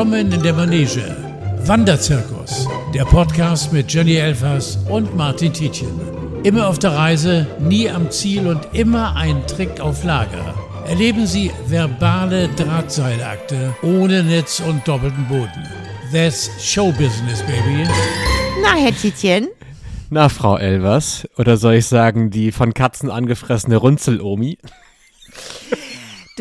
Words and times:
Willkommen 0.00 0.32
in 0.32 0.42
der 0.42 0.54
Manege. 0.54 1.14
Wanderzirkus, 1.66 2.66
der 2.94 3.04
Podcast 3.04 3.70
mit 3.70 3.92
Jenny 3.92 4.14
Elfers 4.14 4.78
und 4.88 5.14
Martin 5.14 5.52
Tietjen. 5.52 5.90
Immer 6.42 6.68
auf 6.68 6.78
der 6.78 6.92
Reise, 6.92 7.46
nie 7.58 7.86
am 7.90 8.10
Ziel 8.10 8.46
und 8.46 8.66
immer 8.72 9.14
ein 9.14 9.46
Trick 9.46 9.78
auf 9.78 10.02
Lager. 10.02 10.54
Erleben 10.86 11.26
Sie 11.26 11.50
verbale 11.66 12.48
Drahtseilakte 12.48 13.76
ohne 13.82 14.22
Netz 14.22 14.60
und 14.66 14.88
doppelten 14.88 15.28
Boden. 15.28 15.68
That's 16.10 16.50
Showbusiness, 16.58 17.42
baby. 17.42 17.86
Na, 18.62 18.76
Herr 18.76 18.96
Tietjen? 18.96 19.48
Na, 20.08 20.30
Frau 20.30 20.56
Elvers, 20.56 21.28
oder 21.36 21.58
soll 21.58 21.74
ich 21.74 21.84
sagen, 21.84 22.30
die 22.30 22.52
von 22.52 22.72
Katzen 22.72 23.10
angefressene 23.10 23.76
Runzel-Omi? 23.76 24.56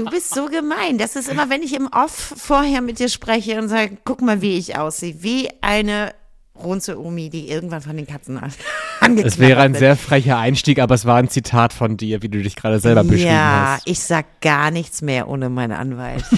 Du 0.06 0.12
bist 0.12 0.34
so 0.34 0.46
gemein. 0.46 0.98
Das 0.98 1.16
ist 1.16 1.30
immer, 1.30 1.50
wenn 1.50 1.62
ich 1.64 1.74
im 1.76 1.88
Off 1.88 2.34
vorher 2.38 2.82
mit 2.82 3.00
dir 3.00 3.10
spreche 3.10 3.58
und 3.60 3.70
sage, 3.70 3.98
guck 4.06 4.22
mal, 4.22 4.42
wie 4.42 4.58
ich 4.58 4.78
aussehe. 4.78 5.16
Wie 5.24 5.50
eine 5.62 6.14
Runzel-Omi, 6.56 7.30
die 7.30 7.50
irgendwann 7.50 7.82
von 7.82 7.96
den 7.96 8.06
Katzen 8.08 8.38
angeknabbert 9.00 9.26
Es 9.26 9.40
wäre 9.40 9.62
ein 9.62 9.74
wird. 9.74 9.80
sehr 9.80 9.96
frecher 9.96 10.38
Einstieg, 10.38 10.80
aber 10.80 10.96
es 10.96 11.06
war 11.06 11.16
ein 11.18 11.30
Zitat 11.30 11.72
von 11.74 11.96
dir, 11.98 12.22
wie 12.22 12.30
du 12.30 12.42
dich 12.42 12.56
gerade 12.56 12.80
selber 12.80 13.04
beschrieben 13.04 13.32
Ja, 13.32 13.76
hast. 13.78 13.84
ich 13.88 14.00
sag 14.02 14.42
gar 14.42 14.70
nichts 14.72 15.02
mehr 15.02 15.28
ohne 15.30 15.50
meinen 15.50 15.74
Anwalt. 15.74 16.24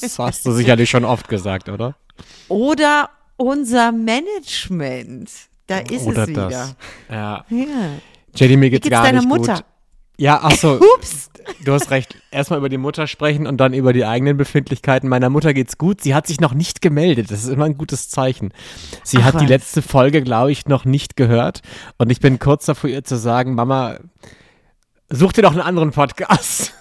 Das 0.00 0.18
hast 0.20 0.46
du 0.46 0.52
sicherlich 0.52 0.88
schon 0.88 1.04
oft 1.04 1.28
gesagt, 1.28 1.68
oder? 1.68 1.96
Oder 2.48 3.10
unser 3.36 3.90
Management. 3.90 5.28
Da 5.66 5.78
ist 5.78 6.06
oder 6.06 6.22
es 6.22 6.28
wieder. 6.28 6.48
das. 6.48 6.76
Ja. 7.10 7.44
Ja. 7.50 7.66
Jenny, 8.36 8.56
mir 8.56 8.70
geht's, 8.70 8.84
geht's 8.84 8.94
gar 9.02 9.10
nicht 9.12 9.26
Mutter? 9.26 9.54
gut. 9.56 9.64
Ja, 10.16 10.40
ach 10.42 10.52
so. 10.52 10.80
Ups. 10.96 11.30
Du 11.64 11.72
hast 11.72 11.90
recht. 11.90 12.16
Erstmal 12.30 12.58
über 12.58 12.68
die 12.68 12.78
Mutter 12.78 13.06
sprechen 13.06 13.46
und 13.46 13.58
dann 13.58 13.74
über 13.74 13.92
die 13.92 14.04
eigenen 14.04 14.36
Befindlichkeiten. 14.36 15.08
Meiner 15.08 15.28
Mutter 15.28 15.52
geht's 15.52 15.76
gut. 15.76 16.00
Sie 16.00 16.14
hat 16.14 16.26
sich 16.26 16.40
noch 16.40 16.54
nicht 16.54 16.80
gemeldet. 16.80 17.30
Das 17.30 17.44
ist 17.44 17.50
immer 17.50 17.64
ein 17.66 17.76
gutes 17.76 18.08
Zeichen. 18.08 18.52
Sie 19.02 19.18
Ach 19.18 19.24
hat 19.24 19.34
die 19.34 19.44
was. 19.44 19.48
letzte 19.50 19.82
Folge, 19.82 20.22
glaube 20.22 20.52
ich, 20.52 20.66
noch 20.66 20.84
nicht 20.84 21.16
gehört. 21.16 21.60
Und 21.98 22.10
ich 22.10 22.20
bin 22.20 22.38
kurz 22.38 22.64
davor, 22.66 22.88
ihr 22.88 23.04
zu 23.04 23.16
sagen, 23.16 23.54
Mama, 23.54 23.98
such 25.10 25.32
dir 25.32 25.42
doch 25.42 25.52
einen 25.52 25.60
anderen 25.60 25.90
Podcast. 25.90 26.72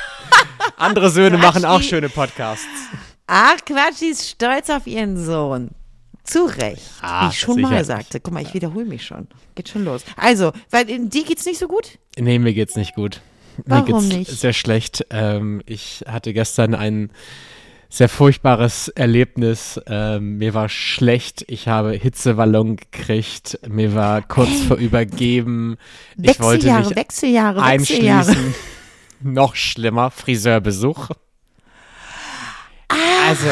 Andere 0.76 1.10
Söhne 1.10 1.38
machen 1.38 1.64
auch 1.64 1.82
schöne 1.82 2.08
Podcasts. 2.08 2.66
Ach, 3.28 3.56
Quatsch, 3.64 3.94
sie 3.96 4.08
ist 4.08 4.28
stolz 4.28 4.68
auf 4.68 4.86
ihren 4.86 5.16
Sohn. 5.22 5.70
Zu 6.24 6.44
Recht, 6.44 6.82
Ah, 7.00 7.26
wie 7.26 7.32
ich 7.32 7.38
schon 7.40 7.60
mal 7.60 7.84
sagte. 7.84 8.20
Guck 8.20 8.32
mal, 8.34 8.42
ich 8.42 8.54
wiederhole 8.54 8.84
mich 8.84 9.04
schon. 9.04 9.26
Geht 9.56 9.68
schon 9.68 9.84
los. 9.84 10.04
Also, 10.16 10.52
weil 10.70 10.88
in 10.88 11.10
dir 11.10 11.24
geht's 11.24 11.44
nicht 11.46 11.58
so 11.58 11.66
gut? 11.68 11.98
Nee, 12.16 12.38
mir 12.38 12.54
geht's 12.54 12.76
nicht 12.76 12.94
gut. 12.94 13.20
Warum 13.66 14.06
mir 14.08 14.14
geht's 14.16 14.28
nicht? 14.30 14.40
sehr 14.40 14.52
schlecht. 14.52 15.06
Ähm, 15.10 15.62
ich 15.66 16.04
hatte 16.06 16.32
gestern 16.32 16.74
ein 16.74 17.10
sehr 17.88 18.08
furchtbares 18.08 18.88
Erlebnis. 18.88 19.80
Ähm, 19.86 20.38
mir 20.38 20.54
war 20.54 20.68
schlecht. 20.68 21.44
Ich 21.48 21.68
habe 21.68 21.90
Hitzewallung 21.92 22.76
gekriegt. 22.76 23.58
Mir 23.68 23.94
war 23.94 24.22
kurz 24.22 24.60
vor 24.68 24.76
übergeben. 24.78 25.76
Ich 26.16 26.40
wollte 26.40 26.64
Wechseljahre, 26.66 26.86
mich 26.88 26.96
Wechseljahre, 26.96 27.56
Wechseljahre. 27.66 28.26
einschließen. 28.32 28.54
Noch 29.24 29.54
schlimmer, 29.56 30.10
Friseurbesuch. 30.10 31.10
also, 32.88 33.50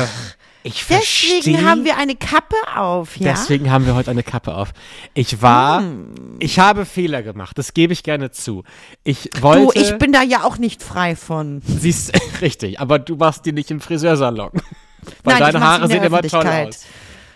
ich 0.62 0.84
verstehe. 0.84 1.36
Deswegen 1.38 1.64
haben 1.64 1.84
wir 1.84 1.96
eine 1.96 2.14
Kappe 2.16 2.56
auf, 2.76 3.16
ja? 3.16 3.32
Deswegen 3.32 3.70
haben 3.70 3.86
wir 3.86 3.94
heute 3.94 4.10
eine 4.10 4.22
Kappe 4.22 4.54
auf. 4.54 4.72
Ich 5.14 5.40
war, 5.42 5.80
Hm. 5.80 6.36
ich 6.38 6.58
habe 6.58 6.84
Fehler 6.86 7.22
gemacht, 7.22 7.56
das 7.58 7.74
gebe 7.74 7.92
ich 7.92 8.02
gerne 8.02 8.30
zu. 8.30 8.64
Ich 9.04 9.30
wollte, 9.40 9.72
du, 9.74 9.80
ich 9.80 9.98
bin 9.98 10.12
da 10.12 10.22
ja 10.22 10.44
auch 10.44 10.58
nicht 10.58 10.82
frei 10.82 11.16
von. 11.16 11.62
siehst, 11.64 12.12
richtig, 12.40 12.80
aber 12.80 12.98
du 12.98 13.16
machst 13.16 13.46
die 13.46 13.52
nicht 13.52 13.70
im 13.70 13.80
Friseursalon. 13.80 14.50
Weil 15.24 15.38
Nein, 15.38 15.52
deine 15.52 15.60
Haare 15.64 15.88
sehen 15.88 16.02
immer 16.02 16.20
toll 16.22 16.46
aus. 16.46 16.84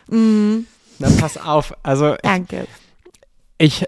Dann 0.08 0.66
pass 1.18 1.38
auf, 1.38 1.74
also 1.82 2.16
Danke. 2.22 2.66
ich, 3.58 3.84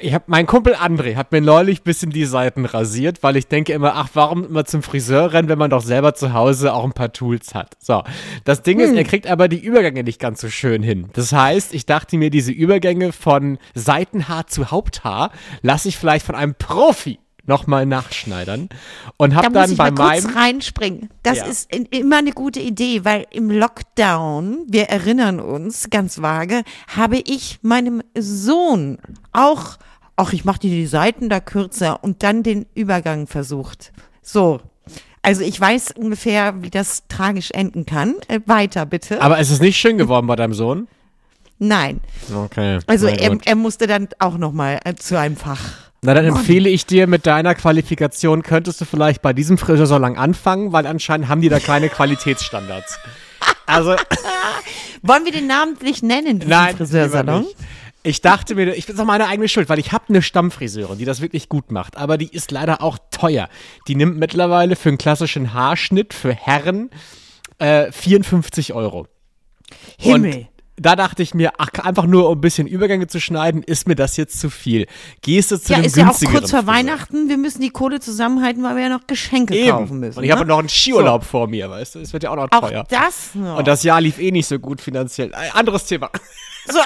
ich 0.00 0.14
habe 0.14 0.24
mein 0.28 0.46
Kumpel 0.46 0.74
André 0.74 1.16
hat 1.16 1.32
mir 1.32 1.40
neulich 1.40 1.80
ein 1.80 1.84
bisschen 1.84 2.10
die 2.10 2.24
Seiten 2.24 2.64
rasiert, 2.64 3.22
weil 3.22 3.36
ich 3.36 3.46
denke 3.48 3.72
immer, 3.72 3.94
ach, 3.94 4.08
warum 4.14 4.44
immer 4.44 4.64
zum 4.64 4.82
Friseur 4.82 5.32
rennen, 5.32 5.48
wenn 5.48 5.58
man 5.58 5.70
doch 5.70 5.82
selber 5.82 6.14
zu 6.14 6.32
Hause 6.32 6.72
auch 6.74 6.84
ein 6.84 6.92
paar 6.92 7.12
Tools 7.12 7.54
hat. 7.54 7.76
So, 7.80 8.02
das 8.44 8.62
Ding 8.62 8.80
ist, 8.80 8.94
er 8.94 9.04
kriegt 9.04 9.26
aber 9.26 9.48
die 9.48 9.58
Übergänge 9.58 10.04
nicht 10.04 10.20
ganz 10.20 10.40
so 10.40 10.48
schön 10.48 10.82
hin. 10.82 11.08
Das 11.14 11.32
heißt, 11.32 11.74
ich 11.74 11.86
dachte 11.86 12.16
mir, 12.16 12.30
diese 12.30 12.52
Übergänge 12.52 13.12
von 13.12 13.58
Seitenhaar 13.74 14.46
zu 14.46 14.70
Haupthaar 14.70 15.30
lasse 15.62 15.88
ich 15.88 15.96
vielleicht 15.96 16.24
von 16.26 16.34
einem 16.34 16.54
Profi 16.54 17.18
nochmal 17.44 17.86
nachschneidern 17.86 18.68
und 19.16 19.30
Da 19.32 19.36
habe 19.36 19.48
muss 19.48 19.54
dann 19.54 19.70
ich 19.72 19.78
bei 19.78 19.90
mal 19.90 20.10
kurz 20.12 20.24
meinem 20.24 20.36
reinspringen. 20.36 21.08
Das 21.22 21.38
Ja. 21.38 21.44
ist 21.46 21.72
in, 21.74 21.86
immer 21.86 22.18
eine 22.18 22.32
gute 22.32 22.60
Idee, 22.60 23.06
weil 23.06 23.26
im 23.30 23.50
Lockdown, 23.50 24.66
wir 24.68 24.84
erinnern 24.90 25.40
uns 25.40 25.88
ganz 25.90 26.20
vage, 26.20 26.62
habe 26.94 27.16
ich 27.16 27.58
meinem 27.62 28.02
Sohn 28.16 28.98
auch, 29.32 29.78
ach, 30.18 30.32
ich 30.32 30.44
mache 30.44 30.60
dir 30.60 30.70
die 30.70 30.86
Seiten 30.86 31.28
da 31.28 31.40
kürzer 31.40 32.02
und 32.02 32.22
dann 32.22 32.42
den 32.42 32.66
Übergang 32.74 33.26
versucht. 33.26 33.92
So. 34.20 34.60
Also 35.22 35.42
ich 35.42 35.60
weiß 35.60 35.92
ungefähr, 35.92 36.62
wie 36.62 36.70
das 36.70 37.04
tragisch 37.08 37.50
enden 37.52 37.86
kann. 37.86 38.16
Äh, 38.28 38.40
weiter, 38.46 38.86
bitte. 38.86 39.20
aber 39.22 39.38
es 39.38 39.50
ist 39.50 39.62
nicht 39.62 39.78
schön 39.78 39.98
geworden 39.98 40.26
bei 40.26 40.36
deinem 40.36 40.54
Sohn. 40.54 40.88
Nein. 41.58 42.00
Okay. 42.34 42.78
Also 42.86 43.06
er, 43.06 43.36
er 43.44 43.54
musste 43.56 43.86
dann 43.86 44.08
auch 44.18 44.38
nochmal 44.38 44.80
äh, 44.84 44.94
zu 44.94 45.18
einem 45.18 45.36
Fach. 45.36 45.60
Na, 46.02 46.14
dann 46.14 46.24
empfehle 46.24 46.68
ich 46.68 46.86
dir, 46.86 47.08
mit 47.08 47.26
deiner 47.26 47.56
Qualifikation 47.56 48.44
könntest 48.44 48.80
du 48.80 48.84
vielleicht 48.84 49.20
bei 49.20 49.32
diesem 49.32 49.58
Friseursalon 49.58 50.16
anfangen, 50.16 50.72
weil 50.72 50.86
anscheinend 50.86 51.28
haben 51.28 51.40
die 51.40 51.48
da 51.48 51.58
keine 51.58 51.88
Qualitätsstandards. 51.88 52.98
Also, 53.66 53.96
Wollen 55.02 55.24
wir 55.24 55.32
den 55.32 55.46
namentlich 55.46 56.02
nennen, 56.02 56.38
diesen 56.38 56.50
nein, 56.50 56.76
Friseursalon? 56.76 57.42
nicht. 57.42 57.56
Ich 58.04 58.20
dachte 58.20 58.54
mir, 58.54 58.74
ich 58.74 58.86
bin 58.86 58.96
doch 58.96 59.04
meine 59.04 59.26
eigene 59.26 59.48
Schuld, 59.48 59.68
weil 59.68 59.78
ich 59.78 59.92
habe 59.92 60.04
eine 60.08 60.22
Stammfriseurin, 60.22 60.98
die 60.98 61.04
das 61.04 61.20
wirklich 61.20 61.48
gut 61.48 61.72
macht, 61.72 61.96
aber 61.96 62.16
die 62.16 62.28
ist 62.28 62.50
leider 62.50 62.80
auch 62.82 62.96
teuer. 63.10 63.48
Die 63.88 63.94
nimmt 63.96 64.16
mittlerweile 64.18 64.76
für 64.76 64.88
einen 64.88 64.98
klassischen 64.98 65.52
Haarschnitt 65.52 66.14
für 66.14 66.32
Herren 66.32 66.90
äh, 67.58 67.90
54 67.90 68.72
Euro. 68.72 69.06
Himmel. 69.98 70.34
Und 70.36 70.48
da 70.80 70.94
dachte 70.94 71.24
ich 71.24 71.34
mir, 71.34 71.54
ach, 71.58 71.70
einfach 71.82 72.06
nur 72.06 72.30
um 72.30 72.38
ein 72.38 72.40
bisschen 72.40 72.68
Übergänge 72.68 73.08
zu 73.08 73.20
schneiden, 73.20 73.64
ist 73.64 73.88
mir 73.88 73.96
das 73.96 74.16
jetzt 74.16 74.38
zu 74.38 74.48
viel. 74.48 74.86
Gehst 75.22 75.50
du 75.50 75.58
zu 75.60 75.72
Ja, 75.72 75.78
einem 75.78 75.86
ist 75.86 75.96
ja 75.96 76.04
auch 76.04 76.10
günstigeren 76.10 76.38
kurz 76.38 76.50
vor? 76.52 76.66
Weihnachten. 76.68 77.28
Wir 77.28 77.36
müssen 77.36 77.60
die 77.60 77.70
Kohle 77.70 77.98
zusammenhalten, 77.98 78.62
weil 78.62 78.76
wir 78.76 78.84
ja 78.84 78.88
noch 78.90 79.08
Geschenke 79.08 79.54
kaufen 79.68 79.86
Eben. 79.88 79.98
müssen. 79.98 80.18
Und 80.20 80.24
ich 80.24 80.30
habe 80.30 80.42
ne? 80.42 80.46
noch 80.46 80.60
einen 80.60 80.68
Skiurlaub 80.68 81.24
vor 81.24 81.48
mir, 81.48 81.68
weißt 81.68 81.96
du? 81.96 81.98
Es 81.98 82.12
wird 82.12 82.22
ja 82.22 82.30
auch 82.30 82.36
noch 82.36 82.46
Auch 82.52 82.68
teuer. 82.68 82.84
das 82.88 83.34
noch. 83.34 83.58
Und 83.58 83.66
das 83.66 83.82
Jahr 83.82 84.00
lief 84.00 84.20
eh 84.20 84.30
nicht 84.30 84.46
so 84.46 84.60
gut 84.60 84.80
finanziell. 84.80 85.34
Ein 85.34 85.50
anderes 85.52 85.84
Thema. 85.86 86.10
So, 86.70 86.80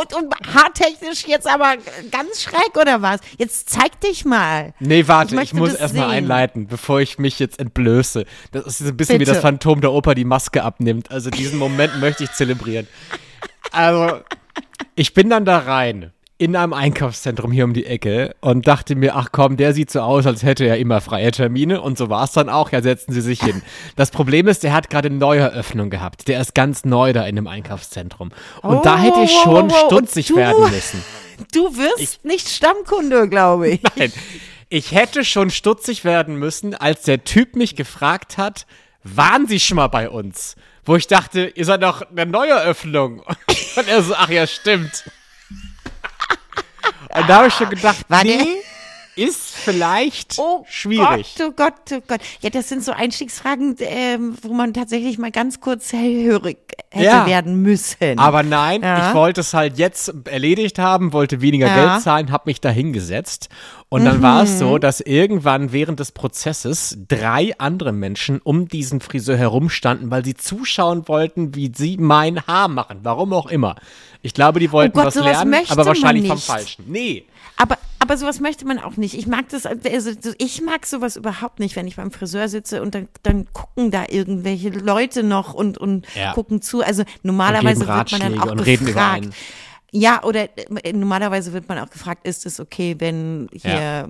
und, 0.00 0.14
und 0.14 0.34
haartechnisch 0.54 1.26
jetzt 1.26 1.46
aber 1.46 1.74
ganz 2.10 2.42
schräg 2.42 2.76
oder 2.76 3.02
was? 3.02 3.20
Jetzt 3.38 3.70
zeig 3.70 4.00
dich 4.00 4.24
mal. 4.24 4.74
Nee, 4.80 5.06
warte, 5.08 5.36
Ich 5.36 5.42
ich, 5.42 5.54
muss 5.54 5.74
erstmal 5.74 6.10
einleiten, 6.10 6.66
bevor 6.66 7.00
ich 7.00 7.18
mich 7.18 7.38
jetzt 7.38 7.58
entblöße. 7.58 8.24
Das 8.52 8.66
ist 8.66 8.86
ein 8.86 8.96
bisschen 8.96 9.16
wie 9.16 9.18
Bitte. 9.20 9.32
das 9.32 9.42
Phantom 9.42 9.80
der 9.80 9.92
Oper 9.92 10.14
die 10.14 10.24
Maske 10.24 10.62
abnimmt. 10.62 11.10
Also 11.10 11.30
diesen 11.30 11.58
Moment 11.58 12.00
möchte 12.00 12.24
ich 12.24 12.32
zelebrieren. 12.32 12.86
Also, 13.72 14.20
ich 14.96 15.14
bin 15.14 15.30
dann 15.30 15.44
da 15.44 15.58
rein 15.58 16.12
in 16.40 16.56
einem 16.56 16.72
Einkaufszentrum 16.72 17.52
hier 17.52 17.64
um 17.64 17.74
die 17.74 17.84
Ecke 17.84 18.34
und 18.40 18.66
dachte 18.66 18.94
mir, 18.94 19.14
ach 19.14 19.28
komm, 19.30 19.58
der 19.58 19.74
sieht 19.74 19.90
so 19.90 20.00
aus, 20.00 20.26
als 20.26 20.42
hätte 20.42 20.64
er 20.64 20.78
immer 20.78 21.02
freie 21.02 21.30
Termine 21.32 21.82
und 21.82 21.98
so 21.98 22.08
war 22.08 22.24
es 22.24 22.32
dann 22.32 22.48
auch. 22.48 22.72
Ja, 22.72 22.80
setzen 22.80 23.12
Sie 23.12 23.20
sich 23.20 23.42
hin. 23.42 23.60
Das 23.94 24.10
Problem 24.10 24.48
ist, 24.48 24.62
der 24.62 24.72
hat 24.72 24.88
gerade 24.88 25.08
eine 25.08 25.18
Neueröffnung 25.18 25.90
gehabt. 25.90 26.28
Der 26.28 26.40
ist 26.40 26.54
ganz 26.54 26.86
neu 26.86 27.12
da 27.12 27.26
in 27.26 27.36
dem 27.36 27.46
Einkaufszentrum. 27.46 28.30
Und 28.62 28.78
Oh, 28.78 28.80
da 28.82 28.96
hätte 28.96 29.20
ich 29.20 29.30
schon 29.30 29.70
wow, 29.70 29.82
wow. 29.82 29.86
Stutzig 29.86 30.34
werden 30.34 30.70
müssen. 30.70 31.04
Du 31.54 31.74
wirst 31.78 32.22
nicht 32.22 32.50
Stammkunde, 32.50 33.26
glaube 33.26 33.70
ich. 33.70 33.80
Nein, 33.96 34.12
ich 34.68 34.92
hätte 34.92 35.24
schon 35.24 35.48
stutzig 35.48 36.04
werden 36.04 36.36
müssen, 36.36 36.74
als 36.74 37.02
der 37.02 37.24
Typ 37.24 37.56
mich 37.56 37.76
gefragt 37.76 38.36
hat, 38.36 38.66
waren 39.04 39.46
Sie 39.46 39.58
schon 39.58 39.76
mal 39.76 39.88
bei 39.88 40.10
uns? 40.10 40.56
Wo 40.84 40.96
ich 40.96 41.06
dachte, 41.06 41.52
ihr 41.54 41.64
seid 41.64 41.82
doch 41.82 42.02
eine 42.02 42.26
Neueröffnung. 42.26 43.20
Und 43.76 43.88
er 43.88 44.02
so, 44.02 44.14
ach 44.14 44.28
ja, 44.28 44.46
stimmt. 44.46 45.04
Und 47.14 47.28
da 47.28 47.36
habe 47.36 47.48
ich 47.48 47.54
schon 47.54 47.70
gedacht, 47.70 48.04
War 48.08 48.24
nee, 48.24 48.36
der- 48.38 48.46
ist 49.26 49.54
vielleicht 49.54 50.38
Oh 50.38 50.64
schwierig. 50.68 51.34
Gott, 51.36 51.46
oh 51.48 51.52
Gott, 51.54 51.74
oh 51.92 52.02
Gott. 52.06 52.20
Ja, 52.40 52.48
das 52.50 52.68
sind 52.68 52.82
so 52.84 52.92
Einstiegsfragen, 52.92 53.76
ähm, 53.80 54.36
wo 54.40 54.54
man 54.54 54.72
tatsächlich 54.72 55.18
mal 55.18 55.30
ganz 55.32 55.60
kurz 55.60 55.92
hellhörig 55.92 56.56
hätte 56.90 57.04
Ja. 57.04 57.26
werden 57.26 57.60
müssen. 57.60 58.18
Aber 58.18 58.42
nein, 58.42 58.82
Ja. 58.82 59.08
ich 59.08 59.14
wollte 59.14 59.40
es 59.42 59.52
halt 59.52 59.76
jetzt 59.78 60.12
erledigt 60.26 60.78
haben, 60.78 61.12
wollte 61.12 61.40
weniger 61.42 61.66
Ja. 61.66 61.74
Geld 61.94 62.02
zahlen, 62.04 62.30
habe 62.30 62.44
mich 62.46 62.60
da 62.60 62.70
hingesetzt. 62.70 63.48
Und 63.92 64.04
dann 64.04 64.22
war 64.22 64.44
es 64.44 64.60
so, 64.60 64.78
dass 64.78 65.00
irgendwann 65.00 65.72
während 65.72 65.98
des 65.98 66.12
Prozesses 66.12 66.96
drei 67.08 67.52
andere 67.58 67.90
Menschen 67.90 68.40
um 68.40 68.68
diesen 68.68 69.00
Friseur 69.00 69.36
herumstanden, 69.36 70.12
weil 70.12 70.24
sie 70.24 70.34
zuschauen 70.34 71.08
wollten, 71.08 71.56
wie 71.56 71.72
sie 71.74 71.96
mein 71.98 72.46
Haar 72.46 72.68
machen. 72.68 73.00
Warum 73.02 73.32
auch 73.32 73.46
immer. 73.48 73.74
Ich 74.22 74.32
glaube, 74.32 74.60
die 74.60 74.70
wollten 74.70 74.96
Oh 74.96 75.02
Gott, 75.02 75.16
was 75.16 75.24
lernen, 75.24 75.64
aber 75.68 75.86
wahrscheinlich 75.86 76.28
vom. 76.28 76.38
Falschen. 76.38 76.84
Nee. 76.86 77.24
Aber, 77.56 77.78
aber 77.98 78.16
sowas 78.16 78.38
möchte 78.38 78.64
man 78.64 78.78
auch 78.78 78.96
nicht. 78.96 79.14
Ich 79.14 79.26
mag 79.26 79.48
das, 79.48 79.66
also 79.66 80.10
ich 80.38 80.62
mag 80.62 80.86
sowas 80.86 81.16
überhaupt 81.16 81.58
nicht, 81.58 81.74
wenn 81.74 81.88
ich 81.88 81.96
beim 81.96 82.12
Friseur 82.12 82.48
sitze 82.48 82.82
und 82.82 82.94
dann, 82.94 83.08
dann 83.24 83.48
gucken 83.52 83.90
da 83.90 84.04
irgendwelche 84.08 84.70
Leute 84.70 85.24
noch 85.24 85.52
und, 85.52 85.78
und 85.78 86.06
Ja. 86.14 86.32
gucken 86.32 86.62
zu. 86.62 86.82
Also 86.82 87.02
normalerweise 87.24 87.88
wird 87.88 88.12
man 88.12 88.20
dann 88.20 88.38
auch 88.40 88.52
und 88.52 88.96
einen. 88.96 89.34
Ja, 89.92 90.22
oder 90.22 90.48
äh, 90.84 90.92
normalerweise 90.92 91.52
wird 91.52 91.68
man 91.68 91.78
auch 91.78 91.90
gefragt, 91.90 92.26
ist 92.26 92.46
es 92.46 92.60
okay, 92.60 92.94
wenn 92.98 93.48
hier 93.52 93.70
Ja. 93.74 94.00
äh, 94.02 94.06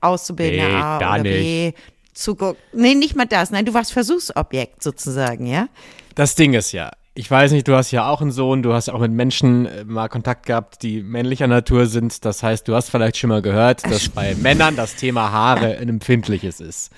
Auszubildende 0.00 0.66
Nee, 0.68 0.74
A 0.74 0.96
oder 1.14 1.22
B 1.22 1.72
zuguckt? 2.12 2.60
Nee, 2.72 2.94
nicht 2.94 3.16
mal 3.16 3.26
das. 3.26 3.50
Nein, 3.50 3.64
du 3.64 3.74
warst 3.74 3.92
Versuchsobjekt 3.92 4.82
sozusagen, 4.82 5.46
ja? 5.46 5.68
Das 6.14 6.36
Ding 6.36 6.54
ist 6.54 6.70
ja, 6.70 6.92
ich 7.16 7.28
weiß 7.28 7.50
nicht, 7.52 7.66
du 7.66 7.74
hast 7.74 7.90
ja 7.90 8.08
auch 8.08 8.20
einen 8.20 8.30
Sohn, 8.30 8.62
du 8.62 8.72
hast 8.72 8.88
auch 8.88 9.00
mit 9.00 9.10
Menschen 9.10 9.66
äh, 9.66 9.84
mal 9.84 10.08
Kontakt 10.08 10.46
gehabt, 10.46 10.82
die 10.84 11.02
männlicher 11.02 11.48
Natur 11.48 11.86
sind. 11.86 12.24
Das 12.24 12.42
heißt, 12.44 12.68
du 12.68 12.74
hast 12.76 12.90
vielleicht 12.90 13.16
schon 13.16 13.30
mal 13.30 13.42
gehört, 13.42 13.84
dass 13.90 14.08
bei 14.14 14.36
Männern 14.36 14.76
das 14.76 14.94
Thema 14.94 15.32
Haare 15.32 15.78
ein 15.78 15.88
empfindliches 15.88 16.60
ist. 16.60 16.90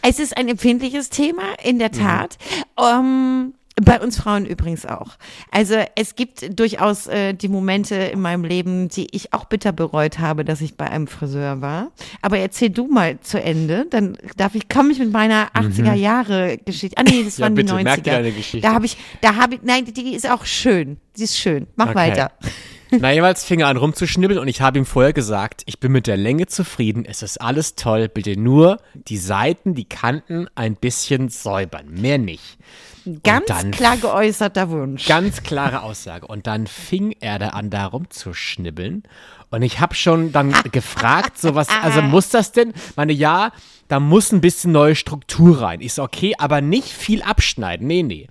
Es 0.00 0.18
ist 0.18 0.36
ein 0.36 0.48
empfindliches 0.48 1.10
Thema, 1.10 1.42
in 1.62 1.76
Mhm. 1.76 1.78
der 1.78 1.92
Tat. 1.92 2.38
Ähm, 2.78 3.52
bei 3.82 4.00
uns 4.00 4.16
Frauen 4.18 4.46
übrigens 4.46 4.86
auch. 4.86 5.16
Also 5.50 5.74
es 5.96 6.14
gibt 6.14 6.58
durchaus 6.58 7.06
äh, 7.08 7.34
die 7.34 7.48
Momente 7.48 7.96
in 7.96 8.20
meinem 8.20 8.44
Leben, 8.44 8.88
die 8.88 9.08
ich 9.10 9.32
auch 9.32 9.46
bitter 9.46 9.72
bereut 9.72 10.20
habe, 10.20 10.44
dass 10.44 10.60
ich 10.60 10.76
bei 10.76 10.88
einem 10.88 11.08
Friseur 11.08 11.60
war. 11.60 11.90
Aber 12.22 12.38
erzähl 12.38 12.70
du 12.70 12.86
mal 12.86 13.18
zu 13.20 13.42
Ende, 13.42 13.86
dann 13.90 14.16
darf 14.36 14.54
ich, 14.54 14.68
komme 14.68 14.92
ich 14.92 15.00
mit 15.00 15.10
meiner 15.12 15.48
80er 15.54 15.94
Jahre 15.94 16.58
Geschichte. 16.64 16.96
Ah 16.98 17.02
nee, 17.02 17.24
das 17.24 17.38
Mhm. 17.38 17.38
Ja, 17.38 17.42
waren 17.46 17.54
bitte, 17.56 17.76
die 17.76 17.82
merk 17.84 17.98
90er. 17.98 18.02
dir 18.02 18.10
deine 18.12 18.32
Geschichte. 18.32 18.60
Da 18.66 18.74
habe 18.74 18.86
ich, 18.86 18.96
da 19.20 19.34
habe 19.36 19.54
ich, 19.56 19.60
nein, 19.64 19.84
die 19.84 20.14
ist 20.14 20.30
auch 20.30 20.44
schön. 20.46 20.98
Die 21.16 21.24
ist 21.24 21.36
schön. 21.36 21.66
Mach 21.74 21.86
Okay. 21.88 21.94
weiter. 21.96 22.30
Na, 23.00 23.12
jeweils 23.12 23.44
fing 23.44 23.60
er 23.60 23.68
an 23.68 23.76
rumzuschnibbeln 23.76 24.38
und 24.38 24.48
ich 24.48 24.60
habe 24.60 24.78
ihm 24.78 24.86
vorher 24.86 25.12
gesagt, 25.12 25.62
ich 25.66 25.80
bin 25.80 25.92
mit 25.92 26.06
der 26.06 26.16
Länge 26.16 26.46
zufrieden, 26.46 27.04
es 27.06 27.22
ist 27.22 27.40
alles 27.40 27.74
toll, 27.74 28.08
bitte 28.08 28.38
nur 28.38 28.78
die 28.94 29.16
Seiten, 29.18 29.74
die 29.74 29.84
Kanten 29.88 30.46
ein 30.54 30.76
bisschen 30.76 31.28
säubern, 31.28 31.88
mehr 31.90 32.18
nicht. 32.18 32.58
Ganz 33.22 33.46
dann- 33.46 33.70
klar 33.70 33.96
geäußerter 33.98 34.70
Wunsch. 34.70 35.06
Ganz 35.06 35.42
klare 35.42 35.82
Aussage. 35.82 36.26
Und 36.26 36.46
dann 36.46 36.66
fing 36.66 37.14
er 37.20 37.38
da 37.38 37.48
an, 37.48 37.68
da 37.68 37.84
rumzuschnibbeln. 37.86 39.02
Und 39.50 39.62
ich 39.62 39.78
habe 39.80 39.94
schon 39.94 40.32
dann 40.32 40.54
gefragt, 40.72 41.38
so 41.38 41.54
was, 41.54 41.68
also 41.68 42.00
muss 42.02 42.30
das 42.30 42.52
denn? 42.52 42.72
Meine, 42.96 43.12
ja, 43.12 43.52
da 43.88 44.00
muss 44.00 44.32
ein 44.32 44.40
bisschen 44.40 44.72
neue 44.72 44.94
Struktur 44.96 45.60
rein. 45.60 45.86
So, 45.86 46.02
okay, 46.02 46.34
aber 46.38 46.62
nicht 46.62 46.88
viel 46.88 47.22
abschneiden. 47.22 47.86
Nee, 47.86 48.02
nee. 48.02 48.26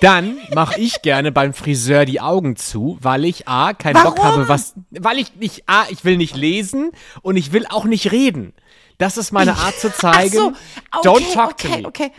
Dann 0.00 0.38
mache 0.54 0.80
ich 0.80 1.02
gerne 1.02 1.32
beim 1.32 1.54
Friseur 1.54 2.04
die 2.04 2.20
Augen 2.20 2.56
zu, 2.56 2.98
weil 3.00 3.24
ich 3.24 3.48
A, 3.48 3.72
keinen 3.72 4.02
Bock 4.02 4.18
Warum? 4.18 4.32
habe, 4.32 4.48
was, 4.48 4.74
weil 4.90 5.18
ich 5.18 5.34
nicht, 5.36 5.64
A, 5.66 5.84
ich 5.90 6.04
will 6.04 6.16
nicht 6.16 6.36
lesen 6.36 6.92
und 7.22 7.36
ich 7.36 7.52
will 7.52 7.66
auch 7.68 7.84
nicht 7.84 8.12
reden. 8.12 8.54
Das 8.98 9.16
ist 9.16 9.32
meine 9.32 9.56
Art 9.56 9.78
zu 9.78 9.92
zeigen. 9.92 10.54
Ach 10.90 11.02
so, 11.02 11.08
okay, 11.08 11.08
Don't 11.08 11.34
talk 11.34 11.50
okay, 11.52 11.68
to 11.68 11.78
me. 11.78 11.86
okay. 11.86 12.12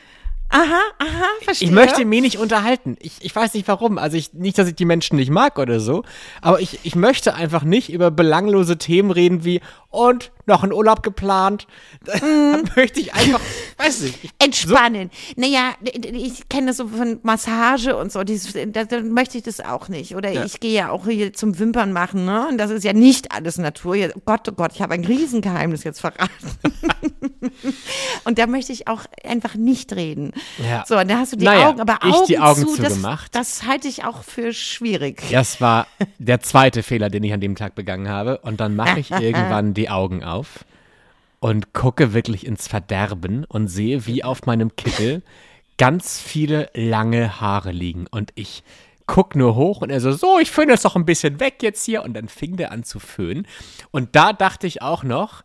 Aha, 0.52 0.80
aha, 0.98 1.26
verstehe. 1.44 1.68
Ich 1.68 1.74
möchte 1.74 2.06
mich 2.06 2.22
nicht 2.22 2.38
unterhalten. 2.40 2.98
Ich, 3.00 3.14
ich 3.22 3.36
weiß 3.36 3.54
nicht 3.54 3.68
warum. 3.68 3.98
Also 4.00 4.18
ich, 4.18 4.34
nicht, 4.34 4.58
dass 4.58 4.68
ich 4.68 4.76
die 4.76 4.86
Menschen 4.86 5.16
nicht 5.16 5.30
mag 5.30 5.60
oder 5.60 5.80
so. 5.80 6.04
Aber 6.42 6.60
ich, 6.60 6.80
ich 6.84 6.96
möchte 6.96 7.36
einfach 7.36 7.64
nicht 7.64 7.92
über 7.92 8.10
belanglose 8.10 8.78
Themen 8.80 9.12
reden 9.12 9.46
wie 9.46 9.62
und 9.92 10.32
noch 10.46 10.64
ein 10.64 10.74
Urlaub 10.74 11.04
geplant. 11.04 11.68
Da 12.06 12.62
möchte 12.76 13.00
ich 13.00 13.14
einfach, 13.14 13.40
weiß 13.78 14.02
nicht. 14.02 14.24
Ich, 14.24 14.32
Entspannen. 14.40 15.12
Naja, 15.36 15.74
ich 15.84 16.50
kenne 16.50 16.68
das 16.68 16.78
so 16.78 16.88
von 16.88 17.20
Massage 17.24 17.96
und 17.96 18.12
so. 18.12 18.24
Dieses, 18.24 18.54
da, 18.72 18.84
da 18.86 19.02
möchte 19.02 19.38
ich 19.38 19.44
das 19.44 19.60
auch 19.60 19.88
nicht. 19.88 20.16
Oder 20.16 20.32
Ja. 20.32 20.46
ich 20.46 20.60
gehe 20.60 20.74
ja 20.74 20.90
auch 20.90 21.06
hier 21.06 21.34
zum 21.34 21.60
Wimpern 21.60 21.92
machen, 21.94 22.26
ne? 22.26 22.48
Und 22.48 22.58
das 22.58 22.72
ist 22.72 22.84
ja 22.84 22.94
nicht 22.94 23.32
alles 23.32 23.58
Natur. 23.60 23.96
Ja, 23.96 24.10
Gott, 24.26 24.48
oh 24.50 24.54
Gott, 24.54 24.72
ich 24.74 24.82
habe 24.82 24.94
ein 24.96 25.06
Riesengeheimnis 25.06 25.84
jetzt 25.84 26.02
verraten. 26.02 26.30
und 28.24 28.40
da 28.40 28.48
möchte 28.48 28.74
ich 28.74 28.88
auch 28.88 29.04
einfach 29.24 29.56
nicht 29.56 29.94
reden. 29.94 30.34
Ja. 30.64 30.84
So, 30.88 30.98
und 30.98 31.10
da 31.10 31.18
hast 31.20 31.34
du 31.34 31.38
die 31.38 31.46
Naja, 31.46 31.70
Augen, 31.70 31.82
aber 31.82 32.04
Augen, 32.04 32.26
die 32.28 32.40
Augen 32.40 32.68
zu, 32.68 32.82
das, 32.82 32.94
zugemacht. 32.94 33.36
das 33.36 33.64
halte 33.64 33.88
ich 33.88 34.04
auch 34.04 34.24
für 34.24 34.54
schwierig. 34.54 35.24
das 35.32 35.62
war 35.62 35.88
der 36.20 36.42
zweite 36.42 36.84
Fehler, 36.84 37.10
den 37.10 37.24
ich 37.24 37.34
an 37.34 37.42
dem 37.42 37.56
Tag 37.56 37.76
begangen 37.76 38.10
habe. 38.10 38.40
Und 38.40 38.60
dann 38.60 38.76
mache 38.76 39.00
ich 39.00 39.12
irgendwann 39.20 39.74
die 39.74 39.90
Augen 39.90 40.24
auf 40.24 40.66
und 41.40 41.74
gucke 41.74 42.14
wirklich 42.14 42.46
ins 42.46 42.68
Verderben 42.68 43.46
und 43.46 43.68
sehe, 43.68 44.06
wie 44.06 44.24
auf 44.24 44.46
meinem 44.46 44.76
Kittel 44.76 45.22
ganz 45.78 46.20
viele 46.20 46.70
lange 46.74 47.40
Haare 47.40 47.72
liegen. 47.72 48.06
Und 48.12 48.32
ich 48.36 48.64
guck 49.08 49.36
nur 49.36 49.56
hoch 49.56 49.82
und 49.82 49.90
er 49.90 50.02
so, 50.02 50.12
so, 50.12 50.38
ich 50.40 50.52
föhne 50.52 50.74
es 50.74 50.84
doch 50.84 50.96
ein 50.96 51.06
bisschen 51.06 51.40
weg 51.40 51.64
jetzt 51.64 51.84
hier. 51.86 52.04
Und 52.04 52.14
dann 52.14 52.28
fing 52.28 52.58
der 52.58 52.72
an 52.72 52.84
zu 52.84 53.00
föhnen. 53.00 53.48
Und 53.92 54.16
da 54.16 54.34
dachte 54.34 54.68
ich 54.68 54.82
auch 54.82 55.04
noch, 55.04 55.44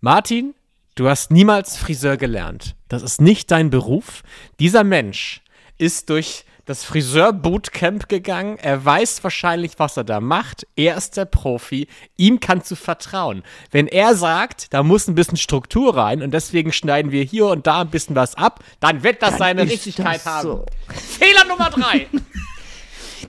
Martin, 0.00 0.54
du 0.94 1.08
hast 1.08 1.30
niemals 1.30 1.76
Friseur 1.76 2.16
gelernt. 2.16 2.74
Das 2.88 3.02
ist 3.02 3.20
nicht 3.20 3.50
dein 3.50 3.70
Beruf. 3.70 4.22
Dieser 4.60 4.84
Mensch 4.84 5.42
ist 5.78 6.10
durch 6.10 6.44
das 6.66 6.84
Friseur-Bootcamp 6.84 8.08
gegangen. 8.08 8.58
Er 8.58 8.82
weiß 8.82 9.22
wahrscheinlich, 9.22 9.72
was 9.78 9.96
er 9.96 10.04
da 10.04 10.20
macht. 10.20 10.66
Er 10.76 10.96
ist 10.96 11.16
der 11.16 11.26
Profi. 11.26 11.88
Ihm 12.16 12.40
kannst 12.40 12.70
du 12.70 12.74
vertrauen. 12.74 13.42
Wenn 13.70 13.86
er 13.86 14.14
sagt, 14.14 14.72
da 14.72 14.82
muss 14.82 15.06
ein 15.06 15.14
bisschen 15.14 15.36
Struktur 15.36 15.96
rein 15.96 16.22
und 16.22 16.32
deswegen 16.32 16.72
schneiden 16.72 17.12
wir 17.12 17.22
hier 17.22 17.46
und 17.46 17.66
da 17.66 17.82
ein 17.82 17.90
bisschen 17.90 18.16
was 18.16 18.34
ab, 18.36 18.64
dann 18.80 19.02
wird 19.02 19.22
das 19.22 19.36
seine 19.36 19.64
ist 19.64 19.72
Richtigkeit 19.72 20.16
das 20.16 20.26
haben. 20.26 20.42
so. 20.42 20.66
Fehler 21.18 21.44
Nummer 21.48 21.70
drei. 21.70 22.06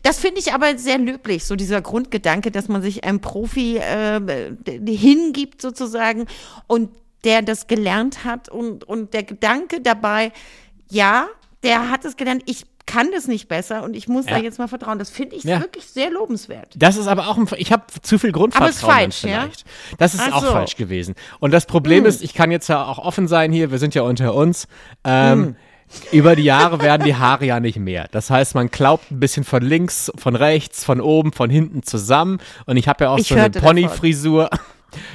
Das 0.04 0.20
finde 0.20 0.40
ich 0.40 0.54
aber 0.54 0.78
sehr 0.78 0.98
löblich, 0.98 1.46
so 1.46 1.56
dieser 1.56 1.82
Grundgedanke, 1.82 2.52
dass 2.52 2.68
man 2.68 2.82
sich 2.82 3.06
einem 3.06 3.22
Profi 3.22 3.78
äh, 3.78 4.52
hingibt 4.86 5.62
sozusagen 5.62 6.28
und 6.68 6.90
der 7.25 7.42
das 7.42 7.68
gelernt 7.68 8.24
hat 8.24 8.48
und, 8.50 8.83
und 8.86 9.13
der 9.13 9.24
Gedanke 9.24 9.81
dabei, 9.81 10.31
ja, 10.89 11.27
der 11.63 11.89
hat 11.89 12.06
es 12.06 12.16
gelernt, 12.16 12.44
ich 12.45 12.63
kann 12.86 13.10
das 13.12 13.27
nicht 13.27 13.48
besser 13.48 13.83
und 13.83 13.95
ich 13.95 14.07
muss 14.07 14.25
Ja. 14.27 14.38
da 14.38 14.44
jetzt 14.44 14.60
mal 14.60 14.68
vertrauen. 14.68 15.00
Das 15.00 15.10
finde 15.10 15.36
ich 15.36 15.44
Ja. 15.44 15.60
wirklich 15.60 15.86
sehr 15.88 16.12
lobenswert. 16.12 16.72
Das 16.75 16.98
ist 16.98 17.07
aber 17.07 17.27
auch 17.27 17.38
ein, 17.38 17.48
ich 17.57 17.72
habe 17.72 17.83
zu 18.04 18.19
viel 18.19 18.30
Aber 18.30 18.45
ist 18.69 18.80
Grundvertrauen 18.80 19.12
falsch, 19.12 19.24
ja? 19.24 19.50
Das 19.98 20.13
ist 20.13 20.22
Ach 20.24 20.33
auch 20.33 20.42
so. 20.42 20.48
Hm. 20.50 20.54
falsch 20.54 20.75
gewesen. 20.75 21.16
Und 21.39 21.51
das 21.51 21.66
Problem 21.66 22.06
ist, 22.06 22.22
ich 22.24 22.36
kann 22.36 22.51
jetzt 22.51 22.68
ja 22.68 22.86
auch 22.86 23.00
offen 23.00 23.28
sein 23.28 23.51
hier, 23.51 23.71
wir 23.71 23.80
sind 23.80 23.95
ja 23.95 24.04
unter 24.04 24.36
uns. 24.36 24.68
Ähm, 25.04 25.39
Hm. 25.44 25.56
Über 26.12 26.36
die 26.36 26.42
Jahre 26.44 26.81
werden 26.81 27.04
die 27.06 27.16
Haare 27.16 27.45
ja 27.45 27.60
nicht 27.60 27.78
mehr. 27.78 28.07
Das 28.12 28.31
heißt, 28.31 28.56
man 28.56 28.71
klaubt 28.71 29.12
ein 29.12 29.19
bisschen 29.19 29.44
von 29.44 29.62
links, 29.63 30.12
von 30.18 30.36
rechts, 30.36 30.83
von 30.83 31.00
oben, 31.00 31.31
von 31.31 31.50
hinten 31.50 31.83
zusammen. 31.83 32.39
Und 32.66 32.78
ich 32.78 32.88
habe 32.88 33.04
ja 33.06 33.12
auch 33.12 33.19
Ich 33.19 33.28
so 33.28 33.36
eine. 33.36 33.51
Ponyfrisur. 33.51 34.50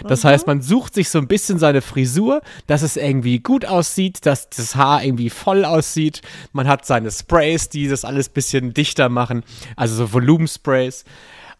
Das 0.06 0.24
heißt, 0.24 0.46
man 0.46 0.62
sucht 0.62 0.94
sich 0.94 1.08
so 1.08 1.18
ein 1.18 1.28
bisschen 1.28 1.58
seine 1.58 1.82
Frisur, 1.82 2.42
dass 2.66 2.82
es 2.82 2.96
irgendwie 2.96 3.40
gut 3.40 3.64
aussieht, 3.64 4.26
dass 4.26 4.48
das 4.50 4.74
Haar 4.74 5.02
irgendwie 5.04 5.30
voll 5.30 5.64
aussieht. 5.64 6.22
Man 6.52 6.68
hat 6.68 6.86
seine 6.86 7.10
Sprays, 7.10 7.68
die 7.68 7.88
das 7.88 8.04
alles 8.04 8.28
ein 8.28 8.34
bisschen 8.34 8.74
dichter 8.74 9.08
machen, 9.08 9.42
also 9.76 9.94
so 9.94 10.12
Volumensprays. 10.12 11.04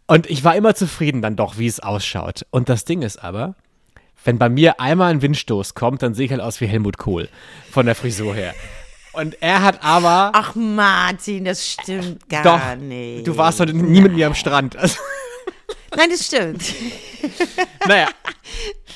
Und 0.06 0.28
ich 0.28 0.42
war 0.42 0.56
immer 0.56 0.74
zufrieden 0.74 1.22
dann 1.22 1.36
doch, 1.36 1.58
wie 1.58 1.66
es 1.66 1.80
ausschaut. 1.80 2.44
Und 2.50 2.68
das 2.68 2.84
Ding 2.84 3.02
ist 3.02 3.22
aber, 3.22 3.54
wenn 4.24 4.38
bei 4.38 4.48
mir 4.48 4.80
einmal 4.80 5.10
ein 5.12 5.22
Windstoß 5.22 5.74
kommt, 5.74 6.02
dann 6.02 6.14
sehe 6.14 6.26
ich 6.26 6.32
halt 6.32 6.40
aus 6.42 6.60
wie 6.60 6.66
Helmut 6.66 6.98
Kohl 6.98 7.28
von 7.70 7.86
der 7.86 7.94
Frisur 7.94 8.34
her. 8.34 8.54
Und 9.12 9.42
er 9.42 9.62
hat 9.62 9.82
aber 9.82 10.30
Ach 10.34 10.54
Martin, 10.54 11.44
das 11.44 11.66
stimmt 11.66 12.28
gar 12.28 12.42
doch, 12.42 12.82
nicht. 12.82 13.26
du 13.26 13.36
warst 13.36 13.58
heute 13.60 13.74
nie 13.74 14.00
mit 14.00 14.14
mir 14.14 14.26
am 14.28 14.34
Strand. 14.34 14.76
Also, 14.76 14.98
Nein, 15.97 16.11
das 16.11 16.26
stimmt. 16.26 16.62
naja. 17.87 18.09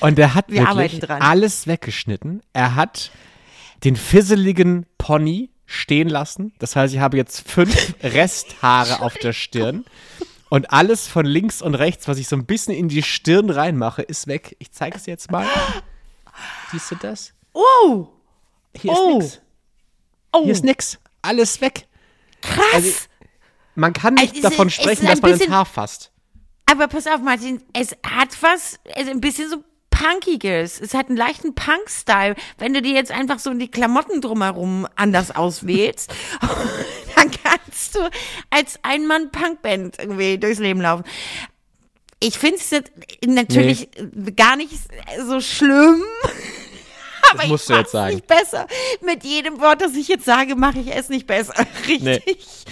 Und 0.00 0.18
er 0.18 0.34
hat 0.34 0.48
Wir 0.48 0.62
wirklich 0.76 1.10
alles 1.10 1.66
weggeschnitten. 1.66 2.42
Er 2.52 2.74
hat 2.74 3.10
den 3.84 3.96
fisseligen 3.96 4.86
Pony 4.98 5.50
stehen 5.66 6.08
lassen. 6.08 6.52
Das 6.58 6.76
heißt, 6.76 6.94
ich 6.94 7.00
habe 7.00 7.16
jetzt 7.16 7.48
fünf 7.50 7.94
Resthaare 8.02 9.00
auf 9.02 9.14
der 9.14 9.32
Stirn. 9.32 9.84
Und 10.50 10.72
alles 10.72 11.08
von 11.08 11.26
links 11.26 11.62
und 11.62 11.74
rechts, 11.74 12.06
was 12.06 12.18
ich 12.18 12.28
so 12.28 12.36
ein 12.36 12.46
bisschen 12.46 12.74
in 12.74 12.88
die 12.88 13.02
Stirn 13.02 13.50
reinmache, 13.50 14.02
ist 14.02 14.26
weg. 14.28 14.54
Ich 14.60 14.70
zeige 14.72 14.96
es 14.96 15.06
jetzt 15.06 15.30
mal. 15.30 15.46
Siehst 16.70 16.90
du 16.92 16.94
das? 16.96 17.32
Oh, 17.52 18.08
Hier 18.76 18.92
ist 18.92 18.98
Oh. 18.98 19.18
nix. 19.18 19.40
oh, 20.32 20.44
Hier 20.44 20.52
ist 20.52 20.64
nix. 20.64 20.98
Alles 21.22 21.60
weg. 21.60 21.86
krass. 22.40 22.64
Also, 22.72 22.92
Man 23.74 23.92
kann 23.92 24.14
nicht 24.14 24.34
ist- 24.34 24.44
davon 24.44 24.70
sprechen, 24.70 25.06
dass 25.06 25.22
man 25.22 25.32
ins 25.32 25.48
Haar 25.48 25.64
fasst. 25.66 26.12
Aber 26.70 26.88
pass 26.88 27.06
auf, 27.06 27.20
Martin, 27.20 27.62
es 27.72 27.92
hat 28.06 28.36
was, 28.40 28.78
also 28.94 29.10
ein 29.10 29.20
bisschen 29.20 29.50
so 29.50 29.62
Punkiges. 29.90 30.80
Es 30.80 30.92
hat 30.94 31.08
einen 31.08 31.16
leichten 31.16 31.54
Punk-Style. 31.54 32.34
Wenn 32.58 32.74
du 32.74 32.82
dir 32.82 32.92
jetzt 32.94 33.12
einfach 33.12 33.38
so 33.38 33.52
die 33.54 33.70
Klamotten 33.70 34.20
drumherum 34.20 34.88
anders 34.96 35.34
auswählst, 35.34 36.12
dann 37.16 37.30
kannst 37.30 37.94
du 37.94 38.00
als 38.50 38.78
Ein-Mann-Punkband 38.82 39.98
irgendwie 39.98 40.38
durchs 40.38 40.58
Leben 40.58 40.80
laufen. 40.80 41.04
Ich 42.20 42.38
finde 42.38 42.56
es 42.56 42.70
jetzt 42.70 42.90
natürlich 43.24 43.88
gar 44.34 44.56
nicht 44.56 44.72
so 45.26 45.40
schlimm. 45.40 46.02
Aber 47.30 47.40
Das 47.42 47.48
musst 47.48 47.70
ich 47.70 47.74
du 47.74 47.80
jetzt 47.80 47.92
sagen. 47.92 48.14
nicht 48.16 48.26
besser. 48.26 48.66
Mit 49.04 49.24
jedem 49.24 49.60
Wort, 49.60 49.80
das 49.80 49.94
ich 49.94 50.08
jetzt 50.08 50.24
sage, 50.24 50.56
mache 50.56 50.80
ich 50.80 50.94
es 50.94 51.08
nicht 51.08 51.26
besser. 51.26 51.54
Richtig. 51.86 52.64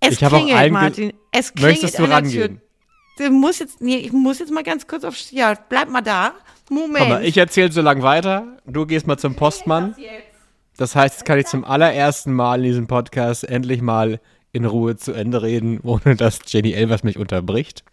Es 0.00 0.12
Ich 0.12 0.18
klingelt, 0.18 0.72
Martin. 0.72 1.12
Es 1.32 1.52
klingelt 1.52 1.82
Möchtest 1.82 1.98
du 1.98 2.04
rangehen? 2.04 2.58
Tür. 2.58 2.67
Du 3.18 3.30
musst 3.30 3.60
jetzt, 3.60 3.80
nee, 3.80 3.96
ich 3.96 4.12
muss 4.12 4.38
jetzt 4.38 4.52
mal 4.52 4.62
ganz 4.62 4.86
kurz 4.86 5.04
auf, 5.04 5.16
ja, 5.32 5.54
bleib 5.68 5.88
mal 5.88 6.02
da. 6.02 6.32
Moment. 6.70 6.98
Guck 6.98 7.08
mal, 7.08 7.24
ich 7.24 7.36
erzähle 7.36 7.72
so 7.72 7.80
lange 7.80 8.02
weiter. 8.02 8.58
Du 8.66 8.86
gehst 8.86 9.06
mal 9.06 9.18
zum 9.18 9.34
Postmann. 9.34 9.96
Das 10.76 10.94
heißt, 10.94 11.16
jetzt 11.16 11.24
kann 11.24 11.38
ich 11.38 11.46
zum 11.46 11.64
allerersten 11.64 12.32
Mal 12.32 12.58
in 12.58 12.64
diesem 12.64 12.86
Podcast 12.86 13.44
endlich 13.44 13.82
mal 13.82 14.20
in 14.52 14.64
Ruhe 14.64 14.96
zu 14.96 15.12
Ende 15.12 15.42
reden, 15.42 15.80
ohne 15.82 16.14
dass 16.16 16.40
Jenny 16.46 16.72
Elvers 16.72 17.02
mich 17.02 17.18
unterbricht. 17.18 17.84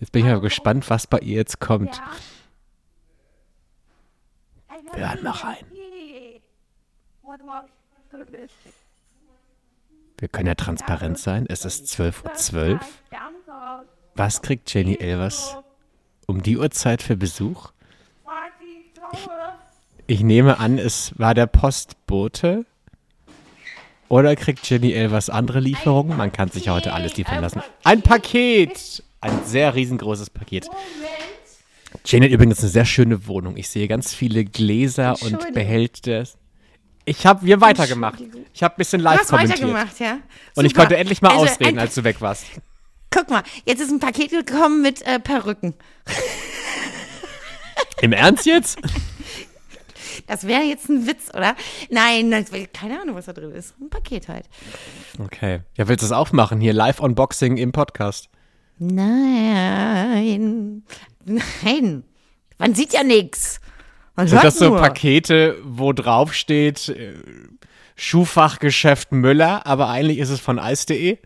Jetzt 0.00 0.12
bin 0.12 0.24
ich 0.26 0.30
mal 0.30 0.40
gespannt, 0.40 0.90
was 0.90 1.06
bei 1.06 1.18
ihr 1.20 1.36
jetzt 1.36 1.60
kommt. 1.60 2.02
Wir 4.94 5.08
hören 5.08 5.22
mal 5.22 5.30
rein. 5.30 5.64
Wir 10.18 10.28
können 10.28 10.48
ja 10.48 10.54
transparent 10.54 11.18
sein. 11.18 11.46
Es 11.48 11.64
ist 11.64 11.86
12.12 11.86 12.72
Uhr. 12.74 12.80
Was 14.14 14.42
kriegt 14.42 14.72
Jenny 14.72 14.96
Elvers 14.96 15.56
um 16.26 16.42
die 16.42 16.58
Uhrzeit 16.58 17.02
für 17.02 17.16
Besuch? 17.16 17.70
Ich 20.06 20.20
nehme 20.20 20.58
an, 20.58 20.78
es 20.78 21.12
war 21.18 21.34
der 21.34 21.46
Postbote. 21.46 22.66
Oder 24.08 24.36
kriegt 24.36 24.68
Jenny 24.68 24.92
Elvers 24.92 25.30
andere 25.30 25.60
Lieferungen? 25.60 26.16
Man 26.18 26.32
kann 26.32 26.50
sich 26.50 26.66
ja 26.66 26.74
heute 26.74 26.92
alles 26.92 27.16
liefern 27.16 27.40
lassen. 27.40 27.62
Ein 27.84 28.02
Paket! 28.02 29.02
Ein 29.22 29.44
sehr 29.46 29.74
riesengroßes 29.74 30.30
Paket. 30.30 30.68
Jenny 32.04 32.26
hat 32.26 32.32
übrigens 32.32 32.60
eine 32.60 32.68
sehr 32.68 32.84
schöne 32.84 33.26
Wohnung. 33.26 33.56
Ich 33.56 33.68
sehe 33.68 33.86
ganz 33.88 34.12
viele 34.12 34.44
Gläser 34.44 35.16
und. 35.22 35.54
Behälter. 35.54 36.24
Ich 37.04 37.24
habe 37.24 37.46
wir 37.46 37.60
weitergemacht. 37.60 38.22
Ich 38.52 38.62
habe 38.62 38.74
ein 38.74 38.78
bisschen 38.78 39.00
live 39.00 39.26
kommentiert. 39.26 39.60
weitergemacht, 39.60 40.00
ja? 40.00 40.18
Und 40.56 40.64
ich 40.64 40.74
konnte 40.74 40.96
endlich 40.96 41.22
mal 41.22 41.30
Also, 41.30 41.44
ausreden, 41.44 41.78
als 41.78 41.94
du 41.94 42.04
weg 42.04 42.20
warst. 42.20 42.44
Guck 43.12 43.30
mal, 43.30 43.42
jetzt 43.66 43.80
ist 43.80 43.90
ein 43.90 44.00
Paket 44.00 44.30
gekommen 44.30 44.82
mit 44.82 45.02
äh, 45.02 45.20
Perücken. 45.20 45.74
Im 48.00 48.12
Ernst 48.12 48.46
jetzt? 48.46 48.78
Das 50.26 50.46
wäre 50.46 50.62
jetzt 50.62 50.88
ein 50.88 51.06
Witz, 51.06 51.28
oder? 51.34 51.54
Nein, 51.90 52.30
das, 52.30 52.46
keine 52.72 53.00
Ahnung, 53.00 53.16
was 53.16 53.26
da 53.26 53.32
drin 53.32 53.52
ist. 53.52 53.74
Ein 53.80 53.90
Paket 53.90 54.28
halt. 54.28 54.46
Okay. 55.18 55.60
Ja, 55.76 55.88
willst 55.88 56.02
du 56.02 56.06
es 56.06 56.12
aufmachen? 56.12 56.60
Hier 56.60 56.72
Live-Unboxing 56.72 57.56
im 57.56 57.72
Podcast. 57.72 58.28
Nein. 58.78 60.82
Nein. 61.24 62.04
Man 62.58 62.74
sieht 62.74 62.92
ja 62.92 63.04
nichts. 63.04 63.60
Man 64.16 64.28
Sind 64.28 64.42
das 64.42 64.58
so 64.58 64.70
nur. 64.70 64.78
Pakete, 64.78 65.56
wo 65.64 65.92
drauf 65.92 66.34
steht 66.34 66.88
äh, 66.88 67.14
Schuhfachgeschäft 67.96 69.12
Müller, 69.12 69.66
aber 69.66 69.88
eigentlich 69.88 70.18
ist 70.18 70.30
es 70.30 70.40
von 70.40 70.58
Eis.de? 70.58 71.18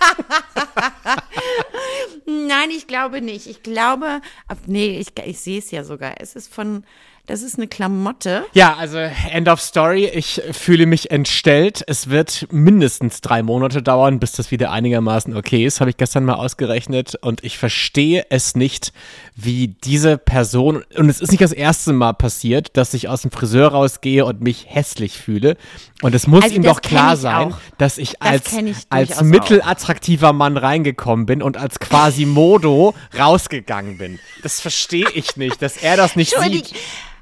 Nein, 2.26 2.70
ich 2.70 2.86
glaube 2.86 3.20
nicht. 3.20 3.46
Ich 3.46 3.62
glaube, 3.62 4.20
ab, 4.48 4.58
nee, 4.66 4.98
ich, 4.98 5.08
ich 5.24 5.40
sehe 5.40 5.58
es 5.58 5.70
ja 5.70 5.84
sogar. 5.84 6.14
Es 6.18 6.36
ist 6.36 6.52
von, 6.52 6.84
das 7.26 7.42
ist 7.42 7.58
eine 7.58 7.68
Klamotte. 7.68 8.44
Ja, 8.54 8.76
also 8.76 8.98
End 8.98 9.48
of 9.48 9.60
Story. 9.60 10.06
Ich 10.06 10.42
fühle 10.50 10.86
mich 10.86 11.10
entstellt. 11.10 11.84
Es 11.86 12.10
wird 12.10 12.48
mindestens 12.50 13.20
drei 13.20 13.42
Monate 13.42 13.82
dauern, 13.82 14.18
bis 14.18 14.32
das 14.32 14.50
wieder 14.50 14.72
einigermaßen 14.72 15.36
okay 15.36 15.64
ist, 15.64 15.80
habe 15.80 15.90
ich 15.90 15.96
gestern 15.96 16.24
mal 16.24 16.34
ausgerechnet. 16.34 17.16
Und 17.20 17.44
ich 17.44 17.58
verstehe 17.58 18.26
es 18.30 18.56
nicht, 18.56 18.92
wie 19.36 19.68
diese 19.68 20.18
Person, 20.18 20.84
und 20.96 21.08
es 21.08 21.20
ist 21.20 21.30
nicht 21.30 21.42
das 21.42 21.52
erste 21.52 21.92
Mal 21.92 22.12
passiert, 22.12 22.76
dass 22.76 22.94
ich 22.94 23.08
aus 23.08 23.22
dem 23.22 23.30
Friseur 23.30 23.68
rausgehe 23.68 24.24
und 24.24 24.40
mich 24.40 24.66
hässlich 24.68 25.18
fühle. 25.18 25.56
Und 26.02 26.14
es 26.14 26.26
muss 26.26 26.44
Also 26.44 26.56
ihm 26.56 26.62
doch 26.62 26.82
klar 26.82 27.16
sein, 27.16 27.52
auch. 27.52 27.58
dass 27.78 27.98
ich 27.98 28.14
Das 28.20 28.28
als, 28.28 28.52
ich 28.52 28.86
als 28.90 29.22
mittelattraktiver 29.22 30.32
Mann 30.32 30.56
reingekommen 30.56 31.26
bin 31.26 31.42
und 31.42 31.56
als 31.56 31.78
quasi 31.78 32.26
Modo 32.26 32.94
rausgegangen 33.18 33.98
bin. 33.98 34.18
Das 34.42 34.60
verstehe 34.60 35.06
ich 35.14 35.36
nicht, 35.36 35.62
dass 35.62 35.76
er 35.76 35.96
das 35.96 36.16
nicht 36.16 36.32
Entschuldige, 36.32 36.68
sieht. 36.68 36.76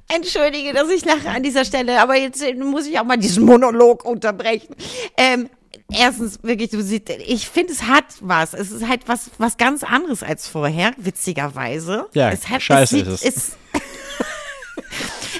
entschuldige, 0.09 0.73
dass 0.73 0.89
ich 0.91 1.05
lache 1.05 1.29
an 1.29 1.43
dieser 1.43 1.65
Stelle, 1.65 2.01
aber 2.01 2.17
jetzt 2.17 2.43
äh, 2.43 2.55
muss 2.55 2.87
ich 2.87 2.99
auch 2.99 3.05
mal 3.05 3.19
diesen 3.19 3.45
Monolog 3.45 4.05
unterbrechen. 4.05 4.75
Ähm, 5.17 5.49
erstens, 5.93 6.39
wirklich, 6.43 6.71
du 6.71 6.83
siehst, 6.83 7.11
ich 7.11 7.49
finde, 7.49 7.73
es 7.73 7.83
hat 7.85 8.05
was. 8.21 8.55
Es 8.55 8.71
ist 8.71 8.87
halt 8.89 9.03
was, 9.07 9.31
was 9.39 9.57
ganz 9.57 9.83
anderes 9.85 10.23
als 10.23 10.47
vorher, 10.49 10.93
witzigerweise. 10.97 12.07
Ja, 12.15 12.31
es 12.31 12.49
hat, 12.49 12.63
scheiße 12.63 12.95
sieht- 12.97 13.07
ist 13.07 13.25
es. 13.25 13.57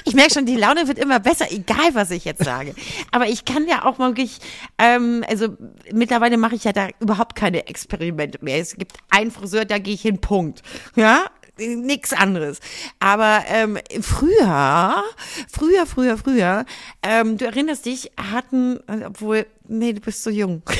Ich 0.05 0.15
merke 0.15 0.33
schon, 0.33 0.45
die 0.47 0.55
Laune 0.55 0.87
wird 0.87 0.97
immer 0.97 1.19
besser, 1.19 1.45
egal 1.51 1.93
was 1.93 2.09
ich 2.09 2.25
jetzt 2.25 2.43
sage. 2.43 2.73
Aber 3.11 3.27
ich 3.27 3.45
kann 3.45 3.67
ja 3.67 3.85
auch 3.85 3.99
mal 3.99 4.09
wirklich, 4.09 4.39
ähm, 4.79 5.23
also 5.27 5.55
mittlerweile 5.91 6.37
mache 6.37 6.55
ich 6.55 6.63
ja 6.63 6.71
da 6.73 6.87
überhaupt 6.99 7.35
keine 7.35 7.67
Experimente 7.67 8.39
mehr. 8.43 8.57
Es 8.57 8.75
gibt 8.75 8.93
einen 9.11 9.29
Friseur, 9.29 9.65
da 9.65 9.77
gehe 9.77 9.93
ich 9.93 10.01
hin, 10.01 10.19
Punkt. 10.19 10.63
Ja, 10.95 11.25
nix 11.59 12.13
anderes. 12.13 12.59
Aber 12.99 13.43
ähm, 13.47 13.77
früher, 14.01 15.03
früher, 15.51 15.85
früher, 15.85 16.17
früher, 16.17 16.65
ähm, 17.03 17.37
du 17.37 17.45
erinnerst 17.45 17.85
dich, 17.85 18.11
hatten, 18.17 18.79
obwohl, 19.05 19.45
nee, 19.67 19.93
du 19.93 20.01
bist 20.01 20.23
so 20.23 20.29
jung. 20.29 20.63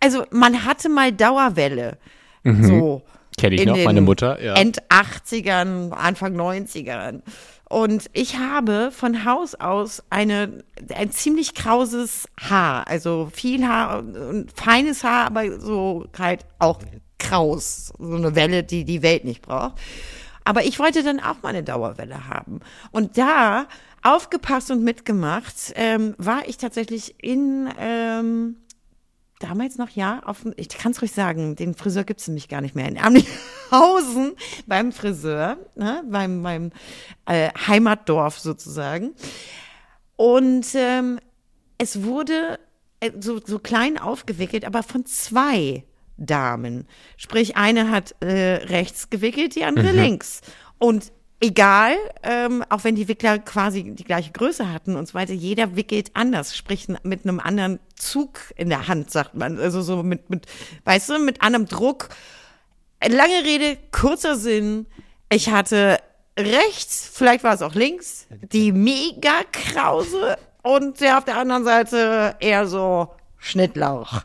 Also 0.00 0.24
man 0.30 0.64
hatte 0.64 0.88
mal 0.88 1.10
Dauerwelle. 1.10 1.98
So. 2.44 3.02
Kenn 3.36 3.52
ich 3.52 3.66
noch, 3.66 3.76
meine 3.76 4.00
Mutter, 4.00 4.42
ja. 4.42 4.54
End 4.54 4.82
80ern, 4.90 5.90
Anfang 5.90 6.36
90ern. 6.36 7.22
Und 7.68 8.08
ich 8.14 8.38
habe 8.38 8.90
von 8.90 9.24
Haus 9.24 9.54
aus 9.54 10.02
eine, 10.08 10.64
ein 10.94 11.10
ziemlich 11.10 11.54
krauses 11.54 12.26
Haar. 12.40 12.88
Also 12.88 13.28
viel 13.32 13.66
Haar 13.66 13.98
und 13.98 14.50
feines 14.54 15.04
Haar, 15.04 15.26
aber 15.26 15.60
so 15.60 16.06
halt 16.18 16.46
auch 16.58 16.80
kraus. 17.28 17.92
So 17.98 18.16
eine 18.16 18.34
Welle, 18.34 18.64
die 18.64 18.84
die 18.84 19.02
Welt 19.02 19.24
nicht 19.24 19.42
braucht. 19.42 19.74
Aber 20.44 20.64
ich 20.64 20.78
wollte 20.78 21.02
dann 21.02 21.20
auch 21.20 21.42
mal 21.42 21.50
eine 21.50 21.62
Dauerwelle 21.62 22.28
haben. 22.28 22.60
Und 22.90 23.18
da, 23.18 23.66
aufgepasst 24.02 24.70
und 24.70 24.82
mitgemacht, 24.82 25.54
ähm, 25.74 26.14
war 26.18 26.48
ich 26.48 26.56
tatsächlich 26.56 27.22
in, 27.22 27.68
ähm, 27.78 28.56
damals 29.40 29.76
noch, 29.76 29.90
ja, 29.90 30.20
auf, 30.24 30.46
ich 30.56 30.68
kann 30.68 30.92
es 30.92 31.02
ruhig 31.02 31.12
sagen, 31.12 31.56
den 31.56 31.74
Friseur 31.74 32.04
gibt 32.04 32.20
es 32.20 32.28
nämlich 32.28 32.48
gar 32.48 32.60
nicht 32.60 32.74
mehr. 32.74 32.88
In 32.88 32.98
Amlihausen 32.98 34.32
beim 34.66 34.92
Friseur, 34.92 35.58
ne, 35.74 36.02
beim, 36.08 36.42
beim 36.42 36.70
äh, 37.26 37.50
Heimatdorf 37.66 38.38
sozusagen. 38.38 39.14
Und 40.16 40.66
ähm, 40.74 41.20
es 41.76 42.02
wurde 42.02 42.58
äh, 43.00 43.12
so, 43.20 43.40
so 43.44 43.58
klein 43.58 43.98
aufgewickelt, 43.98 44.64
aber 44.64 44.82
von 44.82 45.06
zwei 45.06 45.84
Damen. 46.18 46.86
Sprich, 47.16 47.56
eine 47.56 47.90
hat 47.90 48.14
äh, 48.20 48.54
rechts 48.66 49.08
gewickelt, 49.08 49.54
die 49.54 49.64
andere 49.64 49.92
links. 49.92 50.42
Und 50.78 51.12
egal, 51.40 51.96
ähm, 52.22 52.64
auch 52.68 52.84
wenn 52.84 52.94
die 52.94 53.08
Wickler 53.08 53.38
quasi 53.38 53.94
die 53.94 54.04
gleiche 54.04 54.32
Größe 54.32 54.72
hatten 54.72 54.96
und 54.96 55.06
so 55.08 55.14
weiter, 55.14 55.32
jeder 55.32 55.76
wickelt 55.76 56.10
anders, 56.14 56.56
sprich 56.56 56.88
mit 57.02 57.24
einem 57.24 57.40
anderen 57.40 57.78
Zug 57.94 58.38
in 58.56 58.68
der 58.68 58.88
Hand, 58.88 59.10
sagt 59.10 59.34
man. 59.34 59.58
Also 59.58 59.82
so 59.82 60.02
mit, 60.02 60.30
mit 60.30 60.46
weißt 60.84 61.10
du, 61.10 61.18
mit 61.18 61.42
anderem 61.42 61.66
Druck. 61.66 62.08
Lange 63.02 63.44
Rede, 63.44 63.78
kurzer 63.92 64.36
Sinn. 64.36 64.86
Ich 65.30 65.50
hatte 65.50 65.98
rechts, 66.38 67.10
vielleicht 67.12 67.44
war 67.44 67.54
es 67.54 67.62
auch 67.62 67.74
links, 67.74 68.26
die 68.30 68.72
mega 68.72 69.42
Krause 69.52 70.36
und 70.62 71.00
der 71.00 71.18
auf 71.18 71.24
der 71.24 71.36
anderen 71.36 71.64
Seite 71.64 72.36
eher 72.40 72.66
so 72.66 73.14
Schnittlauch. 73.38 74.22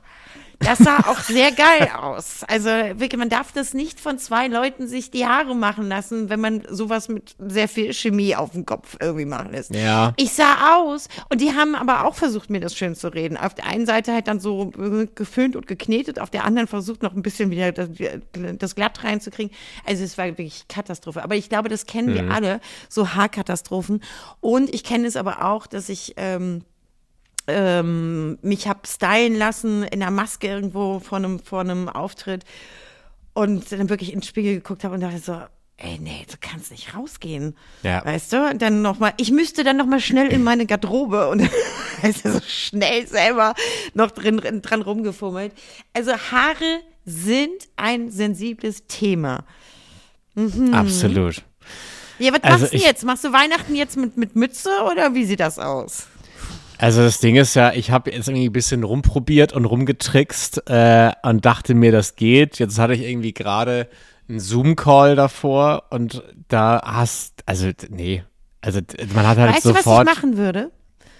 Das 0.64 0.80
sah 0.80 0.98
auch 1.08 1.20
sehr 1.20 1.52
geil 1.52 1.90
aus. 1.98 2.44
Also 2.48 2.70
wirklich, 2.70 3.18
man 3.18 3.30
darf 3.30 3.52
das 3.52 3.74
nicht 3.74 4.00
von 4.00 4.18
zwei 4.18 4.48
Leuten 4.48 4.88
sich 4.88 5.12
die 5.12 5.26
Haare 5.26 5.56
machen 5.56 5.88
lassen, 5.88 6.30
wenn 6.30 6.40
man 6.40 6.64
sowas 6.70 7.10
mit 7.10 7.36
sehr 7.40 7.68
viel 7.68 7.94
Chemie 7.94 8.36
auf 8.36 8.52
dem 8.52 8.66
Kopf 8.66 8.98
irgendwie 9.00 9.26
machen 9.26 9.52
lässt. 9.52 9.74
Ja. 9.74 10.14
Ich 10.18 10.34
sah 10.34 10.78
aus 10.78 11.10
und 11.30 11.42
die 11.42 11.54
haben 11.54 11.76
aber 11.76 12.06
auch 12.06 12.16
versucht, 12.16 12.50
mir 12.50 12.60
das 12.60 12.76
schön 12.76 12.96
zu 12.96 13.14
reden. 13.14 13.38
Auf 13.38 13.54
der 13.54 13.66
einen 13.66 13.86
Seite 13.86 14.14
halt 14.14 14.28
dann 14.28 14.40
so 14.40 14.72
äh, 14.78 15.08
geföhnt 15.14 15.56
und 15.56 15.68
geknetet, 15.68 16.20
auf 16.20 16.30
der 16.30 16.46
anderen 16.46 16.68
versucht 16.68 17.04
noch 17.04 17.14
ein 17.14 17.22
bisschen 17.22 17.52
wieder 17.52 17.72
das, 17.72 17.90
das 18.58 18.76
glatt 18.76 19.04
reinzukriegen. 19.04 19.54
Also 19.86 20.04
es 20.04 20.18
war 20.18 20.26
wirklich 20.26 20.68
Katastrophe. 20.68 21.24
Aber 21.24 21.36
ich 21.36 21.50
glaube, 21.50 21.70
das 21.70 21.86
kennen 21.86 22.14
wir 22.14 22.32
alle, 22.32 22.60
so 22.90 23.10
Haarkatastrophen. 23.10 24.02
Und 24.40 24.74
ich 24.74 24.84
kenne 24.84 25.08
es 25.08 25.16
aber 25.16 25.46
auch, 25.46 25.68
dass 25.68 25.90
ich 25.90 26.14
ähm, 26.18 26.64
ähm, 27.48 28.38
mich 28.42 28.68
hab 28.68 28.88
stylen 28.88 29.36
lassen 29.36 29.84
in 29.84 30.00
der 30.00 30.12
Maske 30.12 30.48
irgendwo 30.48 31.00
vor 31.00 31.18
einem, 31.18 31.40
vor 31.40 31.62
einem 31.62 31.90
Auftritt 31.90 32.44
und 33.34 33.72
dann 33.72 33.90
wirklich 33.90 34.14
ins 34.14 34.28
Spiegel 34.28 34.56
geguckt 34.56 34.84
habe 34.84 34.96
und 34.96 35.02
dachte 35.02 35.20
so, 35.20 35.42
ey, 35.78 35.98
nee, 36.00 36.26
du 36.30 36.38
kannst 36.40 36.72
nicht 36.72 36.96
rausgehen. 36.96 37.58
Ja. 37.82 38.06
Weißt 38.06 38.34
du? 38.34 38.50
Und 38.50 38.62
dann 38.62 38.82
noch 38.82 39.00
mal, 39.00 39.14
ich 39.18 39.32
müsste 39.32 39.64
dann 39.64 39.78
noch 39.78 39.86
mal 39.86 40.00
schnell 40.00 40.28
in 40.32 40.44
meine 40.44 40.66
Garderobe 40.66 41.30
und 41.30 41.42
weißt 42.02 42.26
du, 42.26 42.34
so 42.34 42.40
schnell 42.48 43.08
selber 43.08 43.54
noch 43.94 44.12
drin, 44.12 44.62
dran 44.62 44.82
rumgefummelt. 44.82 45.54
Also 45.94 46.14
Haare 46.14 46.80
sind 47.06 47.68
ein 47.76 48.12
sensibles 48.12 48.88
Thema. 48.88 49.44
Absolut. 50.72 51.44
Ja, 52.20 52.32
was 52.32 52.44
Also 52.44 52.60
machst 52.60 52.74
du 52.74 52.78
jetzt? 52.78 53.04
Machst 53.04 53.24
du 53.24 53.34
Weihnachten 53.34 53.76
jetzt 53.76 53.98
mit, 53.98 54.18
mit 54.18 54.36
Mütze 54.36 54.70
oder 54.90 55.14
wie 55.14 55.26
sieht 55.26 55.40
das 55.40 55.60
aus? 55.60 56.08
Also 56.84 57.02
das 57.02 57.20
Ding 57.20 57.38
ist 57.38 57.54
ja, 57.54 57.72
ich 57.72 57.92
habe 57.92 58.12
jetzt 58.12 58.28
irgendwie 58.28 58.50
ein 58.50 58.52
bisschen 58.52 58.84
rumprobiert 58.84 59.54
und 59.54 59.64
rumgetrickst 59.64 60.70
äh, 60.70 61.14
und 61.24 61.46
dachte 61.46 61.76
mir, 61.76 61.94
das 61.94 62.18
geht. 62.18 62.60
Jetzt 62.60 62.78
hatte 62.78 62.94
ich 62.94 63.04
irgendwie 63.04 63.34
gerade 63.34 63.88
einen 64.28 64.42
Zoom-Call 64.42 65.16
davor 65.16 65.86
und 65.92 66.22
da 66.50 66.82
hast, 66.84 67.42
also 67.46 67.72
nee, 67.88 68.26
also 68.60 68.82
man 69.16 69.26
hat 69.26 69.38
halt 69.38 69.56
Weißt 69.56 69.64
du, 69.64 69.70
was 69.70 69.86
sofort. 69.86 70.10
ich 70.10 70.14
machen 70.14 70.36
würde? 70.36 70.72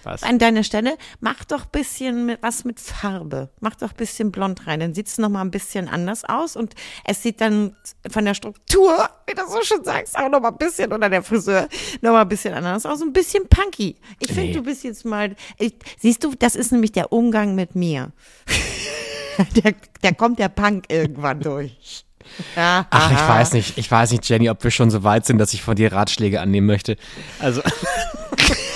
Was? 0.04 0.22
An 0.22 0.38
deiner 0.38 0.64
Stelle, 0.64 0.96
mach 1.20 1.44
doch 1.44 1.66
bisschen 1.66 2.26
mit, 2.26 2.42
was 2.42 2.64
mit 2.64 2.80
Farbe. 2.80 3.50
Mach 3.60 3.74
doch 3.76 3.92
bisschen 3.92 4.30
blond 4.32 4.66
rein. 4.66 4.80
Dann 4.80 4.94
sieht 4.94 5.06
es 5.08 5.18
nochmal 5.18 5.44
ein 5.44 5.50
bisschen 5.50 5.88
anders 5.88 6.24
aus 6.24 6.56
und 6.56 6.74
es 7.04 7.22
sieht 7.22 7.40
dann 7.40 7.76
von 8.10 8.24
der 8.24 8.34
Struktur, 8.34 9.08
wie 9.26 9.34
du 9.34 9.42
so 9.48 9.62
schon 9.62 9.84
sagst, 9.84 10.16
auch 10.18 10.28
nochmal 10.28 10.52
ein 10.52 10.58
bisschen, 10.58 10.92
oder 10.92 11.08
der 11.08 11.22
Friseur, 11.22 11.68
nochmal 12.00 12.22
ein 12.22 12.28
bisschen 12.28 12.54
anders 12.54 12.84
aus. 12.86 13.00
Ein 13.02 13.12
bisschen 13.12 13.48
punky. 13.48 13.96
Ich 14.20 14.28
finde, 14.28 14.42
Nee. 14.48 14.52
du 14.52 14.62
bist 14.62 14.84
jetzt 14.84 15.04
mal, 15.04 15.34
ich, 15.58 15.74
siehst 15.98 16.22
du, 16.24 16.34
das 16.38 16.54
ist 16.56 16.70
nämlich 16.72 16.92
der 16.92 17.12
Umgang 17.12 17.54
mit 17.54 17.74
mir. 17.74 18.12
der, 19.56 19.74
der 20.02 20.14
kommt 20.14 20.38
der 20.38 20.48
Punk 20.48 20.84
irgendwann 20.88 21.40
durch. 21.40 22.04
Ja, 22.56 22.86
Ach, 22.88 23.10
ich 23.12 23.18
weiß 23.18 23.52
nicht, 23.52 23.76
ich 23.76 23.90
weiß 23.90 24.10
nicht, 24.12 24.26
Jenny, 24.26 24.48
ob 24.48 24.64
wir 24.64 24.70
schon 24.70 24.90
so 24.90 25.04
weit 25.04 25.26
sind, 25.26 25.36
dass 25.36 25.52
ich 25.52 25.60
von 25.62 25.76
dir 25.76 25.92
Ratschläge 25.92 26.40
annehmen 26.40 26.66
möchte. 26.66 26.96
Also, 27.38 27.60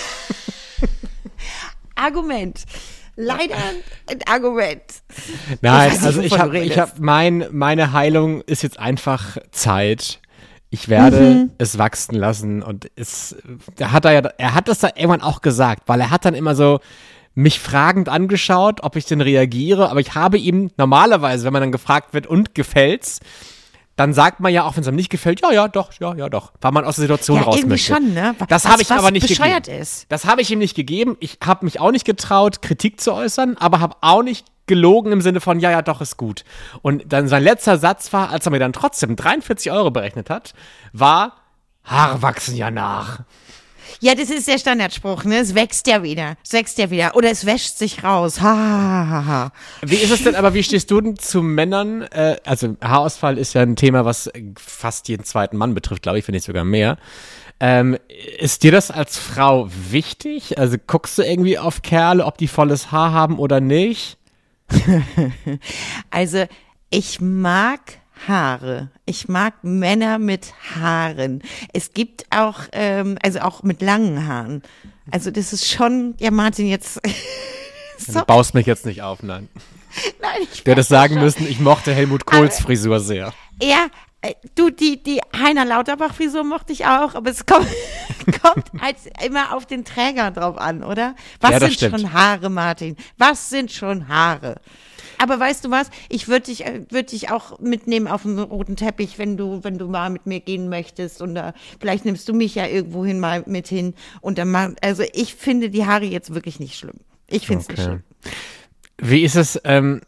Argument. 1.98 2.64
Leider 3.16 3.56
ein 4.06 4.20
Argument. 4.28 4.82
nein, 5.60 5.90
nicht, 5.90 6.02
also 6.04 6.20
ich 6.20 6.38
habe, 6.38 6.58
ich 6.60 6.78
habe, 6.78 6.92
mein, 7.00 7.46
meine 7.50 7.92
Heilung 7.92 8.42
ist 8.42 8.62
jetzt 8.62 8.78
einfach 8.78 9.36
Zeit. 9.50 10.20
Ich 10.70 10.88
werde 10.88 11.20
Mhm. 11.20 11.50
es 11.58 11.78
wachsen 11.78 12.14
lassen 12.14 12.62
und 12.62 12.90
es, 12.94 13.34
er 13.78 13.90
hat 13.90 14.04
da 14.04 14.12
ja, 14.12 14.20
er 14.20 14.54
hat 14.54 14.68
das 14.68 14.78
da 14.78 14.88
irgendwann 14.94 15.22
auch 15.22 15.40
gesagt, 15.40 15.84
weil 15.86 16.00
er 16.00 16.10
hat 16.10 16.24
dann 16.26 16.34
immer 16.34 16.54
so 16.54 16.78
mich 17.34 17.58
fragend 17.58 18.08
angeschaut, 18.08 18.82
ob 18.82 18.94
ich 18.96 19.06
denn 19.06 19.20
reagiere, 19.20 19.90
aber 19.90 20.00
ich 20.00 20.14
habe 20.14 20.38
ihm 20.38 20.70
normalerweise, 20.76 21.44
wenn 21.44 21.52
man 21.52 21.62
dann 21.62 21.72
gefragt 21.72 22.12
wird 22.14 22.26
und 22.26 22.54
gefällt's, 22.54 23.20
dann 23.98 24.14
sagt 24.14 24.38
man 24.38 24.52
ja 24.52 24.62
auch, 24.64 24.76
wenn 24.76 24.82
es 24.82 24.86
einem 24.88 24.96
nicht 24.96 25.10
gefällt, 25.10 25.40
ja, 25.42 25.50
ja, 25.50 25.66
doch, 25.66 25.92
ja, 26.00 26.14
ja, 26.14 26.28
doch, 26.28 26.52
weil 26.60 26.70
man 26.72 26.84
aus 26.84 26.94
der 26.96 27.02
Situation 27.02 27.36
Ja, 27.38 27.42
raus 27.42 27.56
irgendwie 27.56 27.74
möchte. 27.74 27.94
schon, 27.94 28.14
ne? 28.14 28.34
Das 28.48 28.64
habe 28.66 28.80
ich 28.80 28.90
aber 28.92 29.10
nicht 29.10 29.26
bescheuert 29.26 29.64
gegeben. 29.64 29.82
ist. 29.82 30.06
Das 30.08 30.24
habe 30.24 30.40
ich 30.40 30.50
ihm 30.52 30.60
nicht 30.60 30.76
gegeben. 30.76 31.16
Ich 31.18 31.38
habe 31.44 31.64
mich 31.64 31.80
auch 31.80 31.90
nicht 31.90 32.04
getraut, 32.04 32.62
Kritik 32.62 33.00
zu 33.00 33.12
äußern, 33.12 33.56
aber 33.58 33.80
habe 33.80 33.96
auch 34.00 34.22
nicht 34.22 34.46
gelogen 34.68 35.10
im 35.10 35.20
Sinne 35.20 35.40
von, 35.40 35.58
ja, 35.58 35.70
ja, 35.72 35.82
doch, 35.82 36.00
ist 36.00 36.16
gut. 36.16 36.44
Und 36.80 37.12
dann 37.12 37.26
sein 37.26 37.42
letzter 37.42 37.76
Satz 37.78 38.12
war, 38.12 38.30
als 38.30 38.46
er 38.46 38.52
mir 38.52 38.60
dann 38.60 38.72
trotzdem 38.72 39.16
43 39.16 39.72
Euro 39.72 39.90
berechnet 39.90 40.30
hat, 40.30 40.54
war, 40.92 41.32
Haare 41.82 42.22
wachsen 42.22 42.54
ja 42.54 42.70
nach. 42.70 43.20
Ja, 44.00 44.14
das 44.14 44.30
ist 44.30 44.48
der 44.48 44.58
Standardspruch, 44.58 45.24
ne? 45.24 45.38
Es 45.38 45.54
wächst 45.54 45.86
ja 45.86 46.02
wieder. 46.02 46.36
Es 46.44 46.52
wächst 46.52 46.78
ja 46.78 46.90
wieder. 46.90 47.16
Oder 47.16 47.30
es 47.30 47.46
wäscht 47.46 47.78
sich 47.78 48.04
raus. 48.04 48.40
Ha, 48.40 48.56
ha, 48.56 49.06
ha, 49.08 49.24
ha. 49.26 49.52
Wie 49.82 49.96
ist 49.96 50.10
es 50.10 50.24
denn, 50.24 50.34
aber 50.34 50.54
wie 50.54 50.62
stehst 50.62 50.90
du 50.90 51.00
denn 51.00 51.16
zu 51.16 51.42
Männern? 51.42 52.02
Äh, 52.02 52.36
also 52.44 52.76
Haarausfall 52.80 53.38
ist 53.38 53.54
ja 53.54 53.62
ein 53.62 53.76
Thema, 53.76 54.04
was 54.04 54.30
fast 54.58 55.08
jeden 55.08 55.24
zweiten 55.24 55.56
Mann 55.56 55.74
betrifft, 55.74 56.02
glaube 56.02 56.18
ich, 56.18 56.28
wenn 56.28 56.34
nicht 56.34 56.44
sogar 56.44 56.64
mehr. 56.64 56.98
Ähm, 57.60 57.96
ist 58.38 58.62
dir 58.62 58.70
das 58.70 58.90
als 58.90 59.16
Frau 59.16 59.68
wichtig? 59.90 60.58
Also 60.58 60.76
guckst 60.86 61.18
du 61.18 61.22
irgendwie 61.22 61.58
auf 61.58 61.82
Kerle, 61.82 62.24
ob 62.24 62.38
die 62.38 62.48
volles 62.48 62.92
Haar 62.92 63.12
haben 63.12 63.38
oder 63.38 63.60
nicht? 63.60 64.18
Also, 66.10 66.44
ich 66.90 67.20
mag 67.20 67.80
Haare. 68.26 68.88
Ich 69.06 69.28
mag 69.28 69.54
Männer 69.62 70.18
mit 70.18 70.52
Haaren. 70.74 71.42
Es 71.72 71.92
gibt 71.92 72.24
auch, 72.30 72.60
ähm, 72.72 73.18
also 73.22 73.40
auch 73.40 73.62
mit 73.62 73.82
langen 73.82 74.26
Haaren. 74.26 74.62
Also, 75.10 75.30
das 75.30 75.52
ist 75.52 75.68
schon, 75.70 76.14
ja, 76.18 76.30
Martin, 76.30 76.66
jetzt. 76.66 77.00
Du 78.06 78.24
baust 78.24 78.54
mich 78.54 78.64
jetzt 78.66 78.86
nicht 78.86 79.02
auf, 79.02 79.22
nein. 79.24 79.48
Nein, 80.22 80.46
ich 80.52 80.64
weiß 80.64 80.86
sagen 80.88 81.14
schon. 81.14 81.22
müssen, 81.24 81.48
ich 81.48 81.58
mochte 81.58 81.92
Helmut 81.92 82.26
Kohls 82.26 82.60
Frisur 82.60 83.00
sehr. 83.00 83.34
Ja, 83.60 83.88
äh, 84.22 84.34
du, 84.54 84.70
die, 84.70 85.02
die 85.02 85.20
Heiner 85.36 85.64
Lauterbach-Frisur 85.64 86.44
mochte 86.44 86.72
ich 86.72 86.86
auch, 86.86 87.14
aber 87.14 87.30
es 87.30 87.44
kommt, 87.44 87.66
kommt 88.42 88.66
halt 88.80 88.96
immer 89.24 89.54
auf 89.54 89.66
den 89.66 89.84
Träger 89.84 90.30
drauf 90.30 90.58
an, 90.58 90.82
oder? 90.84 91.16
Was 91.40 91.50
Ja, 91.50 91.60
sind 91.60 91.72
stimmt. 91.74 92.00
schon 92.00 92.12
Haare, 92.12 92.50
Martin? 92.50 92.96
Was 93.16 93.50
sind 93.50 93.72
schon 93.72 94.08
Haare? 94.08 94.60
Aber 95.18 95.38
weißt 95.38 95.64
du 95.64 95.70
was? 95.70 95.90
Ich 96.08 96.28
würde 96.28 96.46
dich, 96.46 96.64
äh, 96.64 96.82
würd 96.88 97.12
dich 97.12 97.30
auch 97.30 97.58
mitnehmen 97.58 98.08
auf 98.08 98.22
den 98.22 98.38
roten 98.38 98.76
Teppich, 98.76 99.18
wenn 99.18 99.36
du, 99.36 99.62
wenn 99.64 99.78
du 99.78 99.88
mal 99.88 100.10
mit 100.10 100.26
mir 100.26 100.40
gehen 100.40 100.68
möchtest. 100.68 101.20
Und 101.20 101.36
äh, 101.36 101.52
vielleicht 101.80 102.04
nimmst 102.04 102.28
du 102.28 102.34
mich 102.34 102.54
ja 102.54 102.66
irgendwohin 102.66 103.20
mal 103.20 103.42
mit 103.46 103.68
hin. 103.68 103.94
Und 104.20 104.38
dann 104.38 104.50
mal, 104.50 104.76
also 104.80 105.02
ich 105.12 105.34
finde 105.34 105.70
die 105.70 105.86
Haare 105.86 106.04
jetzt 106.04 106.34
wirklich 106.34 106.60
nicht 106.60 106.76
schlimm. 106.76 107.00
Ich 107.26 107.46
finde 107.46 107.62
es 107.62 107.68
nicht 107.68 107.82
schlimm. 107.82 108.02
Wie 108.98 109.22
ist 109.22 109.36
es, 109.36 109.60
ähm, 109.64 110.00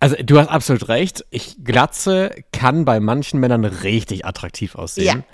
also 0.00 0.16
du 0.16 0.38
hast 0.38 0.48
absolut 0.48 0.88
recht, 0.88 1.24
ich 1.30 1.56
Glatze 1.64 2.34
kann 2.52 2.84
bei 2.84 3.00
manchen 3.00 3.40
Männern 3.40 3.64
richtig 3.64 4.24
attraktiv 4.24 4.74
aussehen. 4.74 5.24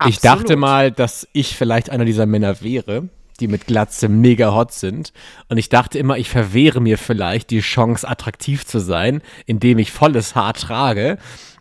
Ja, 0.00 0.08
ich 0.08 0.20
dachte 0.20 0.56
mal, 0.56 0.92
dass 0.92 1.26
ich 1.32 1.56
vielleicht 1.56 1.90
einer 1.90 2.04
dieser 2.04 2.26
Männer 2.26 2.60
wäre, 2.60 3.08
die 3.40 3.48
mit 3.48 3.66
Glatze 3.66 4.08
mega 4.08 4.52
hot 4.54 4.72
sind. 4.72 5.12
Und 5.48 5.58
ich 5.58 5.68
dachte 5.68 5.98
immer, 5.98 6.16
ich 6.18 6.28
verwehre 6.28 6.80
mir 6.80 6.98
vielleicht 6.98 7.50
die 7.50 7.60
Chance, 7.60 8.08
attraktiv 8.08 8.66
zu 8.66 8.78
sein, 8.80 9.22
indem 9.46 9.78
ich 9.78 9.92
volles 9.92 10.34
Haar 10.34 10.54
trage. 10.54 11.18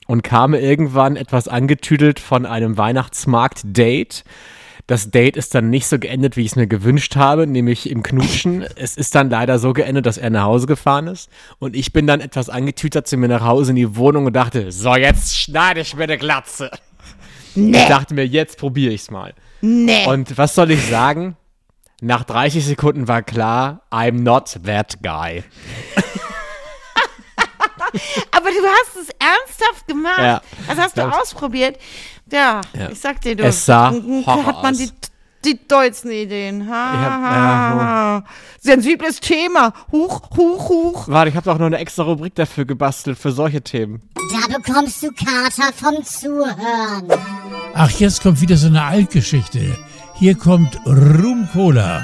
Und 0.08 0.24
kam 0.24 0.54
irgendwann 0.54 1.18
etwas 1.18 1.48
angetüdelt 1.50 2.20
von 2.22 2.46
einem 2.46 2.78
Weihnachtsmarkt-Date. 2.78 4.24
Das 4.88 5.12
Date 5.12 5.36
ist 5.36 5.54
dann 5.54 5.70
nicht 5.70 5.86
so 5.88 6.00
geendet, 6.00 6.38
wie 6.38 6.42
ich 6.42 6.52
es 6.52 6.56
mir 6.56 6.66
gewünscht 6.68 7.18
habe, 7.18 7.46
nämlich 7.46 7.90
im 7.90 8.04
Knutschen. 8.04 8.64
Es 8.78 8.96
ist 8.96 9.16
dann 9.16 9.30
leider 9.30 9.60
so 9.60 9.74
geendet, 9.74 10.06
dass 10.06 10.18
er 10.18 10.30
nach 10.30 10.44
Hause 10.46 10.66
gefahren 10.66 11.08
ist. 11.08 11.30
Und 11.60 11.76
ich 11.76 11.92
bin 11.92 12.08
dann 12.08 12.22
etwas 12.22 12.48
angetütert 12.50 13.06
zu 13.06 13.18
mir 13.18 13.28
nach 13.28 13.44
Hause 13.44 13.72
in 13.72 13.76
die 13.76 13.98
Wohnung 13.98 14.26
und 14.28 14.34
dachte, 14.34 14.72
so, 14.72 14.96
jetzt 14.96 15.36
schneide 15.38 15.82
ich 15.82 15.94
mir 15.94 16.04
eine 16.04 16.18
Glatze. 16.18 16.72
Ich 17.54 17.64
Nee, 17.64 17.88
dachte 17.90 18.14
mir, 18.14 18.26
jetzt 18.26 18.58
probiere 18.60 18.94
ich's 18.94 19.12
mal. 19.12 19.34
nee. 19.60 20.06
Und 20.08 20.38
was 20.38 20.56
soll 20.56 20.72
ich 20.72 20.86
sagen? 20.86 21.36
Nach 22.02 22.24
30 22.24 22.64
Sekunden 22.64 23.08
war 23.08 23.24
klar, 23.24 23.82
I'm 23.92 24.22
not 24.22 24.60
that 24.66 24.98
guy. 25.02 25.44
Aber 28.32 28.50
du 28.50 28.58
hast 28.68 28.96
es 29.02 29.10
ernsthaft 29.18 29.88
gemacht. 29.88 30.20
Ja. 30.20 30.42
Das 30.68 30.78
hast 30.78 30.98
du 30.98 31.02
ausprobiert. 31.04 31.78
Ja, 32.32 32.62
Ja. 32.74 32.90
ich 32.90 33.00
sag 33.00 33.22
dir, 33.22 33.36
du. 33.36 33.44
Es 33.44 33.66
sah 33.66 33.92
Horror 33.92 34.46
hat 34.46 34.62
man 34.64 34.74
aus. 34.74 34.78
die, 34.78 34.92
die 35.46 35.68
dollsten 35.68 36.12
Ideen. 36.12 36.70
Ha, 36.70 36.74
ha, 36.74 37.02
ja, 37.02 37.84
ha. 38.22 38.24
Sensibles 38.60 39.20
Thema. 39.22 39.74
Huch, 39.92 40.22
huch, 40.36 40.70
huch. 40.70 41.08
Warte, 41.08 41.30
ich 41.30 41.36
habe 41.36 41.46
doch 41.50 41.58
noch 41.58 41.66
eine 41.68 41.78
extra 41.78 42.04
Rubrik 42.04 42.36
dafür 42.36 42.66
gebastelt, 42.66 43.18
für 43.18 43.32
solche 43.32 43.62
Themen. 43.62 44.02
Da 44.16 44.58
bekommst 44.58 45.02
du 45.02 45.10
Kater 45.12 45.72
vom 45.74 46.04
Zuhören. 46.04 47.08
Ach, 47.74 47.92
jetzt 47.92 48.22
kommt 48.22 48.42
wieder 48.42 48.58
so 48.58 48.68
eine 48.68 48.84
Altgeschichte. 48.84 49.78
Hier 50.20 50.34
kommt 50.36 50.80
Rum 50.88 51.48
Cola. 51.54 52.04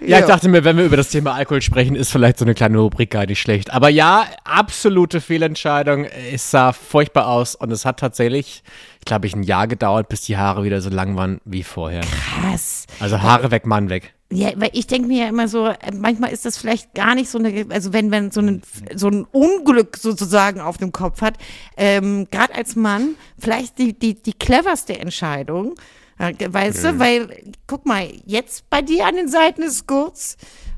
Ja, 0.00 0.20
ich 0.20 0.26
dachte 0.26 0.48
mir, 0.48 0.62
wenn 0.62 0.76
wir 0.76 0.84
über 0.84 0.96
das 0.96 1.08
Thema 1.08 1.34
Alkohol 1.34 1.60
sprechen, 1.60 1.96
ist 1.96 2.12
vielleicht 2.12 2.38
so 2.38 2.44
eine 2.44 2.54
kleine 2.54 2.78
Rubrik 2.78 3.10
gar 3.10 3.26
nicht 3.26 3.40
schlecht. 3.40 3.72
Aber 3.72 3.88
ja, 3.88 4.26
absolute 4.44 5.20
Fehlentscheidung. 5.20 6.04
Es 6.04 6.52
sah 6.52 6.72
furchtbar 6.72 7.26
aus 7.26 7.56
und 7.56 7.72
es 7.72 7.84
hat 7.84 7.98
tatsächlich, 7.98 8.62
ich 9.00 9.04
glaube, 9.06 9.26
ich 9.26 9.34
ein 9.34 9.42
Jahr 9.42 9.66
gedauert, 9.66 10.08
bis 10.08 10.20
die 10.20 10.36
Haare 10.36 10.62
wieder 10.62 10.80
so 10.80 10.88
lang 10.88 11.16
waren 11.16 11.40
wie 11.44 11.64
vorher. 11.64 12.02
Krass. 12.02 12.86
Also 13.00 13.20
Haare 13.20 13.50
weg, 13.50 13.66
Mann 13.66 13.88
weg. 13.88 14.14
Ja, 14.30 14.52
weil 14.56 14.70
ich 14.72 14.86
denke 14.86 15.08
mir 15.08 15.24
ja 15.24 15.28
immer 15.28 15.48
so, 15.48 15.66
äh, 15.66 15.76
manchmal 15.92 16.32
ist 16.32 16.44
das 16.44 16.58
vielleicht 16.58 16.94
gar 16.94 17.16
nicht 17.16 17.28
so 17.28 17.38
eine, 17.38 17.66
also 17.70 17.92
wenn 17.92 18.08
man 18.08 18.30
so 18.30 18.40
ein, 18.40 18.62
so 18.94 19.08
ein 19.08 19.24
Unglück 19.32 19.96
sozusagen 19.96 20.60
auf 20.60 20.76
dem 20.76 20.92
Kopf 20.92 21.22
hat, 21.22 21.38
ähm, 21.76 22.28
gerade 22.30 22.54
als 22.54 22.76
Mann, 22.76 23.16
vielleicht 23.38 23.78
die, 23.78 23.98
die, 23.98 24.14
die 24.14 24.32
cleverste 24.32 24.98
Entscheidung, 24.98 25.74
weißt 26.18 26.84
du, 26.84 26.98
weil, 26.98 27.44
guck 27.66 27.86
mal, 27.86 28.08
jetzt 28.24 28.68
bei 28.70 28.82
dir 28.82 29.06
an 29.06 29.16
den 29.16 29.28
Seiten 29.28 29.62
ist 29.62 29.86
kurz 29.86 30.36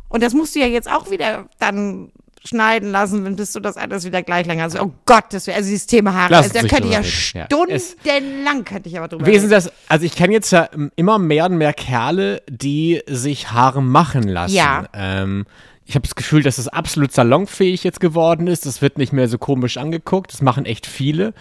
und 0.09 0.23
das 0.23 0.35
musst 0.35 0.55
du 0.55 0.61
ja 0.61 0.67
jetzt 0.67 0.91
auch 0.91 1.11
wieder 1.11 1.49
dann 1.59 2.13
schneiden 2.47 2.91
lassen, 2.93 3.25
wenn 3.25 3.37
bis 3.37 3.53
du 3.53 3.61
das 3.61 3.77
alles 3.77 4.05
wieder 4.05 4.23
gleich 4.23 4.47
lang 4.47 4.61
hast. 4.61 4.79
Oh 4.81 4.93
Gott, 5.05 5.25
das 5.31 5.47
wäre, 5.47 5.57
also 5.57 5.69
dieses 5.69 5.87
Thema 5.87 6.15
Haare, 6.15 6.37
also, 6.37 6.53
da 6.53 6.61
könnte 6.61 6.87
ich 6.89 6.93
ja 6.93 7.01
reden. 7.01 7.13
Ja, 7.35 7.47
stundenlang, 7.47 8.65
könnte 8.65 8.89
ich 8.89 8.97
aber 8.97 9.09
drüber 9.09 9.27
reden. 9.27 9.51
das? 9.51 9.71
Also 9.89 10.07
ich 10.07 10.15
kenne 10.15 10.33
jetzt 10.33 10.51
ja 10.53 10.69
immer 10.95 11.19
mehr 11.19 11.47
und 11.47 11.59
mehr 11.59 11.73
Kerle, 11.73 12.43
die 12.49 13.03
sich 13.07 13.53
Haare 13.53 13.83
machen 13.83 14.23
lassen. 14.23 14.55
Ja. 14.55 14.85
Ähm, 14.95 15.45
ich 15.89 15.95
habe 15.95 16.03
das 16.03 16.17
Gefühl, 16.17 16.43
dass 16.43 16.59
es 16.59 16.67
absolut 16.67 17.13
salonfähig 17.13 17.85
jetzt 17.85 18.01
geworden 18.01 18.49
ist. 18.49 18.67
Das 18.67 18.83
wird 18.83 18.99
nicht 18.99 19.13
mehr 19.13 19.29
so 19.29 19.39
komisch 19.39 19.77
angeguckt. 19.77 20.33
Das 20.33 20.43
machen 20.43 20.67
echt 20.67 20.85
viele. 20.85 21.33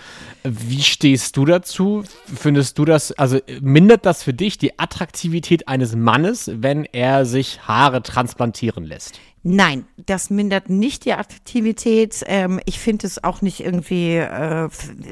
Wie 0.43 0.83
stehst 0.83 1.35
du 1.35 1.45
dazu? 1.45 2.03
Findest 2.33 2.77
du 2.77 2.85
das, 2.85 3.11
also 3.13 3.39
mindert 3.61 4.05
das 4.05 4.21
für 4.21 4.33
dich 4.33 4.59
die 4.59 4.77
Attraktivität 4.77 5.67
eines 5.67 5.95
Mannes, 5.95 6.51
wenn 6.53 6.85
er 6.85 7.25
sich 7.25 7.67
Haare 7.67 8.03
transplantieren 8.03 8.85
lässt? 8.85 9.19
Nein, 9.47 9.85
das 10.07 10.31
mindert 10.31 10.71
nicht 10.71 11.05
die 11.05 11.13
Attraktivität. 11.13 12.23
Ähm, 12.25 12.59
ich 12.65 12.79
finde 12.79 13.05
es 13.05 13.23
auch 13.23 13.43
nicht 13.43 13.59
irgendwie 13.59 14.15
äh, 14.15 14.69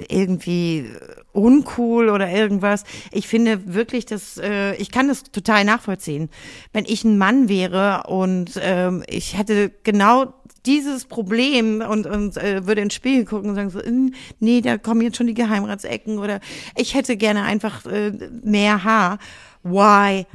irgendwie 0.09 0.89
uncool 1.33 2.09
oder 2.09 2.27
irgendwas. 2.27 2.83
Ich 3.11 3.27
finde 3.27 3.75
wirklich, 3.75 4.07
dass 4.07 4.39
äh, 4.39 4.73
ich 4.77 4.89
kann 4.89 5.07
das 5.07 5.21
total 5.21 5.65
nachvollziehen. 5.65 6.31
Wenn 6.71 6.85
ich 6.85 7.03
ein 7.03 7.19
Mann 7.19 7.47
wäre 7.47 8.05
und 8.07 8.59
ähm, 8.59 9.03
ich 9.05 9.37
hätte 9.37 9.71
genau 9.83 10.33
dieses 10.65 11.05
Problem 11.05 11.81
und, 11.87 12.07
und 12.07 12.35
äh, 12.37 12.65
würde 12.65 12.81
ins 12.81 12.95
Spiegel 12.95 13.25
gucken 13.25 13.51
und 13.51 13.55
sagen 13.55 13.69
so, 13.69 13.81
"Mm, 13.87 14.15
nee, 14.39 14.61
da 14.61 14.79
kommen 14.79 15.01
jetzt 15.01 15.17
schon 15.17 15.27
die 15.27 15.35
Geheimratsecken 15.35 16.17
oder 16.17 16.39
ich 16.75 16.95
hätte 16.95 17.17
gerne 17.17 17.43
einfach 17.43 17.85
äh, 17.85 18.11
mehr 18.43 18.83
Haar. 18.83 19.19
Why 19.61 20.25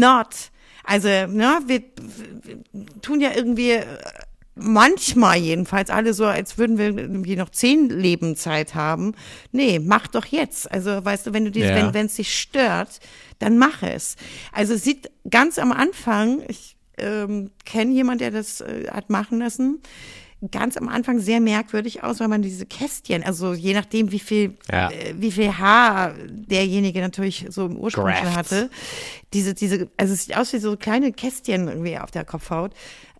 not? 0.00 0.51
Also, 0.84 1.08
ne, 1.08 1.60
wir, 1.66 1.82
wir 2.42 2.86
tun 3.02 3.20
ja 3.20 3.30
irgendwie 3.34 3.70
äh, 3.72 3.86
manchmal 4.54 5.38
jedenfalls 5.38 5.90
alle 5.90 6.12
so, 6.14 6.26
als 6.26 6.58
würden 6.58 6.78
wir 6.78 6.86
irgendwie 6.96 7.36
noch 7.36 7.50
zehn 7.50 7.88
Leben 7.88 8.36
Zeit 8.36 8.74
haben. 8.74 9.14
Nee, 9.52 9.78
mach 9.78 10.06
doch 10.08 10.26
jetzt. 10.26 10.70
Also, 10.70 11.04
weißt 11.04 11.26
du, 11.28 11.32
wenn 11.32 11.44
du 11.44 11.50
dies, 11.50 11.64
Ja. 11.64 11.76
wenn 11.76 11.94
wenn 11.94 12.06
es 12.06 12.14
dich 12.16 12.38
stört, 12.38 13.00
dann 13.38 13.58
mach 13.58 13.82
es. 13.82 14.16
Also, 14.52 14.76
sieht 14.76 15.10
ganz 15.30 15.58
am 15.58 15.72
Anfang, 15.72 16.42
ich 16.48 16.76
ähm, 16.98 17.50
kenne 17.64 17.92
jemand, 17.92 18.20
der 18.20 18.30
das 18.30 18.60
äh, 18.60 18.88
hat 18.90 19.08
machen 19.08 19.38
lassen, 19.38 19.80
ganz 20.50 20.76
am 20.76 20.88
Anfang 20.88 21.20
sehr 21.20 21.40
merkwürdig 21.40 22.02
aus, 22.02 22.20
weil 22.20 22.28
man 22.28 22.42
diese 22.42 22.66
Kästchen, 22.66 23.22
also 23.22 23.52
je 23.54 23.74
nachdem, 23.74 24.10
wie 24.10 24.18
viel, 24.18 24.56
Ja. 24.70 24.90
äh, 24.90 25.14
wie 25.16 25.30
viel 25.30 25.56
Haar 25.58 26.14
derjenige 26.28 27.00
natürlich 27.00 27.46
so 27.48 27.66
im 27.66 27.76
Ursprung 27.76 28.10
schon 28.12 28.24
Grafts. 28.24 28.36
hatte, 28.36 28.70
diese, 29.32 29.54
diese, 29.54 29.88
also 29.96 30.14
es 30.14 30.24
sieht 30.24 30.36
aus 30.36 30.52
wie 30.52 30.58
so 30.58 30.76
kleine 30.76 31.12
Kästchen 31.12 31.68
irgendwie 31.68 31.98
auf 31.98 32.10
der 32.10 32.24
Kopfhaut. 32.24 32.72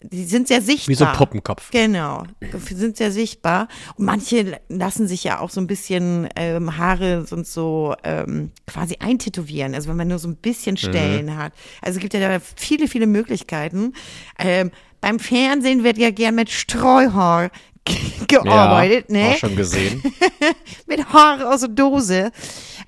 Die 0.05 0.25
sind 0.25 0.49
sehr 0.49 0.61
sichtbar. 0.61 0.89
Wie 0.91 0.95
so 0.97 1.05
ein 1.05 1.17
Puppenkopf. 1.17 1.71
Genau, 1.71 2.25
sind 2.69 2.97
sehr 2.97 3.13
sichtbar. 3.13 3.69
Und 3.95 4.07
manche 4.07 4.59
lassen 4.69 5.07
sich 5.07 5.23
ja 5.23 5.39
auch 5.39 5.49
so 5.51 5.61
ein 5.61 5.69
bisschen 5.69 6.29
ähm, 6.35 6.77
Haare 6.77 7.25
und 7.31 7.47
so 7.47 7.95
ähm, 8.03 8.51
quasi 8.67 8.97
eintätowieren. 8.99 9.77
Also 9.77 9.89
wenn 9.89 9.97
man 9.97 10.09
nur 10.09 10.19
so 10.19 10.27
ein 10.27 10.35
bisschen 10.35 10.77
Stellen 10.77 11.37
hat. 11.37 11.53
Also 11.83 11.99
es 11.99 12.01
gibt 12.03 12.15
ja 12.15 12.19
da 12.21 12.41
viele, 12.57 12.89
viele 12.89 13.07
Möglichkeiten. 13.07 13.93
Ähm, 14.41 14.73
beim 15.03 15.19
Fernsehen 15.19 15.85
wird 15.85 15.99
ja 15.99 16.11
gern 16.11 16.35
mit 16.35 16.49
Streuhaar 16.49 17.51
ge- 17.85 17.97
gearbeitet, 18.29 19.07
ja, 19.11 19.15
ne? 19.17 19.29
Auch 19.35 19.37
schon 19.37 19.57
gesehen. 19.57 20.03
mit 20.87 21.05
Haare 21.13 21.53
aus 21.53 21.61
der 21.61 21.69
Dose. 21.69 22.33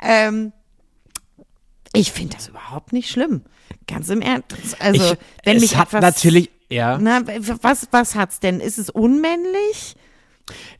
Ähm, 0.01 0.53
ich 1.93 2.11
finde 2.13 2.37
das 2.37 2.49
überhaupt 2.49 2.93
nicht 2.95 3.11
schlimm. 3.11 3.43
Ganz 3.87 4.09
im 4.09 4.23
Ernst. 4.23 4.47
Also, 4.81 5.13
ich, 5.13 5.19
wenn 5.45 5.57
es 5.59 5.63
mich 5.63 5.77
hat 5.77 5.89
etwas, 5.89 6.01
natürlich, 6.01 6.51
ja. 6.71 6.99
Na, 6.99 7.21
was, 7.61 7.89
was 7.91 8.15
hat's 8.15 8.41
denn? 8.41 8.61
Ist 8.61 8.79
es 8.79 8.89
unmännlich? 8.89 9.95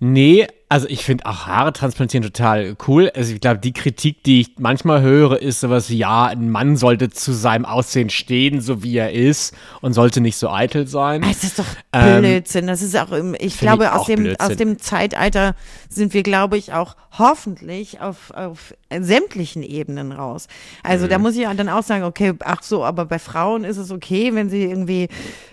Nee, 0.01 0.47
also 0.75 0.89
ich 0.89 1.05
finde 1.05 1.25
auch 1.27 1.47
Haare 1.47 1.73
transplantieren 1.73 2.25
total 2.25 2.77
cool. 2.89 3.09
Also 3.15 3.33
ich 3.33 3.41
glaube, 3.41 3.61
die 3.61 3.73
Kritik, 3.73 4.25
die 4.25 4.41
ich 4.41 4.51
manchmal 4.59 5.03
höre, 5.03 5.41
ist 5.41 5.61
sowas 5.61 5.89
wie, 5.89 5.99
ja, 5.99 6.27
ein 6.27 6.51
Mann 6.51 6.77
sollte 6.77 7.11
zu 7.11 7.33
seinem 7.33 7.65
Aussehen 7.65 8.11
stehen, 8.11 8.61
so 8.61 8.83
wie 8.83 8.97
er 8.97 9.13
ist 9.13 9.55
und 9.83 9.93
sollte 9.93 10.21
nicht 10.21 10.37
so 10.37 10.51
eitel 10.51 10.89
sein. 10.89 11.23
Das 11.23 11.45
ist 11.45 11.61
doch 11.61 11.65
Ähm, 11.93 12.23
Blödsinn. 12.23 12.67
Das 12.67 12.83
ist 12.83 12.97
auch, 12.97 13.13
im- 13.13 13.37
ich 13.39 13.57
glaube, 13.61 13.85
ich 13.85 13.91
aus 13.91 14.07
dem, 14.07 14.25
Blödsinn. 14.25 14.51
aus 14.51 14.57
dem 14.57 14.79
Zeitalter 14.81 15.55
sind 15.89 16.13
wir, 16.13 16.25
glaube 16.25 16.59
ich, 16.59 16.73
auch 16.73 16.97
hoffentlich 17.17 18.01
auf, 18.01 18.33
auf 18.33 18.75
sämtlichen 19.03 19.63
Ebenen 19.63 20.13
raus. 20.13 20.47
Also 20.83 21.07
Mhm. 21.07 21.11
da 21.11 21.19
muss 21.19 21.37
ich 21.37 21.45
dann 21.47 21.69
auch 21.69 21.83
sagen, 21.83 22.05
okay, 22.05 22.35
ach 22.45 22.63
so, 22.63 22.85
aber 22.85 23.07
bei 23.07 23.19
Frauen 23.19 23.65
ist 23.65 23.77
es 23.79 23.91
okay, 23.91 24.35
wenn 24.35 24.51
sie 24.51 24.63
irgendwie 24.65 25.09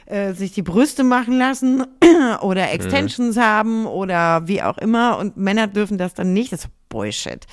äh, 0.06 0.34
sich 0.34 0.52
die 0.52 0.62
Brüste 0.62 1.04
machen 1.04 1.38
lassen 1.38 1.86
oder 2.42 2.64
Mhm. 2.68 2.74
Extensions 2.74 3.38
haben 3.38 3.86
oder 3.86 4.48
wie 4.48 4.62
auch 4.62 4.78
immer 4.78 5.18
und 5.18 5.38
Männer 5.38 5.68
dürfen 5.68 5.98
das 5.98 6.14
dann 6.14 6.34
nicht. 6.34 6.52
Das 6.52 6.66
ist 6.66 6.70
Bullshit. 6.90 7.46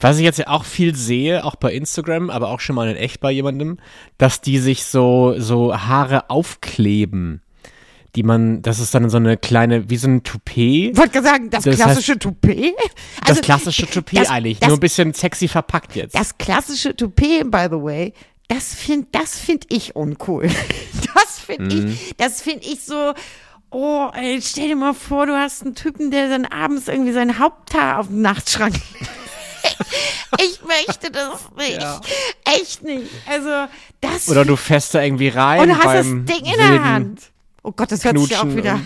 Was 0.00 0.18
ich 0.18 0.24
jetzt 0.24 0.38
ja 0.38 0.48
auch 0.48 0.64
viel 0.64 0.94
sehe, 0.94 1.44
auch 1.44 1.56
bei 1.56 1.72
Instagram, 1.72 2.28
aber 2.30 2.48
auch 2.48 2.60
schon 2.60 2.76
mal 2.76 2.88
in 2.90 2.96
echt 2.96 3.20
bei 3.20 3.30
jemandem, 3.30 3.78
dass 4.18 4.40
die 4.40 4.58
sich 4.58 4.84
so, 4.84 5.34
so 5.38 5.74
Haare 5.76 6.28
aufkleben. 6.30 7.41
Die 8.14 8.22
man, 8.22 8.60
das 8.60 8.78
ist 8.78 8.94
dann 8.94 9.08
so 9.08 9.16
eine 9.16 9.38
kleine, 9.38 9.88
wie 9.88 9.96
so 9.96 10.06
ein 10.06 10.22
Toupet. 10.22 10.90
Ich 10.92 10.96
wollte 10.98 11.12
gerade 11.12 11.26
sagen, 11.26 11.50
das, 11.50 11.64
Das 11.64 11.74
heißt- 11.74 11.82
klassische 11.82 12.18
Toupet. 12.18 12.74
Das 13.20 13.28
Also, 13.30 13.40
klassische 13.40 13.86
Toupet 13.86 14.18
das- 14.20 14.28
eigentlich, 14.30 14.58
das- 14.60 14.68
nur 14.68 14.76
ein 14.76 14.80
bisschen 14.80 15.14
sexy 15.14 15.48
verpackt 15.48 15.96
jetzt. 15.96 16.14
Das 16.14 16.36
klassische 16.36 16.94
Toupet, 16.94 17.50
by 17.50 17.68
the 17.70 17.80
way, 17.82 18.12
das 18.48 18.74
finde 18.74 19.06
das 19.12 19.38
find 19.38 19.64
ich 19.72 19.96
uncool. 19.96 20.48
Das 21.14 21.38
finde 21.40 21.74
Mhm. 21.74 21.88
ich, 21.92 22.14
das 22.18 22.42
finde 22.42 22.66
ich 22.66 22.84
so, 22.84 23.14
oh, 23.70 24.08
ey, 24.14 24.40
stell 24.42 24.68
dir 24.68 24.76
mal 24.76 24.92
vor, 24.94 25.26
du 25.26 25.32
hast 25.34 25.62
einen 25.64 25.74
Typen, 25.74 26.10
der 26.10 26.28
dann 26.28 26.44
abends 26.44 26.88
irgendwie 26.88 27.12
sein 27.12 27.38
Haupthaar 27.38 27.98
auf 27.98 28.08
den 28.08 28.20
Nachtschrank 28.22 28.74
Ich 30.40 30.60
möchte 30.66 31.10
das 31.10 31.40
nicht. 31.56 31.80
Echt 32.44 32.82
nicht. 32.82 33.10
Also, 33.26 33.66
das. 34.00 34.28
Oder 34.28 34.44
du 34.44 34.56
fährst 34.56 34.94
da 34.94 35.02
irgendwie 35.02 35.28
rein. 35.28 35.60
und 35.60 35.76
hast 35.78 35.84
das 35.84 36.06
Ding 36.06 36.44
in 36.44 36.56
der 36.58 36.84
Hand. 36.84 37.31
Oh 37.62 37.72
Gott, 37.72 37.92
das 37.92 38.04
hört 38.04 38.18
sich 38.18 38.30
ja 38.30 38.42
auch 38.42 38.54
wieder. 38.56 38.80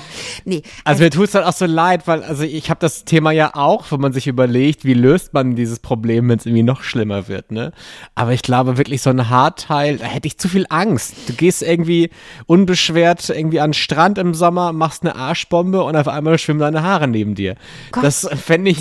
nee, 0.44 0.62
Also 0.84 1.02
mir 1.02 1.10
tut 1.10 1.24
es 1.26 1.30
dann 1.32 1.44
auch 1.44 1.52
so 1.52 1.66
leid, 1.66 2.06
weil 2.06 2.22
also 2.22 2.42
ich 2.44 2.70
habe 2.70 2.80
das 2.80 3.04
Thema 3.04 3.30
ja 3.32 3.54
auch, 3.54 3.86
wo 3.90 3.96
man 3.96 4.12
sich 4.12 4.26
überlegt, 4.26 4.84
wie 4.84 4.94
löst 4.94 5.32
man 5.34 5.54
dieses 5.56 5.78
Problem, 5.78 6.28
wenn 6.28 6.38
es 6.38 6.46
irgendwie 6.46 6.62
noch 6.62 6.82
schlimmer 6.82 7.28
wird, 7.28 7.50
ne? 7.52 7.72
Aber 8.14 8.32
ich 8.32 8.42
glaube 8.42 8.78
wirklich 8.78 9.02
so 9.02 9.10
ein 9.10 9.28
Haarteil, 9.28 9.98
da 9.98 10.04
hätte 10.06 10.26
ich 10.26 10.38
zu 10.38 10.48
viel 10.48 10.66
Angst. 10.68 11.14
Du 11.28 11.32
gehst 11.34 11.62
irgendwie 11.62 12.10
unbeschwert 12.46 13.28
irgendwie 13.30 13.60
an 13.60 13.68
den 13.70 13.74
Strand 13.74 14.18
im 14.18 14.34
Sommer, 14.34 14.72
machst 14.72 15.02
eine 15.02 15.16
Arschbombe 15.16 15.82
und 15.82 15.96
auf 15.96 16.08
einmal 16.08 16.38
schwimmen 16.38 16.60
deine 16.60 16.82
Haare 16.82 17.08
neben 17.08 17.34
dir. 17.34 17.56
Das 18.00 18.28
fände 18.44 18.70
ich, 18.70 18.78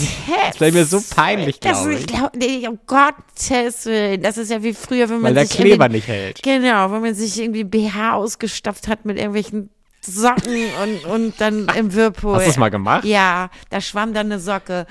das 0.49 0.59
wäre 0.59 0.71
mir 0.71 0.85
so 0.85 1.01
peinlich, 1.15 1.59
das, 1.59 1.83
glaube 1.83 1.93
ich 1.95 2.07
glaub, 2.07 2.35
nee, 2.35 2.67
um 2.67 2.79
Gottes 2.87 3.85
Willen. 3.85 4.21
Das 4.21 4.37
ist 4.37 4.51
ja 4.51 4.61
wie 4.63 4.73
früher, 4.73 5.09
wenn 5.09 5.17
man 5.21 5.29
Weil 5.29 5.33
der 5.35 5.45
sich 5.45 5.57
Kleber 5.57 5.85
irgendwie- 5.85 5.97
nicht 5.97 6.07
hält. 6.07 6.43
Genau, 6.43 6.91
wenn 6.91 7.01
man 7.01 7.13
sich 7.15 7.39
irgendwie 7.39 7.63
BH 7.63 8.13
ausgestopft 8.15 8.87
hat 8.87 9.05
mit 9.05 9.17
irgendwelchen 9.17 9.69
Socken 10.03 10.69
und, 10.83 11.05
und 11.05 11.39
dann 11.39 11.67
im 11.77 11.93
Whirlpool. 11.93 12.35
Hast 12.35 12.47
du's 12.47 12.57
mal 12.57 12.69
gemacht? 12.69 13.05
Ja, 13.05 13.49
da 13.69 13.81
schwamm 13.81 14.13
dann 14.13 14.27
eine 14.27 14.39
Socke. 14.39 14.87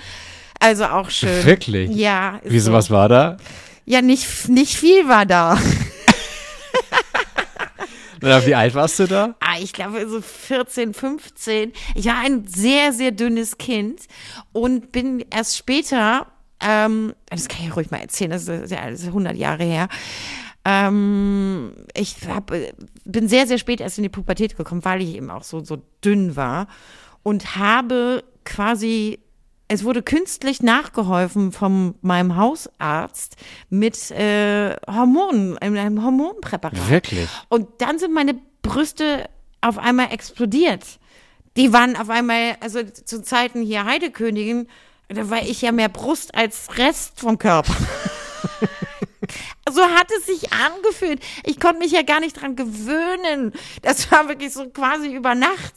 Also 0.60 0.84
auch 0.84 1.10
schön. 1.10 1.44
Wirklich? 1.44 1.90
Ja. 1.90 2.40
Wieso, 2.44 2.66
so. 2.66 2.72
was 2.72 2.90
war 2.90 3.08
da? 3.08 3.36
Ja, 3.86 4.02
nicht, 4.02 4.48
nicht 4.48 4.76
viel 4.76 5.08
war 5.08 5.26
da. 5.26 5.58
Na, 8.22 8.44
wie 8.46 8.54
alt 8.54 8.74
warst 8.74 8.98
du 8.98 9.06
da? 9.06 9.34
Ah, 9.40 9.56
ich 9.60 9.72
glaube 9.72 10.06
so 10.08 10.20
14, 10.20 10.92
15. 10.92 11.72
Ich 11.94 12.04
war 12.06 12.18
ein 12.18 12.46
sehr, 12.46 12.92
sehr 12.92 13.12
dünnes 13.12 13.56
Kind 13.58 14.02
und 14.52 14.92
bin 14.92 15.24
erst 15.30 15.56
später, 15.56 16.26
ähm, 16.60 17.14
das 17.30 17.48
kann 17.48 17.66
ich 17.66 17.74
ruhig 17.74 17.90
mal 17.90 18.00
erzählen, 18.00 18.30
das 18.30 18.46
ist 18.46 18.70
ja 18.70 18.90
das 18.90 19.00
ist 19.00 19.06
100 19.06 19.36
Jahre 19.36 19.64
her. 19.64 19.88
Ähm, 20.64 21.72
ich 21.94 22.16
hab, 22.28 22.52
bin 23.04 23.28
sehr, 23.28 23.46
sehr 23.46 23.58
spät 23.58 23.80
erst 23.80 23.98
in 23.98 24.02
die 24.02 24.08
Pubertät 24.08 24.56
gekommen, 24.56 24.84
weil 24.84 25.02
ich 25.02 25.14
eben 25.14 25.30
auch 25.30 25.42
so, 25.42 25.64
so 25.64 25.82
dünn 26.04 26.36
war 26.36 26.66
und 27.22 27.56
habe 27.56 28.24
quasi 28.44 29.20
es 29.72 29.84
wurde 29.84 30.02
künstlich 30.02 30.62
nachgeholfen 30.62 31.52
von 31.52 31.94
meinem 32.02 32.34
Hausarzt 32.34 33.36
mit 33.68 34.10
äh, 34.10 34.74
Hormonen, 34.84 35.58
einem 35.58 36.02
Hormonpräparat. 36.02 36.90
Wirklich? 36.90 37.28
Und 37.48 37.68
dann 37.78 38.00
sind 38.00 38.12
meine 38.12 38.34
Brüste 38.62 39.30
auf 39.60 39.78
einmal 39.78 40.12
explodiert. 40.12 40.84
Die 41.56 41.72
waren 41.72 41.94
auf 41.96 42.10
einmal, 42.10 42.56
also 42.58 42.82
zu 42.82 43.22
Zeiten 43.22 43.62
hier 43.62 43.84
Heidekönigin, 43.84 44.66
da 45.06 45.30
war 45.30 45.42
ich 45.42 45.62
ja 45.62 45.70
mehr 45.70 45.88
Brust 45.88 46.34
als 46.34 46.76
Rest 46.76 47.20
vom 47.20 47.38
Körper. 47.38 47.76
so 49.70 49.82
hat 49.82 50.08
es 50.18 50.26
sich 50.26 50.52
angefühlt. 50.52 51.22
Ich 51.44 51.58
konnte 51.60 51.78
mich 51.78 51.92
ja 51.92 52.02
gar 52.02 52.20
nicht 52.20 52.40
dran 52.40 52.56
gewöhnen. 52.56 53.52
Das 53.82 54.10
war 54.10 54.28
wirklich 54.28 54.52
so 54.52 54.68
quasi 54.70 55.14
über 55.14 55.34
Nacht. 55.34 55.74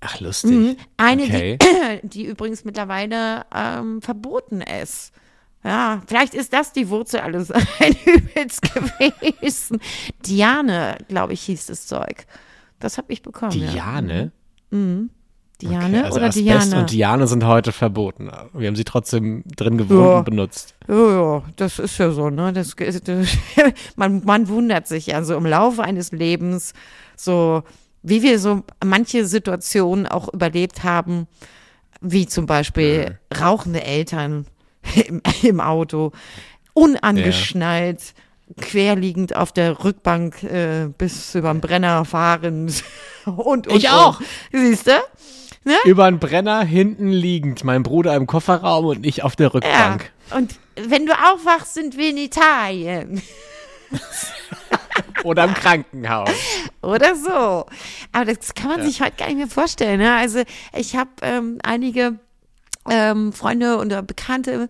Ach, 0.00 0.18
lustig. 0.18 0.50
Mhm. 0.50 0.76
Eine, 0.96 1.22
Okay. 1.22 1.58
die, 1.60 2.00
die 2.08 2.24
übrigens 2.26 2.64
mittlerweile 2.64 3.44
ähm, 3.54 4.02
verboten 4.02 4.60
ist. 4.60 5.12
Ja, 5.64 6.02
vielleicht 6.08 6.34
ist 6.34 6.52
das 6.52 6.72
die 6.72 6.88
Wurzel 6.88 7.20
alles 7.20 7.52
ein 7.78 7.94
Übels 8.04 8.60
gewesen. 8.60 9.80
Diane, 10.26 10.98
glaube 11.06 11.34
ich, 11.34 11.42
hieß 11.42 11.66
das 11.66 11.86
Zeug. 11.86 12.26
Das 12.80 12.98
habe 12.98 13.12
ich 13.12 13.22
bekommen. 13.22 13.52
Diane? 13.52 14.32
Ja. 14.72 14.78
Diane 15.62 15.98
Okay, 15.98 16.04
also 16.04 16.16
oder 16.18 16.26
Asbest 16.28 16.44
Diane? 16.44 16.80
und 16.80 16.90
Diane 16.92 17.26
sind 17.26 17.44
heute 17.46 17.72
verboten. 17.72 18.30
Wir 18.52 18.68
haben 18.68 18.76
sie 18.76 18.84
trotzdem 18.84 19.42
drin 19.56 19.78
gewohnt 19.78 20.00
Ja. 20.00 20.18
und 20.18 20.24
benutzt. 20.24 20.74
Ja, 20.88 20.94
ja, 21.36 21.42
das 21.56 21.78
ist 21.78 21.98
ja 21.98 22.10
so, 22.10 22.28
ne? 22.30 22.52
Das, 22.52 22.74
das, 22.76 23.28
man, 23.96 24.22
man 24.24 24.48
wundert 24.48 24.86
sich 24.88 25.06
ja 25.06 25.22
so 25.24 25.34
im 25.36 25.46
Laufe 25.46 25.82
eines 25.82 26.12
Lebens, 26.12 26.74
so 27.16 27.62
wie 28.02 28.22
wir 28.22 28.38
so 28.38 28.62
manche 28.84 29.24
Situationen 29.26 30.06
auch 30.06 30.32
überlebt 30.34 30.82
haben, 30.84 31.28
wie 32.00 32.26
zum 32.26 32.46
Beispiel 32.46 33.18
rauchende 33.40 33.82
Eltern 33.84 34.46
im, 35.06 35.22
im 35.42 35.60
Auto, 35.60 36.10
unangeschnallt, 36.74 38.14
querliegend 38.60 39.34
auf 39.36 39.52
der 39.52 39.84
Rückbank 39.84 40.42
äh, 40.42 40.88
bis 40.98 41.34
über 41.34 41.52
den 41.52 41.60
Brenner 41.60 42.04
fahrend 42.04 42.82
und, 43.24 43.66
und 43.68 43.76
Ich 43.76 43.88
auch. 43.88 44.20
Siehst 44.52 44.86
du? 44.88 44.92
Über 45.84 46.04
einen 46.04 46.18
Brenner 46.18 46.62
hinten 46.64 47.10
liegend, 47.12 47.64
mein 47.64 47.82
Bruder 47.82 48.14
im 48.16 48.26
Kofferraum 48.26 48.86
und 48.86 49.06
ich 49.06 49.22
auf 49.22 49.36
der 49.36 49.46
Ja. 49.46 49.52
Rückbank. 49.52 50.12
Und 50.34 50.58
wenn 50.76 51.06
du 51.06 51.12
aufwachst, 51.12 51.74
sind 51.74 51.96
wir 51.96 52.10
in 52.10 52.16
Italien. 52.16 53.22
Oder 55.24 55.44
im 55.44 55.54
Krankenhaus. 55.54 56.30
Oder 56.80 57.14
so. 57.14 57.66
Aber 58.12 58.24
das 58.34 58.54
kann 58.54 58.68
man 58.70 58.82
sich 58.82 59.00
heute 59.00 59.16
gar 59.16 59.26
nicht 59.26 59.36
mehr 59.36 59.46
vorstellen. 59.46 60.00
Ne? 60.00 60.14
Also 60.14 60.42
ich 60.76 60.96
habe 60.96 61.10
ähm, 61.22 61.58
einige 61.62 62.18
ähm, 62.90 63.32
Freunde 63.32 63.78
oder 63.78 64.02
Bekannte, 64.02 64.68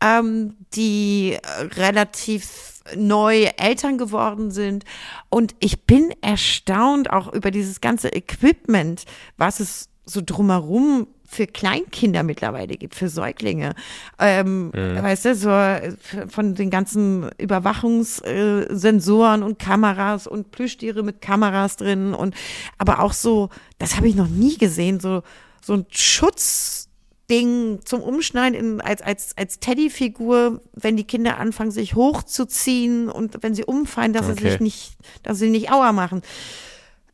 ähm, 0.00 0.56
die 0.74 1.36
relativ 1.76 2.80
neu 2.96 3.50
Eltern 3.58 3.98
geworden 3.98 4.50
sind. 4.50 4.84
Und 5.28 5.54
ich 5.60 5.84
bin 5.84 6.14
erstaunt 6.22 7.10
auch 7.10 7.30
über 7.32 7.50
dieses 7.50 7.82
ganze 7.82 8.08
Equipment, 8.08 9.04
was 9.36 9.60
es 9.60 9.89
so 10.10 10.20
drumherum 10.24 11.06
für 11.26 11.46
Kleinkinder 11.46 12.22
mittlerweile 12.24 12.76
gibt, 12.76 12.94
für 12.96 13.08
Säuglinge. 13.08 13.74
Ähm, 14.18 14.72
Weißt 14.74 15.24
du, 15.26 15.34
so 15.36 15.50
äh, 15.50 15.92
von 16.28 16.54
den 16.56 16.70
ganzen 16.70 17.30
Überwachungssensoren 17.38 19.42
und 19.42 19.58
Kameras 19.58 20.26
und 20.26 20.50
Plüschtiere 20.50 21.02
mit 21.02 21.20
Kameras 21.20 21.76
drin 21.76 22.14
und 22.14 22.34
aber 22.78 23.00
auch 23.00 23.12
so, 23.12 23.50
das 23.78 23.96
habe 23.96 24.08
ich 24.08 24.14
noch 24.16 24.28
nie 24.28 24.56
gesehen, 24.58 24.98
so, 24.98 25.22
so 25.62 25.74
ein 25.74 25.86
Schutzding 25.90 27.78
zum 27.84 28.00
Umschneiden 28.02 28.58
in, 28.58 28.80
als, 28.80 29.02
als, 29.02 29.36
als 29.36 29.60
Teddyfigur, 29.60 30.60
wenn 30.74 30.96
die 30.96 31.04
Kinder 31.04 31.38
anfangen, 31.38 31.70
sich 31.70 31.94
hochzuziehen 31.94 33.08
und 33.08 33.42
wenn 33.42 33.54
sie 33.54 33.64
umfallen, 33.64 34.12
dass 34.12 34.26
sie 34.26 34.32
Okay. 34.32 34.50
sich 34.50 34.60
nicht, 34.60 34.92
dass 35.22 35.38
sie 35.38 35.50
nicht 35.50 35.70
Aua 35.70 35.92
machen. 35.92 36.22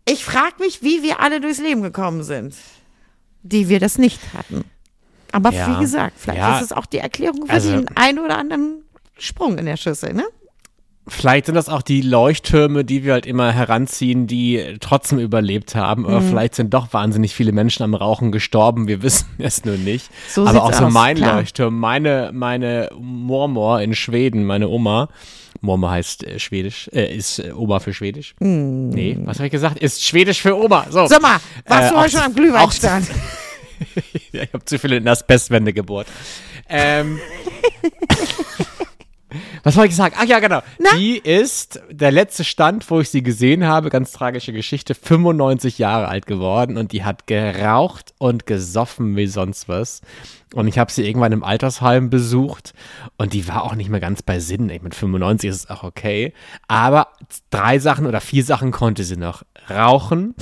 Ich 0.08 0.24
frage 0.24 0.54
mich, 0.60 0.82
wie 0.82 1.02
wir 1.02 1.20
alle 1.20 1.40
durchs 1.40 1.58
Leben 1.60 1.82
gekommen 1.82 2.22
sind, 2.22 2.54
die 3.48 3.68
wir 3.68 3.80
das 3.80 3.98
nicht 3.98 4.20
hatten. 4.36 4.64
Aber 5.32 5.50
Ja. 5.52 5.76
wie 5.76 5.80
gesagt, 5.82 6.14
vielleicht 6.18 6.38
Ja. 6.38 6.58
ist 6.58 6.66
es 6.66 6.72
auch 6.72 6.86
die 6.86 6.98
Erklärung 6.98 7.46
für 7.46 7.52
Also- 7.52 7.70
den 7.70 7.88
einen 7.96 8.18
oder 8.18 8.38
anderen 8.38 8.82
Sprung 9.18 9.58
in 9.58 9.66
der 9.66 9.76
Schüssel, 9.76 10.12
ne? 10.14 10.24
Vielleicht 11.08 11.46
sind 11.46 11.54
das 11.54 11.68
auch 11.68 11.82
die 11.82 12.00
Leuchttürme, 12.00 12.84
die 12.84 13.04
wir 13.04 13.12
halt 13.12 13.26
immer 13.26 13.52
heranziehen, 13.52 14.26
die 14.26 14.76
trotzdem 14.80 15.20
überlebt 15.20 15.76
haben. 15.76 16.04
Aber 16.04 16.20
Mhm. 16.20 16.28
vielleicht 16.30 16.56
sind 16.56 16.74
doch 16.74 16.92
wahnsinnig 16.92 17.32
viele 17.32 17.52
Menschen 17.52 17.84
am 17.84 17.94
Rauchen 17.94 18.32
gestorben. 18.32 18.88
Wir 18.88 19.02
wissen 19.02 19.28
es 19.38 19.64
nur 19.64 19.76
nicht. 19.76 20.10
So 20.28 20.44
Aber 20.46 20.64
auch 20.64 20.72
so 20.72 20.86
aus, 20.86 20.92
mein 20.92 21.16
klar. 21.16 21.36
Leuchtturm, 21.36 21.78
meine, 21.78 22.30
meine 22.34 22.90
Mormor 22.98 23.80
in 23.82 23.94
Schweden, 23.94 24.44
meine 24.44 24.68
Oma. 24.68 25.08
Mormor 25.60 25.90
heißt 25.92 26.24
äh, 26.24 26.38
Schwedisch, 26.40 26.90
äh, 26.92 27.16
ist 27.16 27.38
äh, 27.38 27.52
Oma 27.52 27.78
für 27.80 27.94
Schwedisch. 27.94 28.34
Nee, 28.40 29.16
was 29.24 29.38
habe 29.38 29.46
ich 29.46 29.52
gesagt? 29.52 29.78
Ist 29.78 30.04
Schwedisch 30.04 30.42
für 30.42 30.56
Oma. 30.56 30.86
So. 30.90 31.06
Sag 31.06 31.22
mal, 31.22 31.36
warst 31.66 31.90
Äh, 31.90 31.94
du 31.94 32.00
heute 32.00 32.10
schon 32.10 32.20
am 32.20 32.34
Glühweinstand? 32.34 33.06
ich 34.32 34.52
habe 34.52 34.64
zu 34.64 34.78
viele 34.78 34.96
in 34.96 35.06
Asbestwände 35.08 35.72
gebohrt. 35.72 36.08
Ähm, 36.68 37.20
was 39.66 39.76
wollte 39.76 39.90
ich 39.90 39.96
sagen? 39.96 40.14
Ach 40.16 40.24
ja, 40.24 40.38
genau. 40.38 40.62
Die 40.96 41.18
ist 41.18 41.80
der 41.90 42.12
letzte 42.12 42.44
Stand, 42.44 42.88
wo 42.88 43.00
ich 43.00 43.10
sie 43.10 43.24
gesehen 43.24 43.66
habe, 43.66 43.90
ganz 43.90 44.12
tragische 44.12 44.52
Geschichte, 44.52 44.94
95 44.94 45.78
Jahre 45.78 46.06
alt 46.06 46.26
geworden 46.26 46.76
und 46.76 46.92
die 46.92 47.02
hat 47.02 47.26
geraucht 47.26 48.14
und 48.18 48.46
gesoffen 48.46 49.16
wie 49.16 49.26
sonst 49.26 49.68
was. 49.68 50.02
Und 50.54 50.68
ich 50.68 50.78
habe 50.78 50.92
sie 50.92 51.04
irgendwann 51.04 51.32
im 51.32 51.42
Altersheim 51.42 52.10
besucht 52.10 52.74
und 53.16 53.32
die 53.32 53.48
war 53.48 53.64
auch 53.64 53.74
nicht 53.74 53.90
mehr 53.90 53.98
ganz 53.98 54.22
bei 54.22 54.38
Sinn. 54.38 54.70
Ich, 54.70 54.82
mit 54.82 54.94
95 54.94 55.50
ist 55.50 55.56
es 55.56 55.68
auch 55.68 55.82
okay. 55.82 56.32
Aber 56.68 57.08
drei 57.50 57.80
Sachen 57.80 58.06
oder 58.06 58.20
vier 58.20 58.44
Sachen 58.44 58.70
konnte 58.70 59.02
sie 59.02 59.16
noch. 59.16 59.42
Rauchen, 59.68 60.36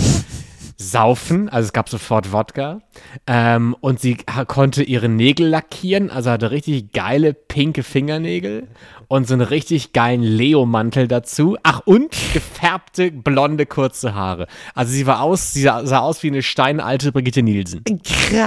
saufen, 0.76 1.48
also 1.48 1.66
es 1.66 1.72
gab 1.72 1.88
sofort 1.88 2.32
Wodka. 2.32 2.80
Ähm, 3.26 3.76
und 3.80 4.00
sie 4.00 4.18
konnte 4.46 4.82
ihre 4.82 5.08
Nägel 5.08 5.48
lackieren, 5.48 6.10
also 6.10 6.30
hatte 6.30 6.50
richtig 6.50 6.92
geile 6.92 7.34
pinke 7.34 7.82
Fingernägel 7.82 8.68
und 9.08 9.26
so 9.28 9.34
einen 9.34 9.42
richtig 9.42 9.92
geilen 9.92 10.22
Leo-Mantel 10.22 11.08
dazu. 11.08 11.56
Ach, 11.62 11.80
und 11.84 12.14
gefärbte 12.32 13.10
blonde 13.10 13.66
kurze 13.66 14.14
Haare. 14.14 14.46
Also 14.74 14.92
sie 14.92 15.06
war 15.06 15.20
aus, 15.20 15.52
sie 15.52 15.62
sah, 15.62 15.86
sah 15.86 16.00
aus 16.00 16.22
wie 16.22 16.28
eine 16.28 16.42
steinalte 16.42 17.12
Brigitte 17.12 17.42
Nielsen. 17.42 17.82
Krass. 18.02 18.44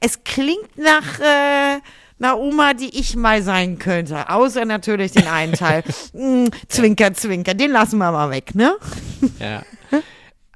Es 0.00 0.24
klingt 0.24 0.76
nach 0.76 1.20
äh, 1.20 1.80
einer 2.18 2.38
Oma, 2.38 2.74
die 2.74 2.98
ich 2.98 3.16
mal 3.16 3.42
sein 3.42 3.78
könnte. 3.78 4.30
Außer 4.30 4.64
natürlich 4.64 5.12
den 5.12 5.26
einen 5.26 5.52
Teil. 5.54 5.82
Hm, 6.12 6.48
zwinker, 6.68 7.12
zwinker. 7.14 7.54
Den 7.54 7.70
lassen 7.72 7.98
wir 7.98 8.10
mal 8.12 8.30
weg, 8.30 8.54
ne? 8.54 8.74
Ja. 9.40 9.62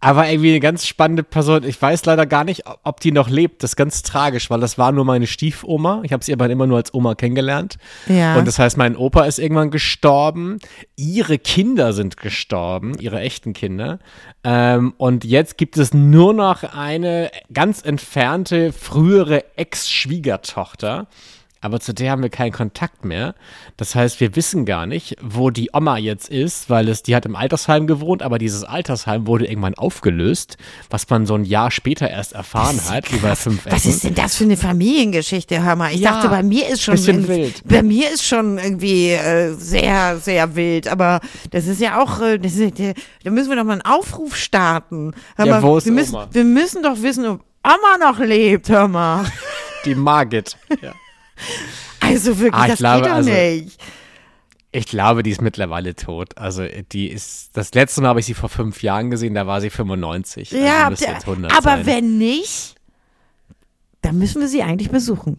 Aber 0.01 0.29
irgendwie 0.31 0.51
eine 0.51 0.61
ganz 0.61 0.87
spannende 0.87 1.25
Person. 1.25 1.65
Ich 1.65 1.83
weiß 1.83 2.05
leider 2.05 2.25
gar 2.25 2.45
nicht, 2.45 2.69
ob- 2.69 2.79
ob 2.85 3.01
die 3.01 3.11
noch 3.11 3.29
lebt. 3.29 3.65
Das 3.65 3.73
ist 3.73 3.77
ganz 3.77 4.03
tragisch, 4.05 4.49
weil 4.49 4.61
das 4.61 4.79
war 4.79 4.93
nur 4.93 5.05
meine 5.05 5.27
Stiefoma. 5.27 6.03
Ich 6.05 6.13
habe 6.13 6.25
sie 6.25 6.33
aber 6.33 6.49
immer 6.49 6.69
nur 6.69 6.77
als 6.77 6.95
Oma 6.95 7.17
kennengelernt. 7.17 7.79
Ja. 8.07 8.37
Und 8.37 8.47
das 8.47 8.61
heißt, 8.61 8.77
mein 8.77 8.95
Opa 8.97 9.25
ist 9.25 9.41
irgendwann 9.41 9.73
gestorben. 9.73 10.59
Ihre 10.95 11.41
Kinder 11.41 11.93
sind 11.93 12.17
gestorben, 12.17 12.95
ihre 13.01 13.19
echten 13.19 13.55
Kinder. 13.55 13.99
Ähm, 14.45 14.95
und 14.99 15.25
jetzt 15.25 15.59
gibt 15.59 15.77
es 15.77 15.93
nur 15.93 16.33
noch 16.33 16.63
eine 16.63 17.33
ganz 17.53 17.83
entfernte, 17.83 18.73
frühere 18.73 19.57
Ex-Schwiegertochter. 19.57 21.09
Aber 21.61 21.81
zu 21.81 21.93
der 21.93 22.13
haben 22.13 22.23
wir 22.23 22.31
keinen 22.31 22.53
Kontakt 22.53 23.05
mehr. 23.05 23.35
Das 23.77 23.95
heißt, 23.95 24.21
wir 24.21 24.37
wissen 24.37 24.65
gar 24.65 24.87
nicht, 24.87 25.17
wo 25.21 25.51
die 25.51 25.71
Oma 25.73 25.99
jetzt 25.99 26.29
ist, 26.29 26.71
weil 26.71 26.89
es, 26.89 27.03
die 27.03 27.17
hat 27.17 27.27
im 27.27 27.35
Altersheim 27.35 27.87
gewohnt, 27.89 28.23
aber 28.23 28.39
dieses 28.39 28.63
Altersheim 28.65 29.27
wurde 29.27 29.47
irgendwann 29.47 29.75
aufgelöst, 29.75 30.57
was 30.89 31.09
man 31.11 31.27
so 31.27 31.35
ein 31.35 31.45
Jahr 31.45 31.71
später 31.73 32.09
erst 32.09 32.33
erfahren 32.35 32.81
hat, 32.89 33.11
über 33.11 33.35
fünf 33.35 33.67
Was 33.67 33.83
Ecken. 33.85 33.91
ist 33.91 34.05
denn 34.05 34.15
das 34.15 34.37
für 34.37 34.45
eine 34.45 34.57
Familiengeschichte? 34.57 35.63
Hör 35.63 35.75
mal, 35.77 35.93
ich 35.93 36.01
Ja, 36.01 36.13
dachte, 36.13 36.29
bei 36.29 36.43
mir 36.43 36.69
ist 36.69 36.83
schon 36.83 36.95
bisschen 36.95 37.23
irgendwie- 37.25 37.43
wild. 37.43 37.63
bei 37.65 37.83
mir 37.83 38.11
ist 38.13 38.25
schon 38.25 38.59
irgendwie 38.59 39.11
äh, 39.11 39.53
sehr, 39.55 40.19
sehr 40.19 40.55
wild. 40.55 40.87
Aber 40.89 41.21
das 41.51 41.67
ist 41.67 41.81
ja 41.81 42.01
auch, 42.01 42.21
äh, 42.21 42.39
das 42.39 42.55
ist, 42.55 42.79
äh, 42.79 42.95
da 43.25 43.31
müssen 43.31 43.49
wir 43.51 43.57
doch 43.57 43.65
mal 43.65 43.73
einen 43.73 43.83
Aufruf 43.83 44.37
starten. 44.37 45.13
Hör 45.37 45.47
Ja, 45.47 45.55
mal, 45.55 45.63
wo 45.63 45.77
ist 45.79 45.87
wir 45.87 45.93
müssen, 45.93 46.15
Oma? 46.15 46.29
wir 46.31 46.45
müssen 46.45 46.83
doch 46.83 47.03
wissen, 47.03 47.27
ob 47.27 47.45
Oma 47.65 47.99
noch 48.13 48.19
lebt. 48.21 48.69
Hör 48.69 48.87
mal. 48.89 49.25
Die 49.85 49.95
Margit. 49.97 50.57
Ja. 50.83 50.93
Also 52.01 52.39
wirklich, 52.39 52.55
Ah, 52.55 52.65
ich 52.65 52.71
das 52.73 52.79
glaube, 52.79 53.03
geht 53.03 53.11
doch 53.11 53.17
also- 53.17 53.31
nicht. 53.31 53.79
Ich 54.71 54.87
glaube, 54.87 55.23
die 55.23 55.31
ist 55.31 55.41
mittlerweile 55.41 55.95
tot. 55.97 56.37
Also 56.37 56.63
die 56.93 57.09
ist, 57.09 57.57
das 57.57 57.73
letzte 57.73 58.03
Mal 58.03 58.09
habe 58.09 58.21
ich 58.21 58.27
sie 58.27 58.35
vor 58.35 58.51
fünf 58.51 58.83
Jahren 58.83 59.11
gesehen, 59.11 59.33
da 59.35 59.47
war 59.47 59.61
sie 59.63 59.71
95. 59.71 60.51
Ja, 60.51 60.89
also 60.89 61.05
jetzt 61.07 61.27
100 61.27 61.53
aber 61.53 61.77
sein. 61.77 61.87
wenn 61.87 62.19
nicht, 62.19 62.75
dann 64.03 64.19
müssen 64.19 64.41
wir 64.43 64.49
sie 64.49 64.63
eigentlich 64.63 64.91
besuchen. 64.91 65.39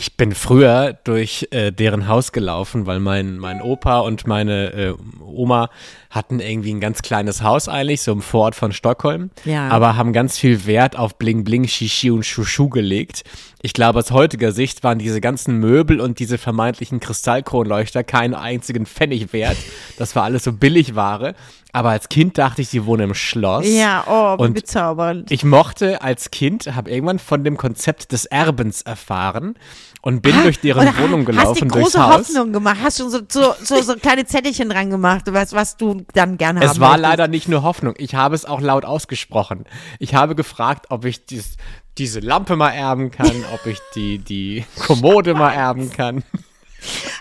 Ich 0.00 0.16
bin 0.16 0.32
früher 0.32 0.92
durch 1.02 1.48
äh, 1.50 1.72
deren 1.72 2.06
Haus 2.06 2.30
gelaufen, 2.30 2.86
weil 2.86 3.00
mein, 3.00 3.36
mein 3.38 3.60
Opa 3.60 3.98
und 3.98 4.28
meine 4.28 4.72
äh, 4.72 4.94
Oma 5.20 5.70
hatten 6.08 6.38
irgendwie 6.38 6.72
ein 6.72 6.78
ganz 6.78 7.02
kleines 7.02 7.42
Haus 7.42 7.68
eigentlich, 7.68 8.02
so 8.02 8.12
im 8.12 8.22
Vorort 8.22 8.54
von 8.54 8.70
Stockholm, 8.72 9.30
Ja. 9.44 9.68
aber 9.70 9.96
haben 9.96 10.12
ganz 10.12 10.38
viel 10.38 10.66
Wert 10.66 10.96
auf 10.96 11.18
Bling 11.18 11.42
Bling, 11.42 11.66
Shishi 11.66 12.12
und 12.12 12.24
Shushu 12.24 12.68
gelegt. 12.68 13.24
Ich 13.60 13.72
glaube, 13.72 13.98
aus 13.98 14.12
heutiger 14.12 14.52
Sicht 14.52 14.84
waren 14.84 15.00
diese 15.00 15.20
ganzen 15.20 15.56
Möbel 15.58 16.00
und 16.00 16.20
diese 16.20 16.38
vermeintlichen 16.38 17.00
Kristallkronleuchter 17.00 18.04
keinen 18.04 18.34
einzigen 18.34 18.86
Pfennig 18.86 19.32
wert. 19.32 19.56
Das 19.98 20.14
war 20.14 20.22
alles 20.22 20.44
so 20.44 20.52
Billigware. 20.52 21.34
Aber 21.72 21.90
als 21.90 22.08
Kind 22.08 22.38
dachte 22.38 22.62
ich, 22.62 22.68
sie 22.68 22.86
wohnen 22.86 23.10
im 23.10 23.14
Schloss. 23.14 23.66
Ja, 23.68 24.04
oh, 24.08 24.42
Und 24.42 24.54
bezaubernd. 24.54 25.30
ich 25.30 25.44
mochte 25.44 26.00
als 26.00 26.30
Kind, 26.30 26.74
habe 26.74 26.90
irgendwann 26.90 27.18
von 27.18 27.44
dem 27.44 27.58
Konzept 27.58 28.12
des 28.12 28.24
Erbens 28.24 28.80
erfahren 28.82 29.54
und 30.02 30.22
bin 30.22 30.42
durch 30.42 30.60
deren 30.60 30.86
Wohnung 30.98 31.20
Hast 31.20 31.26
gelaufen, 31.26 31.68
die 31.68 31.74
durchs 31.74 31.92
große 31.92 32.06
Haus. 32.06 32.28
Hoffnung 32.28 32.52
gemacht, 32.52 32.78
hast 32.82 32.98
schon 32.98 33.10
so, 33.10 33.20
so, 33.28 33.54
so, 33.62 33.82
so 33.82 33.94
kleine 33.96 34.24
Zettelchen 34.26 34.68
dran 34.68 34.90
gemacht, 34.90 35.24
was, 35.26 35.52
was 35.52 35.76
du 35.76 36.04
dann 36.14 36.38
gerne 36.38 36.60
haben 36.60 36.70
Es 36.70 36.80
war 36.80 36.90
möchtest. 36.90 37.10
leider 37.10 37.28
nicht 37.28 37.48
nur 37.48 37.62
Hoffnung, 37.62 37.94
ich 37.98 38.14
habe 38.14 38.34
es 38.34 38.44
auch 38.44 38.60
laut 38.60 38.84
ausgesprochen. 38.84 39.64
Ich 39.98 40.14
habe 40.14 40.34
gefragt, 40.34 40.86
ob 40.90 41.04
ich 41.04 41.26
dies, 41.26 41.56
diese 41.98 42.20
Lampe 42.20 42.56
mal 42.56 42.70
erben 42.70 43.10
kann, 43.10 43.44
ob 43.52 43.66
ich 43.66 43.78
die, 43.94 44.18
die 44.18 44.64
Kommode 44.86 45.34
mal 45.34 45.52
erben 45.52 45.90
kann. 45.90 46.22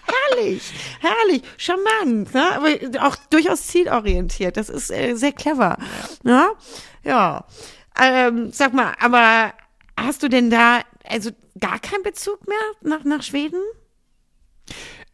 Herrlich, 0.05 0.61
herrlich, 0.99 1.41
charmant, 1.57 2.33
ne? 2.33 2.43
aber 2.55 3.07
auch 3.07 3.15
durchaus 3.31 3.67
zielorientiert. 3.67 4.55
Das 4.55 4.69
ist 4.69 4.91
äh, 4.91 5.15
sehr 5.15 5.31
clever. 5.31 5.77
Ne? 6.23 6.49
Ja. 7.03 7.45
Ähm, 7.99 8.51
sag 8.51 8.73
mal, 8.73 8.93
aber 8.99 9.53
hast 9.97 10.21
du 10.21 10.29
denn 10.29 10.51
da 10.51 10.81
also 11.09 11.31
gar 11.59 11.79
keinen 11.79 12.03
Bezug 12.03 12.47
mehr 12.47 12.57
nach, 12.81 13.03
nach 13.03 13.23
Schweden? 13.23 13.59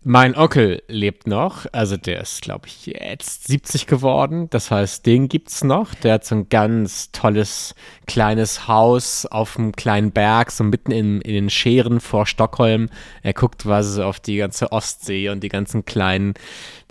Mein 0.05 0.35
Onkel 0.35 0.83
lebt 0.89 1.27
noch, 1.27 1.65
also 1.71 1.95
der 1.95 2.19
ist, 2.19 2.41
glaube 2.41 2.67
ich, 2.67 2.87
jetzt 2.87 3.47
70 3.47 3.87
geworden. 3.87 4.49
Das 4.49 4.69
heißt, 4.69 5.05
den 5.05 5.29
gibt's 5.29 5.63
noch. 5.63 5.95
Der 5.95 6.15
hat 6.15 6.25
so 6.25 6.35
ein 6.35 6.49
ganz 6.49 7.13
tolles 7.13 7.73
kleines 8.05 8.67
Haus 8.67 9.25
auf 9.25 9.57
einem 9.57 9.71
kleinen 9.71 10.11
Berg, 10.11 10.51
so 10.51 10.65
mitten 10.65 10.91
in, 10.91 11.21
in 11.21 11.33
den 11.33 11.49
Scheren 11.49 12.01
vor 12.01 12.25
Stockholm. 12.25 12.89
Er 13.21 13.31
guckt 13.31 13.61
quasi 13.61 14.01
auf 14.01 14.19
die 14.19 14.35
ganze 14.35 14.73
Ostsee 14.73 15.29
und 15.29 15.41
die 15.41 15.47
ganzen 15.47 15.85
kleinen, 15.85 16.33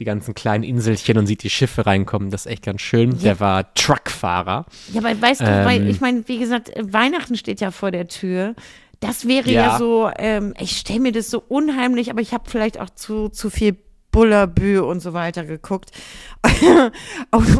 die 0.00 0.06
ganzen 0.06 0.32
kleinen 0.32 0.64
Inselchen 0.64 1.18
und 1.18 1.26
sieht 1.26 1.42
die 1.42 1.50
Schiffe 1.50 1.84
reinkommen. 1.84 2.30
Das 2.30 2.46
ist 2.46 2.52
echt 2.52 2.64
ganz 2.64 2.80
schön. 2.80 3.18
Der 3.18 3.40
war 3.40 3.74
Truckfahrer. 3.74 4.64
Ja, 4.90 5.00
aber 5.04 5.20
weißt 5.20 5.42
du, 5.42 5.44
Ähm. 5.44 5.64
weil 5.66 5.86
ich 5.90 6.00
meine, 6.00 6.26
wie 6.28 6.38
gesagt, 6.38 6.72
Weihnachten 6.80 7.36
steht 7.36 7.60
ja 7.60 7.72
vor 7.72 7.90
der 7.90 8.08
Tür. 8.08 8.54
Das 9.02 9.26
wäre 9.26 9.50
ja, 9.50 9.62
Ja. 9.62 9.78
so, 9.78 10.10
ähm, 10.16 10.54
ich 10.60 10.78
stelle 10.78 11.00
mir 11.00 11.12
das 11.12 11.28
so 11.28 11.42
unheimlich, 11.46 12.10
aber 12.10 12.20
ich 12.20 12.32
habe 12.32 12.48
vielleicht 12.48 12.78
auch 12.80 12.88
zu, 12.88 13.28
zu 13.28 13.50
viel 13.50 13.76
Bullabü 14.12 14.78
und 14.78 15.00
so 15.00 15.12
weiter 15.12 15.44
geguckt. 15.44 15.90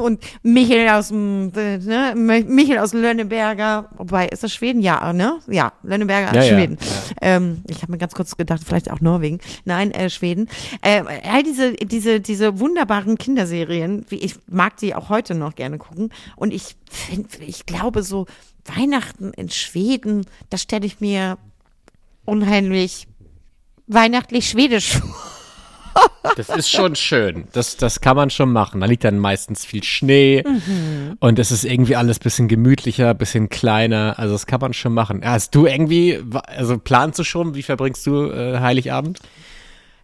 und, 0.00 0.22
Michel 0.42 0.88
aus 0.88 1.10
ne, 1.10 2.14
Michel 2.14 2.78
aus 2.78 2.92
Lönneberger, 2.92 3.88
wobei, 3.96 4.28
ist 4.28 4.42
das 4.44 4.52
Schweden? 4.52 4.82
Ja, 4.82 5.12
ne? 5.12 5.38
Ja, 5.48 5.72
Lönneberger, 5.82 6.34
Ja, 6.34 6.42
ja, 6.44 6.54
Schweden. 6.54 6.78
Ähm, 7.20 7.64
ich 7.68 7.82
habe 7.82 7.92
mir 7.92 7.98
ganz 7.98 8.14
kurz 8.14 8.36
gedacht, 8.36 8.62
vielleicht 8.64 8.90
auch 8.90 9.00
Norwegen. 9.00 9.40
Nein, 9.64 9.92
äh, 9.92 10.10
Schweden. 10.10 10.48
Äh, 10.82 11.02
all 11.28 11.42
diese, 11.42 11.72
diese, 11.72 12.20
diese 12.20 12.60
wunderbaren 12.60 13.16
Kinderserien, 13.18 14.04
wie 14.10 14.16
ich 14.16 14.36
mag 14.48 14.76
die 14.76 14.94
auch 14.94 15.08
heute 15.08 15.34
noch 15.34 15.54
gerne 15.54 15.78
gucken. 15.78 16.10
Und 16.36 16.52
ich 16.52 16.76
finde, 16.90 17.28
ich 17.46 17.66
glaube, 17.66 18.02
so 18.02 18.26
Weihnachten 18.64 19.32
in 19.32 19.50
Schweden, 19.50 20.26
das 20.50 20.62
stelle 20.62 20.86
ich 20.86 21.00
mir 21.00 21.38
unheimlich 22.24 23.06
weihnachtlich 23.86 24.48
schwedisch 24.48 24.92
vor. 24.98 25.14
Das 26.36 26.48
ist 26.48 26.70
schon 26.70 26.96
schön. 26.96 27.48
Das, 27.52 27.76
das 27.76 28.00
kann 28.00 28.16
man 28.16 28.30
schon 28.30 28.52
machen. 28.52 28.80
Da 28.80 28.86
liegt 28.86 29.04
dann 29.04 29.18
meistens 29.18 29.64
viel 29.64 29.82
Schnee 29.82 30.44
und 31.20 31.38
es 31.38 31.50
ist 31.50 31.64
irgendwie 31.64 31.96
alles 31.96 32.18
bisschen 32.18 32.48
gemütlicher, 32.48 33.12
bisschen 33.12 33.48
kleiner. 33.48 34.14
Also 34.18 34.34
das 34.34 34.46
kann 34.46 34.60
man 34.60 34.72
schon 34.72 34.94
machen. 34.94 35.22
Hast 35.24 35.54
du 35.54 35.66
irgendwie, 35.66 36.20
also 36.46 36.78
planst 36.78 37.18
du 37.18 37.24
schon, 37.24 37.54
wie 37.54 37.62
verbringst 37.62 38.06
du 38.06 38.30
äh, 38.30 38.60
Heiligabend? 38.60 39.18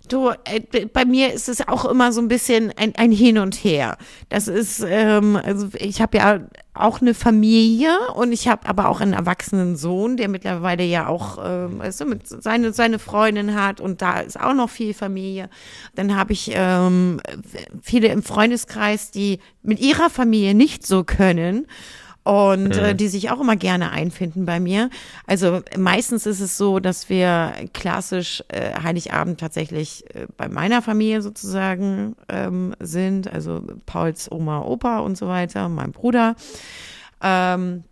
Du, 0.09 0.31
äh, 0.45 0.87
bei 0.93 1.05
mir 1.05 1.33
ist 1.33 1.49
es 1.49 1.67
auch 1.67 1.85
immer 1.85 2.13
so 2.13 2.21
ein 2.21 2.29
bisschen 2.29 2.73
ein, 2.77 2.95
ein 2.97 3.13
Hin 3.13 3.39
und 3.39 3.55
Her. 3.55 3.97
Das 4.29 4.49
ist, 4.49 4.85
ähm, 4.87 5.37
also 5.37 5.69
ich 5.79 6.01
habe 6.01 6.17
ja 6.17 6.41
auch 6.81 7.01
eine 7.01 7.15
Familie 7.15 7.91
und 8.15 8.33
ich 8.33 8.49
habe 8.49 8.69
aber 8.69 8.89
auch 8.89 9.01
einen 9.01 9.13
erwachsenen 9.13 9.77
Sohn, 9.77 10.17
der 10.17 10.29
mittlerweile 10.29 10.85
ja 10.85 11.07
auch 11.07 11.39
weißt 11.39 12.01
du, 12.01 12.05
mit 12.07 12.27
seine, 12.27 12.73
seine 12.73 12.99
Freundin 12.99 13.55
hat 13.55 13.81
und 13.81 14.03
da 14.03 14.21
ist 14.21 14.39
auch 14.39 14.55
noch 14.55 14.71
viel 14.71 14.95
Familie. 14.95 15.49
Dann 15.95 16.17
habe 16.17 16.33
ich 16.33 16.51
ähm, 16.55 17.21
viele 17.83 18.09
im 18.09 18.23
Freundeskreis, 18.23 19.11
die 19.11 19.41
mit 19.63 19.81
ihrer 19.81 20.11
Familie 20.11 20.55
nicht 20.55 20.87
so 20.87 21.05
können 21.05 21.67
und 22.29 22.77
äh, 22.77 22.95
die 22.95 23.09
sich 23.09 23.31
auch 23.31 23.41
immer 23.41 23.57
gerne 23.57 23.91
einfinden 23.91 24.45
bei 24.45 24.61
mir. 24.61 24.91
Also 25.27 25.63
meistens 25.79 26.27
ist 26.27 26.41
es 26.41 26.59
so, 26.59 26.79
dass 26.79 27.09
wir 27.09 27.55
klassisch 27.73 28.45
äh, 28.49 28.75
Heiligabend 28.83 29.41
tatsächlich 29.41 30.05
äh, 30.15 30.27
bei 30.37 30.51
meiner 30.51 30.83
Familie 30.83 31.23
sozusagen 31.23 32.17
ähm, 32.29 32.75
sind, 32.81 33.33
also 33.33 33.63
Pauls 33.87 34.31
Oma, 34.31 34.61
Opa 34.61 34.99
und 34.99 35.17
so 35.17 35.27
weiter, 35.27 35.71
mein 35.71 35.93
Bruder. 35.93 36.37
Ähm, 37.23 37.85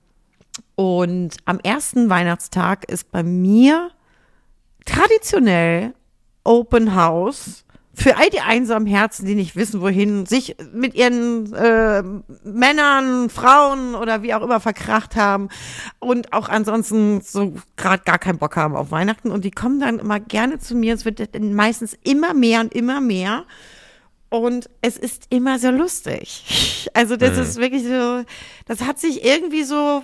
und 0.74 1.38
am 1.46 1.58
ersten 1.60 2.10
Weihnachtstag 2.10 2.84
ist 2.90 3.10
bei 3.10 3.22
mir 3.22 3.90
traditionell 4.84 5.94
Open 6.44 6.94
House 6.94 7.64
für 7.96 8.18
all 8.18 8.28
die 8.28 8.40
einsamen 8.40 8.86
Herzen, 8.86 9.24
die 9.24 9.34
nicht 9.34 9.56
wissen, 9.56 9.80
wohin, 9.80 10.26
sich 10.26 10.54
mit 10.72 10.94
ihren 10.94 11.52
äh, 11.54 12.02
Männern, 12.44 13.30
Frauen 13.30 13.94
oder 13.94 14.22
wie 14.22 14.34
auch 14.34 14.42
immer 14.42 14.60
verkracht 14.60 15.16
haben 15.16 15.48
und 15.98 16.34
auch 16.34 16.50
ansonsten 16.50 17.22
so 17.22 17.54
gerade 17.76 18.02
gar 18.04 18.18
keinen 18.18 18.38
Bock 18.38 18.56
haben 18.56 18.76
auf 18.76 18.90
Weihnachten. 18.90 19.30
Und 19.30 19.46
die 19.46 19.50
kommen 19.50 19.80
dann 19.80 19.98
immer 19.98 20.20
gerne 20.20 20.58
zu 20.58 20.74
mir. 20.74 20.94
Es 20.94 21.06
wird 21.06 21.34
dann 21.34 21.54
meistens 21.54 21.96
immer 22.04 22.34
mehr 22.34 22.60
und 22.60 22.74
immer 22.74 23.00
mehr. 23.00 23.44
Und 24.28 24.68
es 24.82 24.98
ist 24.98 25.26
immer 25.30 25.58
so 25.58 25.70
lustig. 25.70 26.44
Also 26.94 27.16
das 27.18 27.36
ist 27.36 27.56
wirklich 27.56 27.82
so, 27.82 28.22
das 28.64 28.80
hat 28.80 28.98
sich 28.98 29.22
irgendwie 29.22 29.64
so 29.64 30.02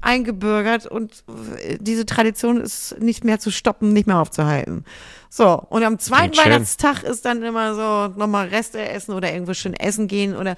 eingebürgert 0.00 0.86
und 0.86 1.24
äh, 1.62 1.78
diese 1.80 2.06
Tradition 2.06 2.60
ist 2.60 2.96
nicht 3.00 3.24
mehr 3.24 3.38
zu 3.38 3.50
stoppen, 3.50 3.92
nicht 3.92 4.06
mehr 4.06 4.18
aufzuhalten. 4.18 4.84
So, 5.30 5.62
und 5.68 5.82
am 5.82 5.98
zweiten. 5.98 6.36
Weihnachtstag 6.36 7.02
ist 7.02 7.24
dann 7.24 7.42
immer 7.42 7.74
so 7.74 8.14
nochmal 8.18 8.48
Reste 8.48 8.80
essen 8.80 9.12
oder 9.12 9.32
irgendwo 9.32 9.52
schön 9.54 9.74
essen 9.74 10.08
gehen 10.08 10.34
oder 10.34 10.56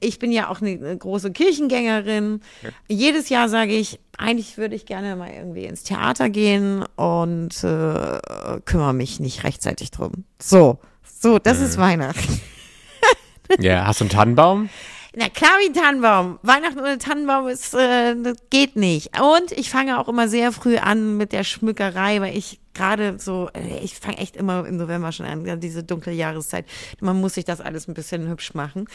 ich 0.00 0.18
bin 0.18 0.32
ja 0.32 0.48
auch 0.48 0.60
eine, 0.60 0.70
eine 0.70 0.96
große 0.96 1.32
Kirchengängerin. 1.32 2.40
Jedes 2.88 3.28
Jahr 3.30 3.48
sage 3.48 3.72
ich, 3.72 4.00
eigentlich 4.18 4.58
würde 4.58 4.74
ich 4.74 4.84
gerne 4.84 5.16
mal 5.16 5.30
irgendwie 5.30 5.64
ins 5.64 5.82
Theater 5.84 6.28
gehen 6.28 6.84
und 6.96 7.64
äh, 7.64 8.20
kümmere 8.64 8.92
mich 8.92 9.20
nicht 9.20 9.44
rechtzeitig 9.44 9.90
drum. 9.90 10.24
So, 10.38 10.78
so, 11.20 11.38
das 11.38 11.60
ist 11.60 11.78
Weihnachten. 11.78 12.40
Ja, 13.58 13.86
hast 13.86 14.00
du 14.00 14.04
einen 14.04 14.10
Tannenbaum? 14.10 14.70
Na 15.14 15.28
klar, 15.28 15.50
wie 15.60 15.68
ein 15.68 15.74
Tannenbaum. 15.74 16.38
Weihnachten 16.42 16.78
ohne 16.80 16.96
Tannenbaum 16.96 17.46
ist, 17.48 17.74
äh, 17.74 18.14
das 18.16 18.36
geht 18.48 18.76
nicht. 18.76 19.10
Und 19.20 19.52
ich 19.52 19.68
fange 19.68 19.98
auch 20.00 20.08
immer 20.08 20.26
sehr 20.26 20.52
früh 20.52 20.78
an 20.78 21.18
mit 21.18 21.32
der 21.32 21.44
Schmückerei, 21.44 22.20
weil 22.22 22.34
ich 22.34 22.60
gerade 22.72 23.16
so, 23.18 23.50
äh, 23.52 23.84
ich 23.84 23.94
fange 23.94 24.16
echt 24.16 24.36
immer 24.36 24.66
im 24.66 24.78
November 24.78 25.12
schon 25.12 25.26
an, 25.26 25.60
diese 25.60 25.82
dunkle 25.82 26.12
Jahreszeit. 26.12 26.64
Man 27.00 27.20
muss 27.20 27.34
sich 27.34 27.44
das 27.44 27.60
alles 27.60 27.88
ein 27.88 27.94
bisschen 27.94 28.26
hübsch 28.26 28.54
machen. 28.54 28.86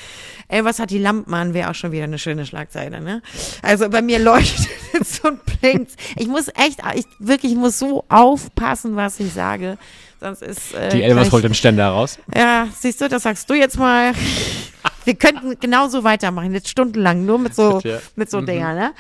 Ey, 0.48 0.66
was 0.66 0.80
hat 0.80 0.90
die 0.90 0.98
Lampen 0.98 1.32
an? 1.36 1.54
Wäre 1.54 1.70
auch 1.70 1.76
schon 1.76 1.92
wieder 1.92 2.06
eine 2.06 2.18
schöne 2.18 2.48
Schlagzeile, 2.48 3.00
ne? 3.00 3.22
Also 3.62 3.88
bei 3.88 4.02
mir 4.02 4.18
leuchtet 4.24 4.68
es 5.00 5.20
und 5.20 5.42
blinkt. 5.46 5.92
Ich 6.16 6.28
muss 6.28 6.48
echt, 6.48 6.80
ich 6.96 7.06
wirklich, 7.20 7.52
ich 7.52 7.58
muss 7.60 7.78
so 7.78 8.06
aufpassen, 8.10 8.96
was 8.96 9.20
ich 9.20 9.32
sage. 9.34 9.78
Sonst 10.20 10.42
ist 10.42 10.74
äh, 10.74 10.90
Die 10.90 11.04
Elvers 11.04 11.32
holt 11.32 11.44
den 11.44 11.54
Ständer 11.54 11.90
raus. 11.90 12.18
ja, 12.36 12.68
siehst 12.76 13.02
du, 13.02 13.08
das 13.08 13.22
sagst 13.22 13.48
du 13.48 13.54
jetzt 13.54 13.78
mal. 13.78 14.14
Wir 15.08 15.16
könnten 15.16 15.58
genauso 15.62 16.04
weitermachen, 16.04 16.54
jetzt 16.54 16.68
stundenlang, 16.68 17.26
nur 17.26 17.40
mit 17.40 17.56
so, 17.56 17.80
Ja. 17.86 18.00
mit 18.18 18.30
so 18.30 18.42
Dingern, 18.42 18.76
ne? 18.76 18.94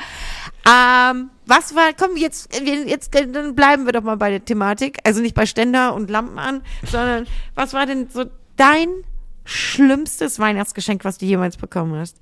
Ähm, 0.65 1.30
was 1.46 1.76
war, 1.76 1.91
komm, 1.93 2.15
jetzt, 2.15 2.50
jetzt, 2.63 3.13
dann 3.13 3.56
bleiben 3.56 3.86
wir 3.86 3.91
doch 3.91 4.04
mal 4.04 4.15
bei 4.15 4.30
der 4.30 4.43
Thematik. 4.46 5.00
Also 5.04 5.20
nicht 5.20 5.36
bei 5.36 5.46
Ständer 5.46 5.93
und 5.93 6.10
Lampen 6.10 6.39
an, 6.39 6.62
sondern 6.89 7.28
was 7.56 7.74
war 7.74 7.86
denn 7.86 8.10
so 8.10 8.24
dein 8.56 8.88
schlimmstes 9.43 10.39
Weihnachtsgeschenk, 10.39 11.03
was 11.03 11.18
du 11.18 11.26
jemals 11.26 11.58
bekommen 11.58 11.99
hast? 11.99 12.16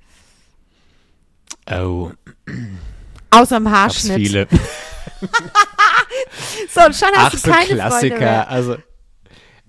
Oh, 1.70 2.10
Außer 3.30 3.60
dem 3.60 3.64
gab's 3.66 3.76
Haarschnitt. 3.76 4.16
viele. 4.16 4.48
So, 6.72 6.80
und 6.84 6.94
schon 6.96 7.08
hast 7.14 7.26
Ach, 7.26 7.30
du 7.30 7.36
so 7.38 7.50
keine 7.50 7.64
Freunde 7.66 7.76
Klassiker. 7.84 8.48
Also, 8.48 8.76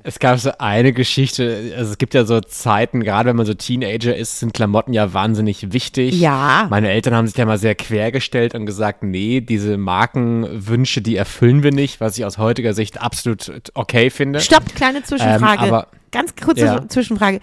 Es 0.08 0.20
gab 0.20 0.39
so 0.39 0.51
eine 0.58 0.93
Geschichte, 0.93 1.74
also 1.76 1.91
es 1.91 1.97
gibt 1.97 2.14
ja 2.14 2.24
so 2.24 2.39
Zeiten, 2.39 3.03
gerade 3.03 3.28
wenn 3.28 3.36
man 3.36 3.45
so 3.45 3.53
Teenager 3.53 4.16
ist, 4.16 4.39
sind 4.39 4.53
Klamotten 4.53 4.93
ja 4.93 5.14
wahnsinnig 5.14 5.74
wichtig. 5.74 6.18
Ja. 6.18 6.68
Meine 6.70 6.89
Eltern 6.89 7.14
haben 7.14 7.28
sich 7.28 7.36
ja 7.36 7.45
mal 7.45 7.58
sehr 7.58 7.76
quergestellt 7.76 8.55
und 8.55 8.66
gesagt, 8.66 9.03
nee, 9.03 9.41
diese 9.41 9.78
Markenwünsche, 9.78 11.01
die 11.01 11.18
erfüllen 11.18 11.62
wir 11.62 11.74
nicht, 11.74 11.99
was 11.99 12.18
ich 12.18 12.24
aus 12.24 12.38
heutiger 12.38 12.74
Sicht 12.74 13.01
absolut 13.01 13.51
okay 13.74 14.10
finde. 14.10 14.39
Stopp, 14.39 14.74
kleine 14.76 15.03
Zwischenfrage. 15.03 15.66
Ähm, 15.66 15.74
aber- 15.74 15.88
Ganz 16.12 16.34
kurze 16.38 16.62
Ja. 16.64 16.88
Zwischenfrage. 16.88 17.41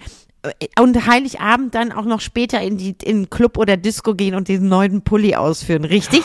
Und 0.79 1.05
Heiligabend 1.05 1.75
dann 1.75 1.91
auch 1.91 2.05
noch 2.05 2.19
später 2.19 2.59
in 2.61 2.77
die 2.79 2.95
in 3.03 3.23
den 3.25 3.29
Club 3.29 3.59
oder 3.59 3.77
Disco 3.77 4.15
gehen 4.15 4.33
und 4.33 4.47
den 4.47 4.67
neuen 4.67 5.03
Pulli 5.03 5.35
ausführen, 5.35 5.85
richtig? 5.85 6.23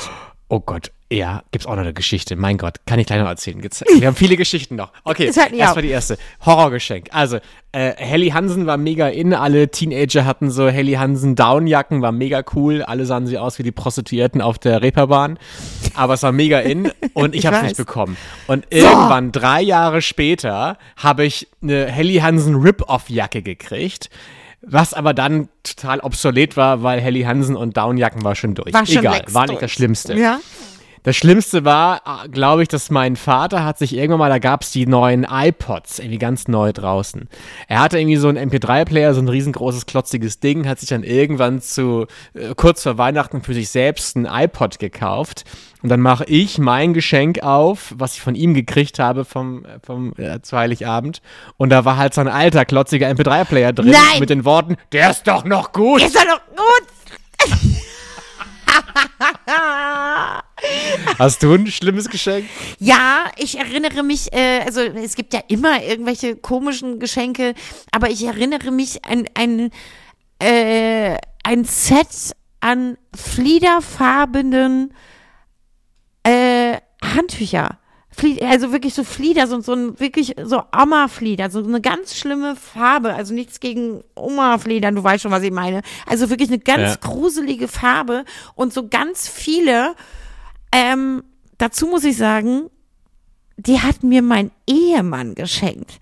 Oh 0.49 0.61
Gott, 0.61 0.91
ja, 1.12 1.42
gibt's 1.50 1.66
auch 1.66 1.72
noch 1.74 1.82
eine 1.82 1.92
Geschichte. 1.92 2.36
Mein 2.36 2.56
Gott, 2.56 2.76
kann 2.86 3.00
ich 3.00 3.06
gleich 3.06 3.20
noch 3.20 3.28
erzählen. 3.28 3.61
Wir 3.62 4.06
haben 4.06 4.14
viele 4.14 4.36
Geschichten 4.36 4.76
noch. 4.76 4.92
Okay, 5.02 5.26
Das 5.26 5.36
erstmal 5.36 5.82
die 5.82 5.88
erste. 5.88 6.16
Horrorgeschenk. 6.46 7.08
Also, 7.11 7.38
äh, 7.72 7.94
Helly 7.96 8.30
Hansen 8.30 8.66
war 8.66 8.76
mega 8.76 9.08
in. 9.08 9.34
Alle 9.34 9.70
Teenager 9.70 10.24
hatten 10.24 10.52
so 10.52 10.68
Helly 10.68 10.92
Hansen 10.92 11.34
Downjacken, 11.34 12.00
war 12.00 12.12
mega 12.12 12.44
cool. 12.54 12.82
Alle 12.82 13.06
sahen 13.06 13.26
sie 13.26 13.38
aus 13.38 13.58
wie 13.58 13.64
die 13.64 13.72
Prostituierten 13.72 14.40
auf 14.40 14.58
der 14.58 14.82
Reeperbahn. 14.82 15.38
Aber 15.94 16.14
es 16.14 16.22
war 16.22 16.30
mega 16.30 16.61
in 16.61 16.92
und 17.14 17.34
ich, 17.34 17.40
Ich 17.40 17.46
hab's 17.46 17.62
nicht 17.62 17.76
bekommen. 17.76 18.16
Und 18.46 18.66
irgendwann, 18.70 19.32
drei 19.32 19.62
Jahre 19.62 20.02
später, 20.02 20.78
habe 20.96 21.24
ich 21.24 21.48
eine 21.61 21.86
Helly 21.86 22.18
Hansen 22.18 22.54
Rip-Off-Jacke 22.54 23.42
gekriegt. 23.42 24.11
Was 24.62 24.94
aber 24.94 25.12
dann 25.14 25.48
total 25.64 26.00
obsolet 26.00 26.56
war, 26.56 26.82
weil 26.84 27.00
Helly 27.00 27.22
Hansen 27.22 27.56
und 27.56 27.76
Downjacken 27.76 28.22
war 28.22 28.36
schon 28.36 28.54
durch. 28.54 28.72
War 28.72 28.86
schon 28.86 28.98
Egal, 28.98 29.22
war 29.30 29.42
nicht 29.42 29.52
durch. 29.52 29.61
das 29.61 29.70
Schlimmste. 29.72 30.14
Ja. 30.14 30.38
Das 31.03 31.16
Schlimmste 31.16 31.64
war, 31.64 32.03
glaube 32.30 32.62
ich, 32.62 32.68
dass 32.68 32.90
mein 32.90 33.16
Vater 33.16 33.64
hat 33.64 33.78
sich 33.78 33.96
irgendwann 33.96 34.18
mal, 34.18 34.28
da 34.28 34.38
gab 34.38 34.62
es 34.62 34.70
die 34.70 34.86
neuen 34.86 35.26
iPods, 35.28 35.98
irgendwie 35.98 36.18
ganz 36.18 36.46
neu 36.46 36.72
draußen. 36.72 37.28
Er 37.68 37.80
hatte 37.80 37.98
irgendwie 37.98 38.16
so 38.16 38.28
einen 38.28 38.51
MP3-Player, 38.51 39.14
so 39.14 39.22
ein 39.22 39.28
riesengroßes, 39.28 39.86
klotziges 39.86 40.40
Ding, 40.40 40.68
hat 40.68 40.78
sich 40.78 40.90
dann 40.90 41.03
irgendwann 41.03 41.62
zu, 41.62 42.07
äh, 42.34 42.55
kurz 42.55 42.82
vor 42.82 42.98
Weihnachten 42.98 43.42
für 43.42 43.55
sich 43.55 43.70
selbst 43.70 44.14
ein 44.16 44.26
iPod 44.26 44.78
gekauft. 44.78 45.44
Und 45.82 45.88
dann 45.88 46.01
mache 46.01 46.24
ich 46.24 46.59
mein 46.59 46.92
Geschenk 46.92 47.42
auf, 47.42 47.94
was 47.96 48.14
ich 48.14 48.20
von 48.20 48.34
ihm 48.34 48.53
gekriegt 48.53 48.98
habe 48.98 49.24
vom, 49.24 49.64
äh, 49.64 49.78
vom 49.82 50.12
äh, 50.18 50.42
zu 50.42 50.59
Heiligabend. 50.59 51.22
Und 51.57 51.70
da 51.70 51.86
war 51.86 51.96
halt 51.96 52.12
so 52.12 52.20
ein 52.20 52.28
alter, 52.28 52.66
klotziger 52.66 53.09
MP3-Player 53.09 53.72
drin 53.72 53.92
Nein! 53.92 54.20
mit 54.20 54.28
den 54.28 54.44
Worten, 54.44 54.76
der 54.92 55.11
ist 55.11 55.26
doch 55.26 55.44
noch 55.44 55.72
gut. 55.72 56.03
Ist 56.03 56.14
doch 56.14 56.26
noch 56.26 56.40
gut. 56.48 57.61
Hast 61.18 61.43
du 61.43 61.55
ein 61.55 61.66
schlimmes 61.66 62.09
Geschenk? 62.09 62.47
Ja, 62.78 63.31
ich 63.37 63.59
erinnere 63.59 64.03
mich, 64.03 64.33
äh, 64.33 64.61
also 64.64 64.81
es 64.81 65.14
gibt 65.14 65.35
ja 65.35 65.41
immer 65.49 65.83
irgendwelche 65.83 66.37
komischen 66.37 66.99
Geschenke, 66.99 67.55
aber 67.93 68.11
ich 68.11 68.24
erinnere 68.24 68.70
mich 68.70 69.05
an 69.05 69.26
ein, 69.35 69.70
äh, 70.39 71.16
ein 71.43 71.64
Set 71.64 72.35
an 72.61 72.97
fliederfarbenen 73.14 74.95
äh, 76.22 76.76
Handtücher. 77.03 77.78
Also 78.42 78.72
wirklich 78.72 78.92
so 78.94 79.04
Flieder, 79.04 79.46
so, 79.46 79.61
so 79.61 79.72
ein 79.72 79.98
wirklich 79.98 80.34
so 80.42 80.62
Oma-Flieder, 80.76 81.48
so 81.50 81.62
eine 81.64 81.80
ganz 81.80 82.16
schlimme 82.16 82.54
Farbe. 82.56 83.14
Also 83.14 83.32
nichts 83.32 83.61
gegen 83.61 84.02
Oma-Fliedern, 84.14 84.94
du 84.94 85.02
weißt 85.04 85.22
schon, 85.22 85.30
was 85.30 85.42
ich 85.42 85.52
meine. 85.52 85.82
Also 86.06 86.28
wirklich 86.28 86.48
eine 86.50 86.58
ganz 86.58 86.94
Ja. 86.94 86.96
gruselige 87.00 87.68
Farbe 87.68 88.24
und 88.54 88.72
so 88.74 88.88
ganz 88.88 89.28
viele. 89.28 89.94
Ähm, 90.72 91.22
dazu 91.56 91.86
muss 91.86 92.04
ich 92.04 92.16
sagen, 92.16 92.68
die 93.56 93.80
hat 93.80 94.02
mir 94.02 94.22
mein 94.22 94.50
Ehemann 94.66 95.34
geschenkt. 95.34 95.98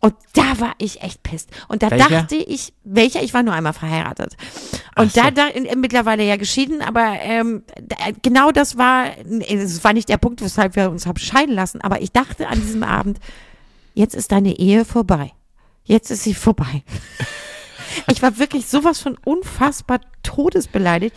Und 0.00 0.14
da 0.32 0.58
war 0.58 0.72
ich 0.78 1.02
echt 1.02 1.22
pisst. 1.22 1.50
Und 1.68 1.82
da 1.82 1.90
Welcher? 1.90 2.08
dachte 2.08 2.36
ich, 2.36 2.72
welcher? 2.84 3.22
Ich 3.22 3.34
war 3.34 3.42
nur 3.42 3.52
einmal 3.52 3.74
verheiratet. 3.74 4.34
Und 4.96 5.14
da, 5.14 5.30
da 5.30 5.46
in, 5.46 5.80
mittlerweile 5.80 6.24
ja 6.24 6.36
geschieden, 6.36 6.80
aber 6.80 7.18
ähm, 7.20 7.62
da, 7.82 7.96
genau 8.22 8.50
das 8.50 8.78
war, 8.78 9.10
es 9.46 9.84
war 9.84 9.92
nicht 9.92 10.08
der 10.08 10.16
Punkt, 10.16 10.40
weshalb 10.42 10.74
wir 10.74 10.90
uns 10.90 11.06
haben 11.06 11.18
scheiden 11.18 11.54
lassen. 11.54 11.82
Aber 11.82 12.00
ich 12.00 12.12
dachte 12.12 12.48
an 12.48 12.60
diesem 12.60 12.82
Abend, 12.82 13.20
jetzt 13.94 14.14
ist 14.14 14.32
deine 14.32 14.58
Ehe 14.58 14.86
vorbei. 14.86 15.32
Jetzt 15.84 16.10
ist 16.10 16.24
sie 16.24 16.34
vorbei. 16.34 16.82
Ich 18.10 18.22
war 18.22 18.38
wirklich 18.38 18.66
sowas 18.66 19.00
von 19.00 19.16
unfassbar 19.24 20.00
todesbeleidigt. 20.22 21.16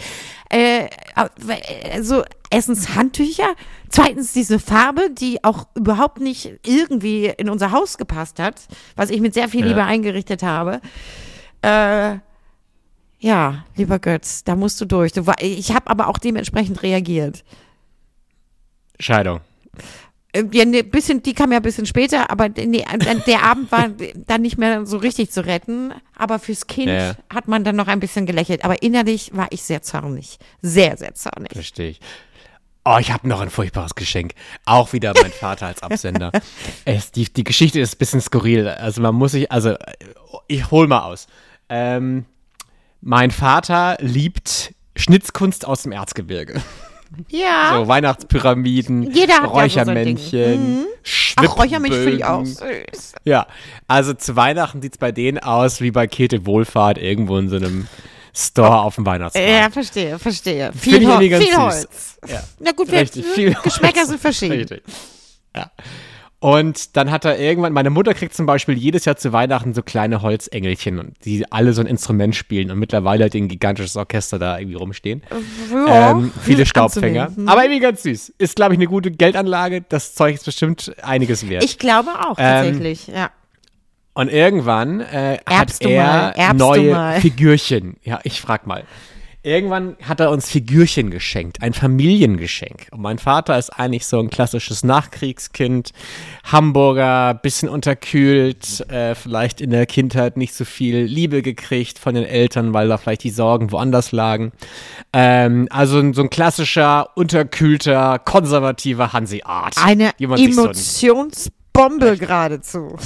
Äh, 0.49 0.87
also 1.15 2.23
erstens 2.49 2.95
Handtücher, 2.95 3.55
zweitens 3.89 4.33
diese 4.33 4.59
Farbe, 4.59 5.09
die 5.09 5.43
auch 5.43 5.67
überhaupt 5.75 6.19
nicht 6.19 6.59
irgendwie 6.65 7.25
in 7.25 7.49
unser 7.49 7.71
Haus 7.71 7.97
gepasst 7.97 8.39
hat, 8.39 8.61
was 8.95 9.09
ich 9.09 9.21
mit 9.21 9.33
sehr 9.33 9.49
viel 9.49 9.61
Ja. 9.61 9.67
Liebe 9.67 9.83
eingerichtet 9.83 10.43
habe. 10.43 10.81
Äh, 11.61 12.17
ja, 13.19 13.63
lieber 13.77 13.99
Götz, 13.99 14.43
da 14.43 14.55
musst 14.55 14.81
du 14.81 14.85
durch. 14.85 15.13
Du, 15.13 15.23
ich 15.39 15.73
habe 15.73 15.89
aber 15.89 16.07
auch 16.07 16.17
dementsprechend 16.17 16.83
reagiert. 16.83 17.43
Scheidung. 18.99 19.39
Äh, 20.33 20.43
Ja, 20.51 20.65
ne, 20.65 20.83
bisschen, 20.83 21.23
die 21.23 21.33
kam 21.33 21.51
ja 21.51 21.57
ein 21.57 21.63
bisschen 21.63 21.85
später, 21.85 22.29
aber 22.29 22.49
nee, 22.49 22.83
der 23.27 23.43
Abend 23.43 23.71
war 23.71 23.89
dann 24.27 24.41
nicht 24.41 24.57
mehr 24.57 24.85
so 24.85 24.97
richtig 24.97 25.31
zu 25.31 25.45
retten. 25.45 25.93
Aber 26.15 26.39
fürs 26.39 26.67
Kind 26.67 26.89
ja. 26.89 27.15
hat 27.33 27.47
man 27.47 27.63
dann 27.63 27.75
noch 27.75 27.87
ein 27.87 27.99
bisschen 27.99 28.25
gelächelt. 28.25 28.65
Aber 28.65 28.81
innerlich 28.81 29.31
war 29.33 29.47
ich 29.51 29.63
sehr 29.63 29.81
zornig. 29.81 30.37
Sehr, 30.61 30.97
sehr 30.97 31.15
zornig. 31.15 31.51
Verstehe 31.53 31.89
ich. 31.91 31.99
Oh, 32.85 32.97
ich 32.99 33.11
habe 33.11 33.29
noch 33.29 33.39
ein 33.39 33.49
furchtbares 33.49 33.95
Geschenk. 33.95 34.33
Auch 34.65 34.91
wieder 34.91 35.13
mein 35.21 35.31
Vater 35.31 35.67
als 35.67 35.81
Absender. 35.81 36.31
es, 36.85 37.11
die, 37.11 37.31
die 37.31 37.45
Geschichte 37.45 37.79
ist 37.79 37.95
ein 37.95 37.97
bisschen 37.97 38.19
skurril. 38.19 38.67
Also 38.67 39.01
man 39.01 39.15
muss 39.15 39.31
sich, 39.31 39.49
also 39.51 39.75
ich 40.47 40.69
hol 40.69 40.87
mal 40.87 41.03
aus. 41.03 41.27
Ähm, 41.69 42.25
mein 42.99 43.31
Vater 43.31 43.97
liebt 44.01 44.73
Schnitzkunst 44.97 45.65
aus 45.65 45.83
dem 45.83 45.93
Erzgebirge. 45.93 46.61
Ja. 47.29 47.77
So 47.77 47.87
Weihnachtspyramiden, 47.87 49.11
Jeder 49.11 49.35
hat 49.35 49.43
ja 49.43 49.47
so 49.47 49.53
Räuchermännchen, 49.53 50.61
Ding. 50.75 50.85
Ach, 51.37 51.57
Räuchermilch 51.57 51.93
finde 51.93 52.11
ich 52.11 52.25
auch 52.25 52.45
süß. 52.45 53.13
Ja, 53.23 53.47
also 53.87 54.13
zu 54.13 54.35
Weihnachten 54.35 54.81
sieht 54.81 54.93
es 54.93 54.97
bei 54.97 55.11
denen 55.11 55.39
aus 55.39 55.81
wie 55.81 55.91
bei 55.91 56.07
Käthe 56.07 56.45
Wohlfahrt 56.45 56.97
irgendwo 56.97 57.37
in 57.37 57.49
so 57.49 57.57
einem 57.57 57.87
Store 58.35 58.81
auf 58.81 58.95
dem 58.95 59.05
Weihnachtsmarkt. 59.05 59.49
Ja, 59.49 59.69
verstehe, 59.69 60.17
verstehe. 60.17 60.71
Viel, 60.73 61.07
Hol 61.07 61.19
viel. 61.19 61.57
Holz. 61.57 62.17
Ja. 62.27 62.43
Na 62.59 62.71
gut, 62.71 62.91
wir, 62.91 63.01
Richtig, 63.01 63.25
viel 63.25 63.55
Geschmäcker 63.63 63.99
Holz. 63.99 64.09
sind 64.09 64.19
verschieden. 64.21 64.57
Richtig. 64.57 64.81
Ja. 65.55 65.71
Und 66.43 66.97
dann 66.97 67.09
hat 67.09 67.23
er 67.23 67.39
irgendwann, 67.39 67.71
meine 67.71 67.89
Mutter 67.89 68.13
kriegt 68.13 68.33
zum 68.33 68.45
Beispiel 68.45 68.77
jedes 68.77 69.05
Jahr 69.05 69.15
zu 69.15 69.31
Weihnachten 69.31 69.73
so 69.73 69.81
kleine 69.81 70.21
Holzengelchen, 70.21 71.13
die 71.23 71.49
alle 71.49 71.71
so 71.71 71.79
ein 71.79 71.87
Instrument 71.87 72.35
spielen 72.35 72.69
und 72.69 72.79
mittlerweile 72.79 73.23
hat 73.23 73.33
ein 73.33 73.47
gigantisches 73.47 73.95
Orchester 73.95 74.39
da 74.39 74.59
irgendwie 74.59 74.75
rumstehen. 74.75 75.23
Ja, 75.71 76.11
ähm, 76.11 76.33
viele. 76.41 76.65
Staubfänger. 76.65 77.31
Aber 77.45 77.63
irgendwie 77.63 77.79
ganz 77.79 78.03
süß. 78.03 78.33
Ist, 78.37 78.57
glaube 78.57 78.73
ich, 78.73 78.77
eine 78.77 78.87
gute 78.87 79.09
Geldanlage. 79.09 79.85
Das 79.87 80.15
Zeug 80.15 80.35
ist 80.35 80.43
bestimmt 80.43 80.93
einiges 81.01 81.47
wert. 81.47 81.63
Ich 81.63 81.79
glaube 81.79 82.09
auch, 82.09 82.35
Ähm, 82.37 82.65
tatsächlich, 82.65 83.07
ja. 83.07 83.29
Und 84.13 84.29
irgendwann 84.29 84.99
äh, 84.99 85.37
hat 85.45 85.79
er 85.79 86.53
neue. 86.53 87.21
Figürchen. 87.21 87.95
Ja, 88.03 88.19
ich 88.23 88.41
frag 88.41 88.67
mal. 88.67 88.83
Irgendwann 89.45 89.97
hat 90.01 90.21
er 90.21 90.31
uns 90.31 90.49
Figürchen 90.49 91.11
geschenkt, 91.11 91.61
ein 91.61 91.73
Familiengeschenk. 91.73 92.87
Und 92.91 93.01
mein 93.01 93.19
Vater 93.19 93.57
ist 93.59 93.71
eigentlich 93.71 94.05
so 94.05 94.17
ein 94.19 94.29
klassisches 94.29 94.85
Nachkriegskind, 94.85 95.91
Hamburger, 96.45 97.33
bisschen 97.33 97.67
unterkühlt, 97.67 98.89
äh, 98.89 99.15
vielleicht 99.15 99.59
in 99.59 99.71
der 99.71 99.85
Kindheit 99.85 100.37
nicht 100.37 100.53
so 100.53 100.63
viel 100.63 100.99
Liebe 100.99 101.41
gekriegt 101.41 101.99
von 101.99 102.15
den 102.15 102.23
Eltern, 102.23 102.73
weil 102.73 102.87
da 102.87 102.97
vielleicht 102.97 103.25
die 103.25 103.31
Sorgen 103.31 103.73
woanders 103.73 104.13
lagen. 104.13 104.53
Ähm, 105.11 105.67
also 105.71 106.13
so 106.13 106.21
ein 106.21 106.29
klassischer, 106.29 107.09
unterkühlter, 107.15 108.19
konservativer 108.19 109.11
Hanseat. 109.11 109.75
Eine 109.83 110.13
sich 110.17 110.55
so 110.55 110.67
Emotionsbombe 110.67 112.15
geradezu. 112.17 112.97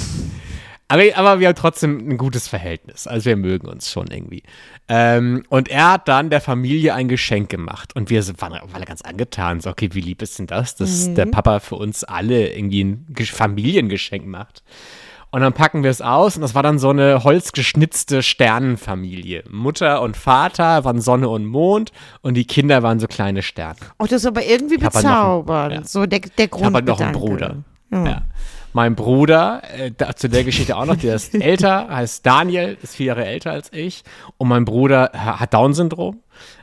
Aber, 0.88 1.02
aber 1.16 1.40
wir 1.40 1.48
haben 1.48 1.54
trotzdem 1.54 1.98
ein 2.08 2.16
gutes 2.18 2.48
Verhältnis. 2.48 3.06
Also 3.06 3.26
wir 3.26 3.36
mögen 3.36 3.68
uns 3.68 3.90
schon 3.90 4.06
irgendwie. 4.08 4.42
Ähm, 4.88 5.42
und 5.50 5.68
er 5.68 5.92
hat 5.92 6.08
dann 6.08 6.30
der 6.30 6.40
Familie 6.40 6.94
ein 6.94 7.08
Geschenk 7.08 7.50
gemacht. 7.50 7.94
Und 7.94 8.08
wir 8.10 8.26
waren 8.40 8.54
alle 8.72 8.84
ganz 8.86 9.02
angetan. 9.02 9.60
So, 9.60 9.70
okay, 9.70 9.90
wie 9.92 10.00
lieb 10.00 10.22
ist 10.22 10.38
denn 10.38 10.46
das, 10.46 10.76
dass 10.76 11.12
der 11.14 11.26
Papa 11.26 11.60
für 11.60 11.76
uns 11.76 12.04
alle 12.04 12.48
irgendwie 12.54 12.84
ein 12.84 13.06
Gesch- 13.12 13.34
Familiengeschenk 13.34 14.26
macht. 14.26 14.62
Und 15.30 15.42
dann 15.42 15.52
packen 15.52 15.82
wir 15.82 15.90
es 15.90 16.00
aus 16.00 16.36
und 16.36 16.40
das 16.40 16.54
war 16.54 16.62
dann 16.62 16.78
so 16.78 16.88
eine 16.88 17.22
holzgeschnitzte 17.22 18.22
Sternenfamilie. 18.22 19.44
Mutter 19.50 20.00
und 20.00 20.16
Vater 20.16 20.84
waren 20.84 21.02
Sonne 21.02 21.28
und 21.28 21.44
Mond 21.44 21.92
und 22.22 22.32
die 22.32 22.46
Kinder 22.46 22.82
waren 22.82 22.98
so 22.98 23.06
kleine 23.06 23.42
Sterne. 23.42 23.76
Oh, 23.98 24.04
das 24.04 24.22
ist 24.22 24.26
aber 24.26 24.42
irgendwie 24.46 24.80
halt 24.82 24.92
bezaubernd. 24.94 25.74
ja. 25.74 25.84
So 25.84 26.06
der, 26.06 26.20
der 26.20 26.46
Ich 26.46 26.52
habe 26.64 26.76
halt 26.76 26.86
noch 26.86 26.98
einen. 26.98 27.12
Bruder. 27.12 27.56
Ja. 27.92 28.22
Mein 28.78 28.94
Bruder, 28.94 29.60
äh, 29.76 29.90
da, 29.90 30.14
zu 30.14 30.28
der 30.28 30.44
Geschichte 30.44 30.76
auch 30.76 30.84
noch, 30.86 30.94
der 30.94 31.16
ist 31.16 31.34
älter, 31.34 31.88
heißt 31.88 32.24
Daniel, 32.24 32.78
ist 32.80 32.94
vier 32.94 33.06
Jahre 33.06 33.24
älter 33.24 33.50
als 33.50 33.72
ich. 33.72 34.04
Und 34.36 34.46
mein 34.46 34.64
Bruder 34.64 35.10
ha- 35.14 35.40
hat 35.40 35.52
Down-Syndrom. 35.52 36.20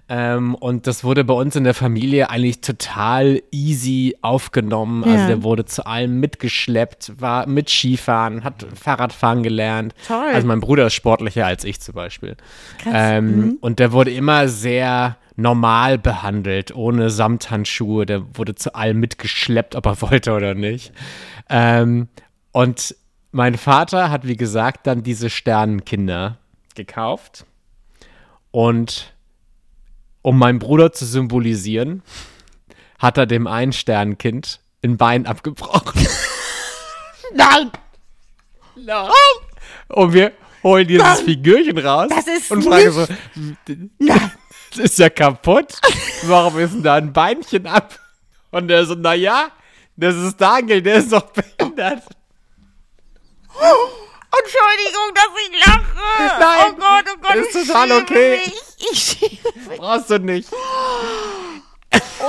Ähm, 0.07 0.53
und 0.53 0.85
das 0.85 1.03
wurde 1.03 1.23
bei 1.23 1.33
uns 1.33 1.55
in 1.55 1.63
der 1.63 1.73
Familie 1.73 2.29
eigentlich 2.29 2.61
total 2.61 3.41
easy 3.51 4.15
aufgenommen. 4.21 5.03
Also 5.03 5.15
Ja. 5.17 5.27
der 5.27 5.43
wurde 5.43 5.65
zu 5.65 5.85
allem 5.87 6.19
mitgeschleppt, 6.19 7.13
war 7.19 7.47
mit 7.47 7.69
Skifahren, 7.71 8.43
hat 8.43 8.67
Fahrradfahren 8.75 9.41
gelernt. 9.41 9.95
Toll. 10.07 10.29
Also 10.33 10.45
mein 10.47 10.59
Bruder 10.59 10.85
ist 10.87 10.93
sportlicher 10.93 11.47
als 11.47 11.63
ich 11.63 11.81
zum 11.81 11.95
Beispiel. 11.95 12.37
Krass. 12.77 12.93
Ähm, 12.95 13.25
Mhm. 13.39 13.57
Und 13.61 13.79
der 13.79 13.91
wurde 13.93 14.11
immer 14.11 14.47
sehr 14.47 15.17
normal 15.37 15.97
behandelt, 15.97 16.73
ohne 16.75 17.09
Samthandschuhe. 17.09 18.05
Der 18.05 18.37
wurde 18.37 18.53
zu 18.53 18.75
allem 18.75 18.99
mitgeschleppt, 18.99 19.75
ob 19.75 19.87
er 19.87 20.01
wollte 20.01 20.33
oder 20.33 20.53
nicht. 20.53 20.93
Ähm, 21.49 22.09
und 22.51 22.95
mein 23.31 23.55
Vater 23.57 24.11
hat, 24.11 24.27
wie 24.27 24.37
gesagt, 24.37 24.85
dann 24.87 25.01
diese 25.03 25.29
Sternenkinder 25.31 26.37
gekauft. 26.75 27.45
Und 28.51 29.14
um 30.25 30.39
meinen 30.39 30.57
Bruder 30.57 30.91
zu 30.91 31.05
symbolisieren, 31.05 32.01
hat 32.97 33.19
er 33.19 33.27
dem 33.27 33.45
einen 33.45 33.73
ein 34.83 34.97
Bein 34.97 35.27
abgebrochen. 35.27 36.07
Nein! 37.35 37.69
Und 39.89 40.13
wir 40.13 40.31
holen 40.63 40.87
dieses 40.87 41.21
Figürchen 41.21 41.77
raus 41.77 42.07
Das 42.09 42.25
ist 42.25 42.49
und 42.49 42.63
fragen 42.63 42.91
so, 42.91 43.05
Nein! 43.99 44.31
das 44.71 44.79
ist 44.79 44.97
ja 44.97 45.11
kaputt. 45.11 45.75
Warum 46.23 46.57
ist 46.57 46.73
denn 46.73 46.81
da 46.81 46.95
ein 46.95 47.13
Beinchen 47.13 47.67
ab? 47.67 47.99
Und 48.49 48.71
er 48.71 48.83
so, 48.85 48.95
naja, 48.95 49.49
das 49.95 50.15
ist 50.15 50.41
Daniel, 50.41 50.81
der 50.81 50.95
ist 50.95 51.13
doch 51.13 51.33
behindert. 51.33 52.01
Entschuldigung, 54.43 55.13
dass 55.13 55.29
ich 55.41 55.65
lache. 55.65 56.39
Nein, 56.39 56.71
oh 56.71 56.75
Gott, 56.79 57.05
oh 57.13 57.17
Gott, 57.21 57.35
ist 57.35 57.55
ich 57.55 57.67
total 57.67 57.91
okay. 57.93 58.41
Mich. 58.45 58.63
Ich 58.91 58.99
schäme 59.19 59.69
mich. 59.69 59.79
Brauchst 59.79 60.09
du 60.09 60.19
nicht. 60.19 60.49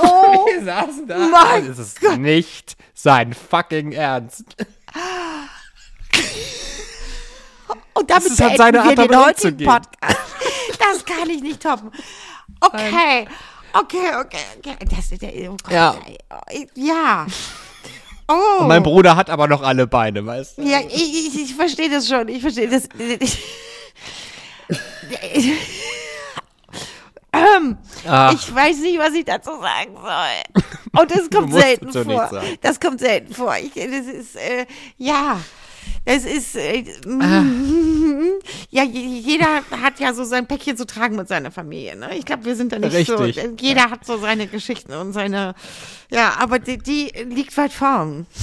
Oh, 0.01 0.45
Wir 0.51 0.63
saßen 0.63 1.07
da. 1.07 1.17
Mein 1.17 1.67
das 1.67 1.79
ist 1.79 2.01
nicht 2.17 2.77
sein 2.93 3.33
fucking 3.33 3.91
Ernst. 3.91 4.45
und 7.93 8.09
damit 8.09 8.27
ist 8.31 8.39
halt 8.41 8.57
seine 8.57 8.81
Art, 8.81 8.97
wir 8.97 9.07
den 9.07 9.17
heutigen. 9.25 9.65
Podcast. 9.65 10.17
Das 10.79 11.03
kann 11.05 11.29
ich 11.29 11.41
nicht 11.41 11.61
toppen. 11.61 11.91
Okay, 12.61 13.27
okay, 13.73 14.15
okay, 14.19 14.45
okay. 14.57 14.75
Das, 14.89 15.11
oh 15.49 15.57
Gott, 15.63 15.71
Ja. 15.71 15.95
ey, 16.47 16.69
Ja. 16.75 17.25
Oh. 18.29 18.61
Und 18.61 18.67
mein 18.67 18.83
Bruder 18.83 19.15
hat 19.15 19.29
aber 19.29 19.47
noch 19.47 19.61
alle 19.61 19.87
Beine, 19.87 20.25
weißt 20.25 20.57
du? 20.57 20.63
Ja, 20.63 20.79
ich, 20.81 21.27
ich, 21.27 21.41
ich 21.43 21.55
verstehe 21.55 21.89
das 21.89 22.07
schon. 22.07 22.27
Ich 22.27 22.41
verstehe 22.41 22.67
das. 22.69 22.89
ähm, 27.33 27.77
Ach. 28.05 28.33
ich 28.33 28.53
weiß 28.53 28.79
nicht, 28.79 28.99
was 28.99 29.13
ich 29.13 29.23
dazu 29.23 29.51
sagen 29.61 29.95
soll. 29.95 30.63
Und 31.01 31.11
das 31.11 31.29
kommt 31.29 31.53
selten 31.53 31.91
vor. 31.91 32.43
Das 32.61 32.79
kommt 32.79 32.99
selten 32.99 33.33
vor. 33.33 33.55
Ich, 33.57 33.73
das 33.73 34.05
ist, 34.07 34.35
äh, 34.35 34.65
ja. 34.97 35.39
Das 36.05 36.23
ist, 36.23 36.55
äh, 36.55 36.83
Ah. 37.19 37.43
ja, 38.69 38.83
je- 38.83 39.19
jeder 39.19 39.61
hat 39.81 39.99
ja 39.99 40.13
so 40.13 40.23
sein 40.23 40.47
Päckchen 40.47 40.77
zu 40.77 40.85
tragen 40.85 41.15
mit 41.15 41.27
seiner 41.27 41.51
Familie. 41.51 41.95
Ne? 41.97 42.09
Ich 42.17 42.25
glaube, 42.25 42.45
wir 42.45 42.55
sind 42.55 42.71
da 42.71 42.79
nicht 42.79 42.93
Richtig. 42.93 43.35
so. 43.35 43.41
Jeder 43.59 43.89
hat 43.89 44.05
so 44.05 44.17
seine 44.17 44.47
Geschichten 44.47 44.93
und 44.93 45.13
seine, 45.13 45.53
ja, 46.09 46.33
aber 46.39 46.59
die, 46.59 46.77
die 46.77 47.11
liegt 47.29 47.55
weit 47.57 47.73
vorn. 47.73 48.25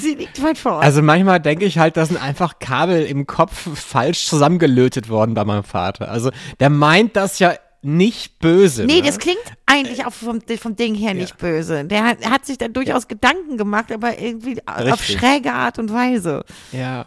Sie 0.00 0.14
liegt 0.14 0.42
weit 0.42 0.58
vorn. 0.58 0.82
Also 0.82 1.02
manchmal 1.02 1.40
denke 1.40 1.64
ich 1.64 1.78
halt, 1.78 1.96
da 1.96 2.04
sind 2.04 2.20
einfach 2.20 2.58
Kabel 2.58 3.04
im 3.04 3.26
Kopf 3.26 3.68
falsch 3.78 4.26
zusammengelötet 4.26 5.08
worden 5.08 5.34
bei 5.34 5.44
meinem 5.44 5.62
Vater. 5.64 6.10
Also 6.10 6.30
der 6.60 6.68
meint 6.68 7.16
das 7.16 7.38
ja 7.38 7.54
nicht 7.84 8.38
böse. 8.38 8.84
Nee, 8.84 9.00
ne? 9.00 9.02
das 9.02 9.18
klingt 9.18 9.38
eigentlich 9.66 10.06
auch 10.06 10.12
vom, 10.12 10.40
vom 10.58 10.76
Ding 10.76 10.94
her 10.94 11.14
nicht 11.14 11.38
böse. 11.38 11.84
Der 11.84 12.04
hat, 12.04 12.24
hat 12.28 12.46
sich 12.46 12.58
da 12.58 12.68
durchaus 12.68 13.08
Gedanken 13.08 13.56
gemacht, 13.56 13.92
aber 13.92 14.18
irgendwie 14.18 14.56
auf 14.66 15.00
Richtig. 15.00 15.18
schräge 15.18 15.52
Art 15.52 15.78
und 15.78 15.92
Weise. 15.92 16.44
Ja. 16.72 17.06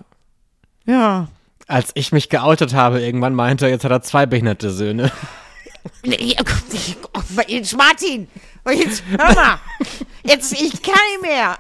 Ja. 0.85 1.27
Als 1.67 1.91
ich 1.95 2.11
mich 2.11 2.29
geoutet 2.29 2.73
habe, 2.73 3.01
irgendwann 3.01 3.33
meinte 3.33 3.65
er, 3.65 3.71
jetzt 3.71 3.83
hat 3.83 3.91
er 3.91 4.01
zwei 4.01 4.25
behinderte 4.25 4.71
Söhne. 4.71 5.11
Oh, 6.03 6.09
Jetzt 7.47 7.77
Martin, 7.77 8.27
jetzt 8.69 9.03
hör 9.09 9.33
mal. 9.33 9.59
Jetzt, 10.23 10.51
ich 10.51 10.81
kann 10.81 10.95
nicht 11.13 11.21
mehr. 11.21 11.57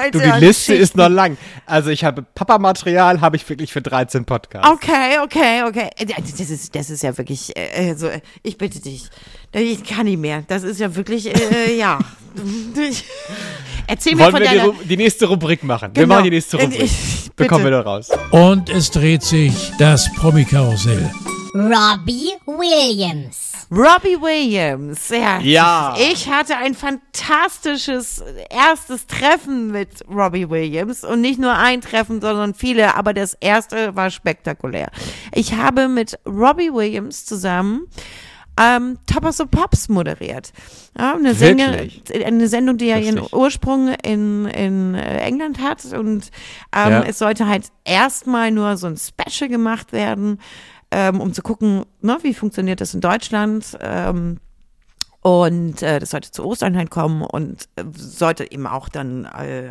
Heute. 0.00 0.10
Du, 0.10 0.18
die 0.20 0.44
Liste 0.44 0.74
ist 0.74 0.96
noch 0.96 1.08
lang. 1.08 1.36
Also 1.66 1.90
ich 1.90 2.04
habe 2.04 2.22
Papa-Material, 2.34 3.20
habe 3.20 3.36
ich 3.36 3.48
wirklich 3.48 3.72
für 3.72 3.82
13 3.82 4.24
Podcasts. 4.24 4.68
Okay, 4.70 5.18
okay, 5.22 5.62
okay. 5.66 5.90
Das 6.06 6.50
ist, 6.50 6.74
das 6.74 6.90
ist 6.90 7.02
ja 7.02 7.16
wirklich, 7.16 7.56
äh, 7.56 7.90
also, 7.90 8.10
ich 8.42 8.58
bitte 8.58 8.80
dich. 8.80 9.04
Ich 9.52 9.84
kann 9.84 10.06
nicht 10.06 10.18
mehr. 10.18 10.44
Das 10.48 10.62
ist 10.62 10.80
ja 10.80 10.94
wirklich, 10.94 11.26
äh, 11.34 11.76
ja. 11.76 11.98
Erzähl 13.86 14.14
mir 14.14 14.22
Wollen 14.24 14.32
von 14.32 14.40
wir 14.42 14.72
die, 14.82 14.88
die 14.88 14.96
nächste 14.96 15.26
Rubrik 15.26 15.62
machen? 15.64 15.90
Wir 15.94 16.02
Genau. 16.04 16.14
machen 16.14 16.24
die 16.24 16.30
nächste 16.30 16.58
Äh, 16.58 16.62
Rubrik. 16.64 16.82
ich- 16.82 17.30
Bekommen 17.36 17.64
wir 17.64 17.70
da 17.72 17.80
raus. 17.80 18.08
Und 18.30 18.68
es 18.68 18.90
dreht 18.90 19.22
sich 19.22 19.72
das 19.78 20.12
Promi-Karussell. 20.14 21.10
Robbie 21.54 22.32
Williams. 22.46 23.66
Robbie 23.70 24.20
Williams, 24.20 25.08
ja. 25.10 25.38
Ja. 25.40 25.94
Ich 25.98 26.28
hatte 26.30 26.56
ein 26.56 26.74
fantastisches 26.74 28.22
erstes 28.50 29.06
Treffen 29.06 29.70
mit 29.70 29.88
Robbie 30.10 30.48
Williams 30.48 31.04
und 31.04 31.20
nicht 31.20 31.38
nur 31.38 31.52
ein 31.54 31.80
Treffen, 31.82 32.20
sondern 32.20 32.54
viele, 32.54 32.94
aber 32.94 33.12
das 33.12 33.34
erste 33.40 33.94
war 33.96 34.10
spektakulär. 34.10 34.90
Ich 35.34 35.54
habe 35.54 35.88
mit 35.88 36.18
Robbie 36.26 36.72
Williams 36.72 37.26
zusammen 37.26 37.86
ähm, 38.58 38.98
Top 39.06 39.24
of 39.24 39.34
the 39.36 39.44
Pops 39.46 39.88
moderiert. 39.88 40.52
Ja, 40.98 41.14
eine, 41.14 41.34
Sänge, 41.34 41.72
Wirklich? 41.72 42.26
eine 42.26 42.48
Sendung, 42.48 42.76
die 42.78 42.86
ja 42.86 42.98
ihren. 42.98 43.20
Ursprung 43.32 43.88
in, 44.04 44.46
in 44.46 44.94
äh, 44.94 45.18
England 45.20 45.60
hat 45.60 45.84
und 45.86 46.30
ähm, 46.74 46.90
Ja. 46.92 47.02
es 47.04 47.18
sollte 47.18 47.46
halt 47.46 47.66
erstmal 47.84 48.50
nur 48.50 48.76
so 48.76 48.86
ein 48.86 48.96
Special 48.98 49.48
gemacht 49.48 49.92
werden, 49.92 50.38
ähm, 50.92 51.20
um 51.20 51.32
zu 51.32 51.42
gucken, 51.42 51.84
ne, 52.00 52.18
wie 52.22 52.34
funktioniert 52.34 52.80
das 52.80 52.94
in 52.94 53.00
Deutschland. 53.00 53.78
Ähm, 53.80 54.38
und 55.22 55.82
äh, 55.82 55.98
das 55.98 56.10
sollte 56.10 56.30
zu 56.30 56.44
Ostern 56.44 56.76
halt 56.76 56.90
kommen 56.90 57.22
und 57.22 57.68
äh, 57.76 57.84
sollte 57.96 58.50
eben 58.50 58.66
auch 58.66 58.88
dann 58.88 59.24
äh, 59.24 59.70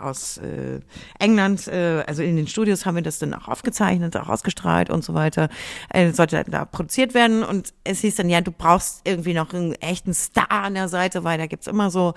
aus 0.00 0.38
äh, 0.38 0.80
England, 1.18 1.68
äh, 1.68 2.04
also 2.06 2.22
in 2.22 2.36
den 2.36 2.46
Studios 2.46 2.86
haben 2.86 2.96
wir 2.96 3.02
das 3.02 3.18
dann 3.18 3.34
auch 3.34 3.48
aufgezeichnet, 3.48 4.16
auch 4.16 4.28
ausgestrahlt 4.28 4.90
und 4.90 5.04
so 5.04 5.14
weiter. 5.14 5.48
Äh, 5.90 6.12
sollte 6.12 6.36
dann 6.36 6.50
da 6.50 6.64
produziert 6.64 7.14
werden 7.14 7.42
und 7.42 7.72
es 7.84 8.00
hieß 8.00 8.16
dann, 8.16 8.28
ja, 8.28 8.40
du 8.40 8.52
brauchst 8.52 9.00
irgendwie 9.04 9.34
noch 9.34 9.52
einen 9.52 9.72
echten 9.74 10.14
Star 10.14 10.50
an 10.50 10.74
der 10.74 10.88
Seite, 10.88 11.24
weil 11.24 11.38
da 11.38 11.46
gibt's 11.46 11.66
immer 11.66 11.90
so 11.90 12.14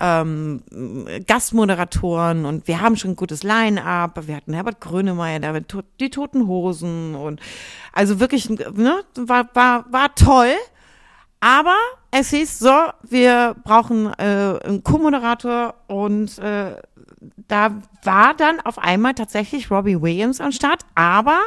ähm, 0.00 0.62
Gastmoderatoren 1.26 2.44
und 2.44 2.68
wir 2.68 2.80
haben 2.80 2.96
schon 2.96 3.12
ein 3.12 3.16
gutes 3.16 3.42
Line-up. 3.42 4.26
Wir 4.26 4.36
hatten 4.36 4.54
Herbert 4.54 4.80
Grönemeyer, 4.80 5.40
da 5.40 5.58
die 6.00 6.10
Toten 6.10 6.46
Hosen 6.46 7.14
und 7.14 7.40
also 7.92 8.20
wirklich, 8.20 8.48
ne, 8.48 9.02
war, 9.14 9.48
war, 9.54 9.92
war 9.92 10.14
toll. 10.14 10.52
Aber 11.40 11.76
es 12.10 12.30
hieß 12.30 12.58
so, 12.58 12.74
wir 13.02 13.54
brauchen 13.62 14.06
äh, 14.18 14.58
einen 14.64 14.82
Co-Moderator 14.82 15.74
und 15.86 16.38
äh, 16.38 16.76
da 17.48 17.82
war 18.02 18.34
dann 18.34 18.60
auf 18.60 18.78
einmal 18.78 19.14
tatsächlich 19.14 19.70
Robbie 19.70 20.00
Williams 20.00 20.40
am 20.40 20.52
Start, 20.52 20.82
aber 20.94 21.40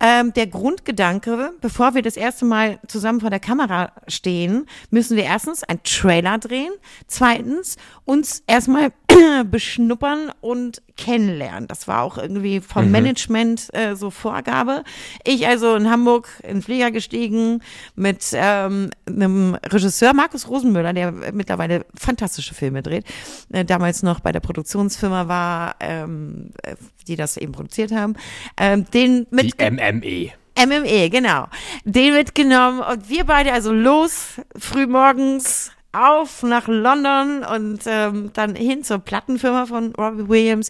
ähm, 0.00 0.32
der 0.34 0.46
Grundgedanke, 0.46 1.52
bevor 1.60 1.94
wir 1.94 2.02
das 2.02 2.16
erste 2.16 2.44
Mal 2.44 2.78
zusammen 2.86 3.20
vor 3.20 3.30
der 3.30 3.40
Kamera 3.40 3.92
stehen, 4.08 4.66
müssen 4.90 5.16
wir 5.16 5.24
erstens 5.24 5.64
einen 5.64 5.82
Trailer 5.82 6.38
drehen, 6.38 6.72
zweitens 7.06 7.76
uns 8.04 8.42
erstmal 8.46 8.92
beschnuppern 9.50 10.30
und 10.40 10.82
kennenlernen. 10.96 11.68
Das 11.68 11.88
war 11.88 12.02
auch 12.02 12.18
irgendwie 12.18 12.60
vom 12.60 12.90
Management 12.90 13.68
äh, 13.72 13.94
so 13.96 14.10
Vorgabe. 14.10 14.84
Ich 15.24 15.46
also 15.46 15.74
in 15.74 15.90
Hamburg 15.90 16.28
in 16.42 16.56
den 16.56 16.62
Flieger 16.62 16.90
gestiegen 16.90 17.62
mit 17.94 18.24
ähm, 18.32 18.90
einem 19.06 19.54
Regisseur, 19.54 20.14
Markus 20.14 20.48
Rosenmüller, 20.48 20.92
der 20.92 21.12
mittlerweile 21.32 21.86
fantastische 21.94 22.54
Filme 22.54 22.82
dreht, 22.82 23.04
äh, 23.52 23.64
damals 23.64 24.02
noch 24.02 24.20
bei 24.20 24.32
der 24.32 24.40
Produktionsfirma 24.40 25.28
war, 25.28 25.76
ähm, 25.80 26.50
äh, 26.62 26.76
die 27.06 27.16
das 27.16 27.36
eben 27.36 27.52
produziert 27.52 27.92
haben, 27.92 28.14
ähm, 28.56 28.84
den 28.90 29.26
mit 29.30 29.46
Die 29.46 29.52
MME. 29.92 30.32
MME, 30.58 31.10
genau. 31.10 31.46
Den 31.84 32.14
mitgenommen 32.14 32.80
und 32.80 33.08
wir 33.08 33.24
beide 33.24 33.52
also 33.52 33.72
los, 33.72 34.40
frühmorgens 34.56 35.72
auf 35.92 36.42
nach 36.42 36.68
London 36.68 37.44
und 37.44 37.80
ähm, 37.86 38.30
dann 38.32 38.54
hin 38.54 38.84
zur 38.84 38.98
Plattenfirma 38.98 39.66
von 39.66 39.94
Robbie 39.94 40.28
Williams. 40.28 40.68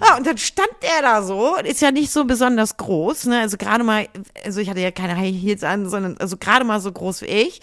Ja, 0.00 0.16
und 0.16 0.26
dann 0.26 0.38
stand 0.38 0.72
er 0.80 1.02
da 1.02 1.22
so, 1.22 1.56
ist 1.56 1.82
ja 1.82 1.90
nicht 1.90 2.10
so 2.10 2.24
besonders 2.24 2.76
groß, 2.76 3.26
ne? 3.26 3.40
Also 3.40 3.58
gerade 3.58 3.84
mal, 3.84 4.08
also 4.44 4.60
ich 4.60 4.70
hatte 4.70 4.80
ja 4.80 4.90
keine 4.90 5.16
High 5.16 5.34
Heels 5.34 5.62
an, 5.64 5.88
sondern 5.88 6.16
also 6.18 6.36
gerade 6.38 6.64
mal 6.64 6.80
so 6.80 6.90
groß 6.90 7.22
wie 7.22 7.26
ich. 7.26 7.60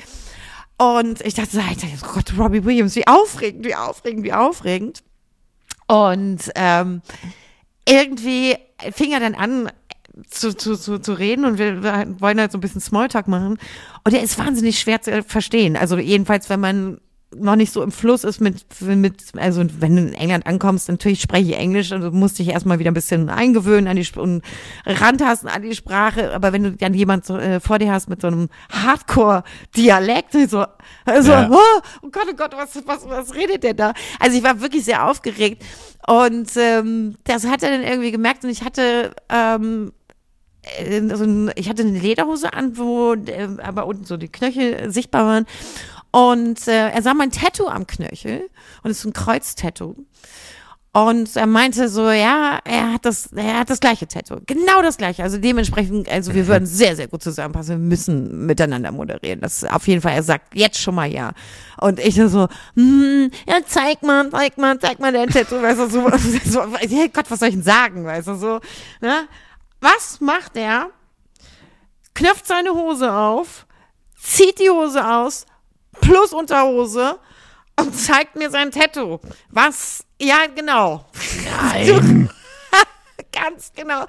Und 0.78 1.22
ich 1.22 1.34
dachte, 1.34 1.61
Alter, 1.67 1.88
oh 2.03 2.13
Gott, 2.13 2.34
Robbie 2.38 2.63
Williams, 2.63 2.95
wie 2.95 3.07
aufregend, 3.07 3.65
wie 3.65 3.76
aufregend, 3.76 4.24
wie 4.24 4.34
aufregend. 4.34 5.03
Und 5.88 6.51
ähm, 6.55 7.01
irgendwie 7.88 8.55
fing 8.93 9.11
er 9.11 9.20
dann 9.20 9.36
an, 9.36 9.72
zu, 10.30 10.55
zu, 10.55 10.76
zu, 10.76 10.99
zu 10.99 11.14
reden 11.14 11.45
und 11.45 11.57
wir, 11.57 11.84
wir 11.84 12.16
wollen 12.20 12.39
halt 12.39 12.51
so 12.51 12.57
ein 12.57 12.62
bisschen 12.62 12.82
Smalltalk 12.82 13.28
machen. 13.28 13.57
Und 14.03 14.14
der 14.14 14.24
ist 14.24 14.38
wahnsinnig 14.39 14.80
schwer 14.80 15.01
zu 15.01 15.24
verstehen. 15.24 15.76
Also 15.76 15.97
jedenfalls, 15.97 16.49
wenn 16.49 16.60
man 16.60 16.99
noch 17.36 17.55
nicht 17.55 17.72
so 17.72 17.84
im 17.84 17.91
Fluss 17.91 18.24
ist 18.24 18.41
mit, 18.41 18.66
mit, 18.82 19.22
also 19.38 19.64
wenn 19.80 19.95
du 19.95 20.01
in 20.01 20.14
England 20.16 20.47
ankommst, 20.47 20.89
natürlich 20.89 21.22
spreche 21.22 21.51
ich 21.51 21.57
Englisch 21.57 21.91
und 21.91 22.01
du 22.01 22.10
musst 22.12 22.39
dich 22.39 22.47
erstmal 22.47 22.80
wieder 22.80 22.89
ein 22.89 22.95
bisschen 22.95 23.30
eingewöhnen 23.30 23.88
an 23.88 23.97
die 23.97 24.01
Sp- 24.01 24.20
und 24.22 24.41
rantasten 24.86 25.47
an 25.47 25.62
die 25.62 25.76
Sprache. 25.76 26.34
Aber 26.34 26.53
wenn 26.53 26.64
du 26.64 26.72
dann 26.72 26.93
jemand 26.95 27.26
so, 27.26 27.38
äh, 27.38 27.60
vor 27.60 27.78
dir 27.78 27.91
hast 27.91 28.10
mit 28.10 28.22
so 28.22 28.28
einem 28.28 28.49
Hardcore-Dialekt, 28.72 30.34
so, 30.49 30.66
also, 31.05 31.32
Ja. 31.32 31.49
oh, 31.51 31.82
oh 32.01 32.10
Gott, 32.12 32.26
oh 32.32 32.36
Gott, 32.36 32.53
was, 32.55 32.76
was, 32.88 33.07
was 33.07 33.36
redet 33.36 33.64
der 33.64 33.76
da? 33.76 33.93
Also 34.20 34.38
ich 34.38 34.43
war 34.43 34.60
wirklich 34.62 34.86
sehr 34.86 35.05
aufgeregt 35.05 35.64
und 36.07 36.49
ähm, 36.57 37.16
das 37.26 37.45
hat 37.45 37.62
er 37.62 37.70
dann 37.72 37.84
irgendwie 37.84 38.12
gemerkt 38.12 38.43
und 38.43 38.49
ich 38.49 38.64
hatte 38.64 39.12
ähm, 39.30 39.91
äh, 39.91 39.99
so 41.16 41.24
ein, 41.24 41.51
ich 41.55 41.70
hatte 41.70 41.84
eine 41.84 41.99
Lederhose 41.99 42.53
an, 42.53 42.78
wo 42.78 43.14
äh, 43.14 43.47
aber 43.62 43.86
unten 43.86 44.05
so 44.05 44.18
die 44.18 44.30
Knöchel 44.30 44.91
sichtbar 44.91 45.26
waren. 45.26 45.45
Und 46.12 46.68
äh, 46.68 46.89
er 46.89 47.01
sah 47.01 47.14
mein 47.14 47.32
Tattoo 47.32 47.68
am 47.68 47.86
Knöchel 47.86 48.49
und 48.84 48.91
es 48.91 48.99
ist 48.99 49.05
ein 49.05 49.14
Kreuztattoo. 49.14 49.95
Und 50.91 51.36
er 51.36 51.45
meinte 51.45 51.88
so, 51.88 52.10
ja, 52.10 52.60
er 52.66 52.93
hat 52.93 53.05
das, 53.05 53.32
er 53.34 53.60
hat 53.60 53.70
das 53.70 53.80
gleiche 53.80 54.07
Tattoo. 54.07 54.38
Genau 54.47 54.82
das 54.82 54.97
gleiche. 54.97 55.22
Also 55.22 55.38
dementsprechend, 55.38 56.10
also 56.10 56.34
wir 56.34 56.47
würden 56.47 56.66
sehr, 56.66 56.95
sehr 56.95 57.07
gut 57.07 57.22
zusammenpassen. 57.22 57.80
Wir 57.80 57.88
müssen 57.88 58.47
miteinander 58.47 58.91
moderieren. 58.91 59.39
Das 59.39 59.62
ist 59.62 59.72
auf 59.72 59.88
jeden 59.88 60.01
Fall, 60.01 60.14
er 60.14 60.24
sagt 60.24 60.55
jetzt 60.55 60.80
schon 60.80 60.95
mal 60.95 61.05
ja. 61.05 61.34
Und 61.80 61.99
ich 61.99 62.16
so, 62.16 62.47
hm, 62.76 63.30
ja, 63.47 63.57
zeig 63.68 64.01
mal, 64.01 64.32
zeig 64.32 64.57
mal, 64.57 64.80
zeig 64.80 64.99
mal 64.99 65.14
dein 65.14 65.30
Tattoo. 65.30 65.62
Weißt 65.62 65.80
du, 65.80 65.89
so, 65.89 66.10
so 66.45 66.62
Gott, 67.14 67.30
was 67.30 67.39
soll 67.39 67.49
ich 67.49 67.55
denn 67.55 67.64
sagen? 67.64 68.03
Weißt 68.05 68.28
du, 68.28 68.34
so, 68.34 68.60
ne? 68.99 69.28
Was 69.82 70.19
macht 70.19 70.55
er? 70.55 70.89
Knöpft 72.13 72.47
seine 72.47 72.71
Hose 72.71 73.13
auf, 73.13 73.65
zieht 74.21 74.59
die 74.59 74.69
Hose 74.69 75.07
aus, 75.07 75.45
plus 76.01 76.34
Unterhose 76.34 77.19
und 77.80 77.97
zeigt 77.97 78.36
mir 78.36 78.49
sein 78.49 78.71
Tattoo. 78.71 79.19
Was? 79.49 80.05
Ja, 80.19 80.47
genau. 80.53 81.05
Nein. 81.61 82.30
Ganz 83.32 83.71
genau. 83.73 84.05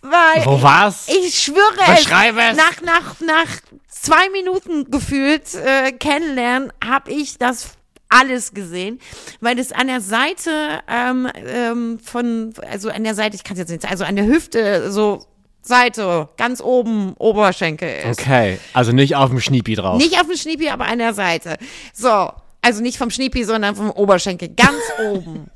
Weil 0.00 0.44
Wo 0.44 0.60
war's? 0.60 1.06
ich 1.08 1.40
schwöre 1.40 1.94
Beschreibe 1.94 2.40
es. 2.40 2.56
Nach, 2.56 2.80
nach, 2.80 3.20
nach 3.20 3.46
zwei 3.88 4.28
Minuten 4.30 4.90
gefühlt 4.90 5.54
äh, 5.54 5.92
kennenlernen, 5.92 6.72
habe 6.84 7.12
ich 7.12 7.38
das 7.38 7.76
alles 8.20 8.52
gesehen, 8.54 8.98
weil 9.40 9.56
das 9.56 9.72
an 9.72 9.86
der 9.86 10.00
Seite 10.00 10.50
ähm, 10.88 11.28
ähm, 11.46 11.98
von, 11.98 12.52
also 12.70 12.90
an 12.90 13.04
der 13.04 13.14
Seite, 13.14 13.36
ich 13.36 13.44
kann 13.44 13.54
es 13.54 13.60
jetzt 13.60 13.70
nicht, 13.70 13.82
sagen, 13.82 13.92
also 13.92 14.04
an 14.04 14.16
der 14.16 14.26
Hüfte, 14.26 14.90
so 14.92 15.24
Seite, 15.64 16.28
ganz 16.36 16.60
oben, 16.60 17.14
Oberschenkel 17.18 17.88
ist. 18.10 18.20
Okay, 18.20 18.58
also 18.74 18.90
nicht 18.92 19.14
auf 19.14 19.30
dem 19.30 19.40
Schniepi 19.40 19.76
drauf. 19.76 19.96
Nicht 19.98 20.20
auf 20.20 20.26
dem 20.26 20.36
Schniepi, 20.36 20.68
aber 20.70 20.86
an 20.86 20.98
der 20.98 21.14
Seite. 21.14 21.56
So, 21.94 22.30
also 22.60 22.82
nicht 22.82 22.98
vom 22.98 23.10
Schniepi, 23.10 23.44
sondern 23.44 23.76
vom 23.76 23.90
Oberschenkel, 23.90 24.48
ganz 24.48 24.80
oben. 25.10 25.46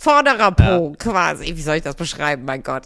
Vorderer 0.00 0.50
Po 0.52 0.94
quasi. 0.98 1.56
Wie 1.56 1.62
soll 1.62 1.76
ich 1.76 1.82
das 1.82 1.94
beschreiben, 1.94 2.44
mein 2.44 2.62
Gott? 2.62 2.84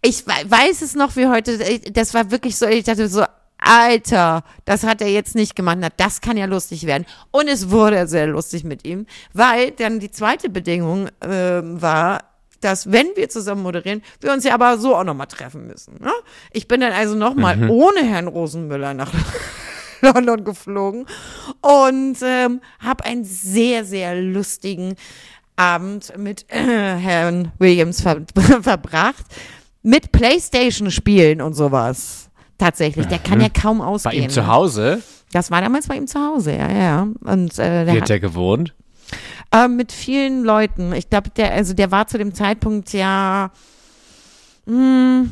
Ich 0.00 0.26
we- 0.26 0.30
weiß 0.50 0.82
es 0.82 0.94
noch 0.94 1.14
wie 1.16 1.26
heute, 1.26 1.58
das 1.92 2.14
war 2.14 2.30
wirklich 2.30 2.56
so, 2.56 2.66
ich 2.66 2.84
dachte 2.84 3.08
so, 3.08 3.24
Alter, 3.64 4.42
das 4.64 4.82
hat 4.84 5.00
er 5.00 5.08
jetzt 5.08 5.34
nicht 5.34 5.54
gemacht. 5.54 5.78
Na, 5.80 5.88
das 5.96 6.20
kann 6.20 6.36
ja 6.36 6.46
lustig 6.46 6.86
werden. 6.86 7.06
Und 7.30 7.48
es 7.48 7.70
wurde 7.70 8.06
sehr 8.06 8.26
lustig 8.26 8.64
mit 8.64 8.84
ihm, 8.84 9.06
weil 9.32 9.70
dann 9.70 10.00
die 10.00 10.10
zweite 10.10 10.48
Bedingung 10.50 11.08
ähm, 11.20 11.80
war, 11.80 12.24
dass 12.60 12.90
wenn 12.90 13.08
wir 13.16 13.28
zusammen 13.28 13.62
moderieren, 13.62 14.02
wir 14.20 14.32
uns 14.32 14.44
ja 14.44 14.54
aber 14.54 14.78
so 14.78 14.96
auch 14.96 15.04
nochmal 15.04 15.26
treffen 15.26 15.66
müssen. 15.66 15.94
Ne? 16.00 16.12
Ich 16.52 16.68
bin 16.68 16.80
dann 16.80 16.92
also 16.92 17.14
nochmal 17.14 17.70
ohne 17.70 18.04
Herrn 18.04 18.28
Rosenmüller 18.28 18.94
nach 18.94 19.12
London 20.00 20.44
geflogen 20.44 21.06
und 21.60 22.16
ähm, 22.22 22.60
habe 22.80 23.04
einen 23.04 23.24
sehr, 23.24 23.84
sehr 23.84 24.14
lustigen 24.20 24.96
Abend 25.56 26.16
mit 26.16 26.46
äh, 26.50 26.56
Herrn 26.56 27.52
Williams 27.58 28.00
ver 28.00 28.22
verbracht. 28.62 29.24
Mit 29.84 30.12
Playstation-Spielen 30.12 31.40
und 31.40 31.54
sowas. 31.54 32.30
Tatsächlich. 32.62 33.06
Der 33.06 33.18
kann 33.18 33.40
ja 33.40 33.48
kaum 33.48 33.78
Bei 33.78 33.84
ausgehen. 33.86 34.24
ihm 34.24 34.30
zu 34.30 34.46
Hause 34.46 35.02
Das 35.32 35.50
war 35.50 35.60
damals 35.60 35.88
bei 35.88 35.96
ihm 35.96 36.06
zu 36.06 36.20
Hause, 36.20 36.52
ja, 36.56 36.70
ja. 36.70 37.08
Und 37.24 37.58
äh, 37.58 37.84
der 37.84 37.94
wird 37.94 38.02
hat, 38.02 38.10
er 38.10 38.20
gewohnt. 38.20 38.74
äh, 39.50 39.66
mit 39.68 39.90
vielen 39.92 40.44
Leuten. 40.44 40.92
Ich 40.92 41.10
glaube, 41.10 41.30
der, 41.30 41.52
also 41.52 41.74
der 41.74 41.90
war 41.90 42.06
zu 42.06 42.18
dem 42.18 42.34
Zeitpunkt 42.34 42.92
ja 42.92 43.50
mh, 44.66 45.24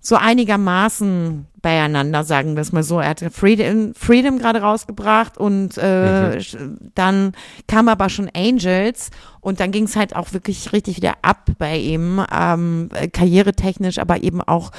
so 0.00 0.16
einigermaßen 0.16 1.46
beieinander, 1.60 2.24
sagen 2.24 2.54
wir 2.54 2.62
es 2.62 2.72
mal 2.72 2.82
so. 2.84 3.00
Er 3.00 3.10
hatte 3.10 3.30
Freedom, 3.30 3.92
Freedom 3.94 4.38
gerade 4.38 4.62
rausgebracht 4.62 5.36
und 5.36 5.76
äh, 5.76 6.38
sch- 6.38 6.56
dann 6.94 7.32
kam 7.66 7.88
aber 7.88 8.08
schon 8.08 8.30
Angels 8.34 9.10
und 9.40 9.60
dann 9.60 9.72
ging 9.72 9.84
es 9.84 9.96
halt 9.96 10.14
auch 10.16 10.32
wirklich 10.32 10.72
richtig 10.72 10.96
wieder 10.96 11.14
ab 11.22 11.50
bei 11.58 11.76
ihm, 11.76 12.24
ähm, 12.32 12.88
äh, 12.94 13.08
karrieretechnisch, 13.08 13.98
aber 13.98 14.22
eben 14.22 14.40
auch 14.40 14.70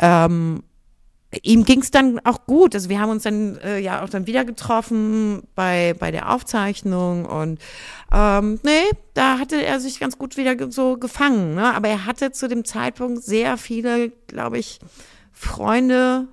ähm, 0.00 0.62
ihm 1.42 1.64
ging 1.64 1.80
es 1.80 1.90
dann 1.90 2.20
auch 2.24 2.46
gut. 2.46 2.74
Also 2.74 2.88
wir 2.88 3.00
haben 3.00 3.10
uns 3.10 3.24
dann 3.24 3.56
äh, 3.58 3.78
ja 3.78 4.02
auch 4.04 4.08
dann 4.08 4.26
wieder 4.26 4.44
getroffen 4.44 5.42
bei, 5.54 5.94
bei 5.98 6.10
der 6.10 6.30
Aufzeichnung 6.32 7.24
und 7.24 7.58
ähm, 8.12 8.60
nee, 8.62 8.82
da 9.14 9.38
hatte 9.38 9.62
er 9.64 9.80
sich 9.80 9.98
ganz 10.00 10.16
gut 10.18 10.36
wieder 10.36 10.54
ge- 10.56 10.70
so 10.70 10.96
gefangen. 10.96 11.54
Ne? 11.54 11.74
Aber 11.74 11.88
er 11.88 12.06
hatte 12.06 12.32
zu 12.32 12.48
dem 12.48 12.64
Zeitpunkt 12.64 13.22
sehr 13.24 13.56
viele, 13.56 14.10
glaube 14.28 14.58
ich, 14.58 14.78
Freunde, 15.32 16.26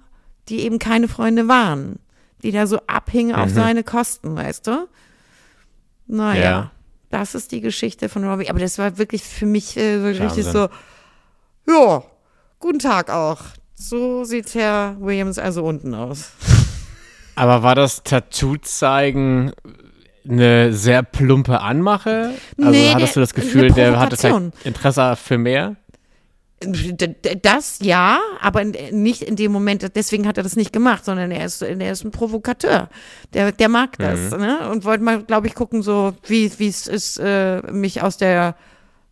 die 0.50 0.60
eben 0.62 0.80
keine 0.80 1.08
Freunde 1.08 1.48
waren, 1.48 1.98
die 2.44 2.52
da 2.52 2.68
so 2.68 2.80
abhingen 2.88 3.36
auf 3.36 3.50
seine 3.50 3.84
Kosten, 3.84 4.36
weißt 4.36 4.68
du? 4.68 4.88
Naja, 6.08 6.42
Ja. 6.44 6.72
das 7.10 7.36
ist 7.36 7.52
die 7.52 7.62
Geschichte 7.62 8.10
von 8.10 8.24
Robbie. 8.28 8.50
Aber 8.50 8.60
das 8.60 8.78
war 8.78 8.98
wirklich 8.98 9.24
für 9.24 9.46
mich 9.46 9.78
äh, 9.78 10.00
so 10.00 10.24
richtig 10.24 10.46
so, 10.46 10.68
ja, 11.68 12.04
guten 12.60 12.80
Tag 12.80 13.10
auch. 13.10 13.40
So 13.82 14.24
sieht 14.24 14.54
Herr 14.54 14.96
Williams 15.00 15.40
also 15.40 15.64
unten 15.64 15.96
aus. 15.96 16.34
Aber 17.36 17.64
war 17.64 17.74
das 17.74 18.04
Tattoo-Zeigen 18.04 19.54
eine 20.30 20.72
sehr 20.72 21.02
plumpe 21.02 21.60
Anmache? 21.60 22.36
Also 22.60 22.70
Nee, 22.70 22.92
hattest 22.94 23.16
du 23.16 23.22
das 23.22 23.34
Gefühl, 23.34 23.72
der 23.72 24.00
hatte 24.00 24.18
vielleicht 24.18 24.54
Interesse 24.66 25.16
für 25.16 25.40
mehr? 25.40 25.78
Das 27.42 27.80
ja, 27.82 28.20
aber 28.40 28.64
nicht 28.66 29.24
in 29.24 29.36
dem 29.36 29.52
Moment, 29.52 29.96
deswegen 29.96 30.28
hat 30.28 30.38
er 30.38 30.44
das 30.44 30.56
nicht 30.56 30.72
gemacht, 30.72 31.04
sondern 31.04 31.32
er 31.32 31.44
ist, 31.44 31.64
er 31.64 31.92
ist 31.92 32.04
ein 32.04 32.12
Provokateur. 32.12 32.88
Der, 33.34 33.52
der 33.52 33.68
mag 33.68 33.98
das, 33.98 34.30
ne? 34.38 34.70
Und 34.70 34.86
wollte 34.86 35.04
mal, 35.04 35.24
glaube 35.24 35.48
ich, 35.48 35.56
gucken, 35.56 35.82
so 35.82 36.14
wie 36.28 36.52
wie 36.60 36.68
es 36.68 36.86
ist, 36.86 37.18
äh, 37.18 37.64
mich 37.72 38.04
aus 38.04 38.18
der 38.18 38.56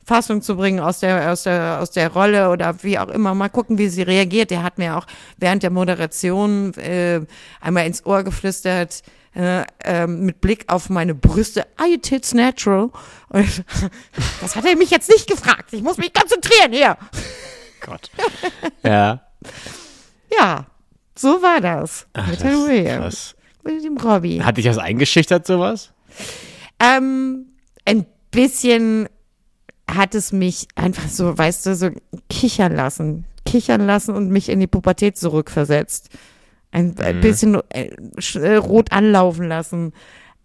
Fassung 0.10 0.42
zu 0.42 0.56
bringen, 0.56 0.80
aus 0.80 1.02
der, 1.02 1.32
aus 1.32 1.44
der, 1.44 1.80
aus 1.80 1.92
der 1.92 2.12
Rolle 2.12 2.50
oder 2.50 2.82
wie 2.82 2.98
auch 2.98 3.10
immer. 3.10 3.36
Mal 3.36 3.50
gucken, 3.50 3.78
wie 3.78 3.90
sie 3.90 4.02
reagiert. 4.02 4.50
Der 4.50 4.64
hat 4.64 4.80
mir 4.80 4.98
auch 4.98 5.06
während 5.38 5.62
der 5.62 5.70
Moderation 5.70 6.74
äh, 6.74 7.22
einmal 7.62 7.86
ins 7.86 8.04
Ohr 8.08 8.24
geflüstert, 8.24 9.04
äh, 9.36 9.64
ähm, 9.84 10.26
mit 10.26 10.42
Blick 10.42 10.66
auf 10.68 10.90
meine 10.90 11.14
Brüste, 11.14 11.68
you 11.80 11.98
tits 11.98 12.34
natural? 12.34 12.90
Und 13.30 13.64
das 14.42 14.56
hat 14.56 14.66
er 14.66 14.76
mich 14.76 14.90
jetzt 14.90 15.10
nicht 15.10 15.28
gefragt. 15.28 15.72
Ich 15.74 15.84
muss 15.84 15.98
mich 15.98 16.12
konzentrieren 16.12 16.74
hier. 16.74 16.98
Gott. 17.86 18.10
ja. 18.84 19.22
Ja, 20.36 20.66
so 21.16 21.42
war 21.44 21.62
das. 21.62 22.08
Ach, 22.14 22.28
mit 22.28 22.42
das 22.42 22.98
krass. 22.98 23.36
Mit 23.64 23.84
dem 23.84 23.98
Robbie. 23.98 24.42
Hat 24.42 24.58
dich 24.58 24.66
das 24.66 24.80
eingeschüchtert, 24.80 25.46
sowas? 25.46 25.92
Ähm, 26.80 27.46
ein 27.86 28.08
bisschen 28.32 29.08
hat 29.96 30.16
es 30.16 30.32
mich 30.32 30.68
einfach 30.76 31.08
so, 31.08 31.38
weißt 31.38 31.66
du, 31.66 31.76
so 31.76 31.90
kichern 32.30 32.76
lassen. 32.76 33.26
Kichern 33.46 33.86
lassen 33.86 34.16
und 34.16 34.30
mich 34.30 34.50
in 34.50 34.60
die 34.60 34.68
Pubertät 34.68 35.18
zurückversetzt. 35.18 36.10
Ein, 36.72 36.96
ein 37.00 37.20
bisschen 37.22 37.60
äh, 37.70 37.90
äh, 38.36 38.56
rot 38.58 38.92
anlaufen 38.92 39.48
lassen. 39.48 39.94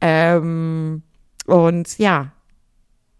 Ähm, 0.01 1.03
und 1.47 1.99
ja, 1.99 2.33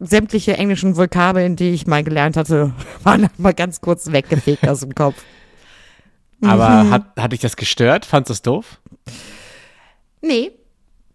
sämtliche 0.01 0.57
englischen 0.57 0.97
Vokabeln, 0.97 1.57
die 1.57 1.71
ich 1.71 1.87
mal 1.87 2.03
gelernt 2.03 2.37
hatte, 2.37 2.73
waren 3.03 3.29
mal 3.37 3.53
ganz 3.55 3.81
kurz 3.81 4.11
weggefegt 4.11 4.67
aus 4.69 4.81
dem 4.81 4.95
Kopf. 4.95 5.23
Aber 6.43 6.85
Mhm. 6.85 6.91
hat, 6.91 7.05
hat 7.19 7.33
dich 7.33 7.41
das 7.41 7.57
gestört? 7.57 8.05
Fandest 8.05 8.29
du 8.31 8.33
es 8.33 8.43
doof? 8.43 8.81
Nee, 10.23 10.53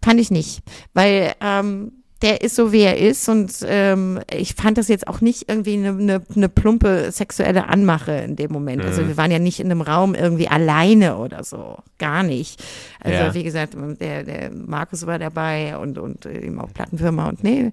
fand 0.04 0.20
ich 0.20 0.32
nicht. 0.32 0.62
Weil 0.94 1.34
ähm, 1.42 1.99
der 2.22 2.42
ist 2.42 2.56
so, 2.56 2.72
wie 2.74 2.82
er 2.82 2.98
ist 2.98 3.30
und 3.30 3.52
ähm, 3.66 4.20
ich 4.34 4.54
fand 4.56 4.78
das 4.78 4.90
jetzt 4.90 5.08
auch 5.08 5.22
nicht 5.22 5.48
irgendwie 5.48 5.74
eine, 5.76 5.90
eine, 5.90 6.22
eine 6.36 6.50
plumpe 6.50 7.12
sexuelle 7.12 7.68
Anmache 7.70 8.12
in 8.12 8.36
dem 8.36 8.52
Moment. 8.52 8.84
Also 8.84 9.08
wir 9.08 9.16
waren 9.16 9.32
ja 9.32 9.40
nicht 9.40 9.60
in 9.62 9.68
einem 9.72 9.82
Raum 9.82 10.16
irgendwie 10.16 10.48
alleine 10.50 11.18
oder 11.18 11.44
so. 11.46 11.78
Gar 11.98 12.24
nicht. 12.24 12.62
Also 13.02 13.18
Ja. 13.18 13.34
wie 13.34 13.44
gesagt, 13.44 13.76
der, 14.02 14.24
der 14.24 14.52
Markus 14.52 15.06
war 15.08 15.18
dabei 15.18 15.78
und, 15.78 15.98
und 15.98 16.26
eben 16.26 16.60
auch 16.60 16.74
Plattenfirma 16.74 17.30
und 17.30 17.44
nee, 17.44 17.72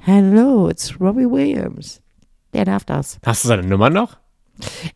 hello, 0.00 0.68
it's 0.70 0.98
Robbie 1.00 1.30
Williams. 1.30 2.00
Der 2.52 2.64
darf 2.64 2.84
das. 2.84 3.18
Hast 3.24 3.44
du 3.44 3.48
seine 3.48 3.62
Nummer 3.66 3.90
noch? 3.90 4.16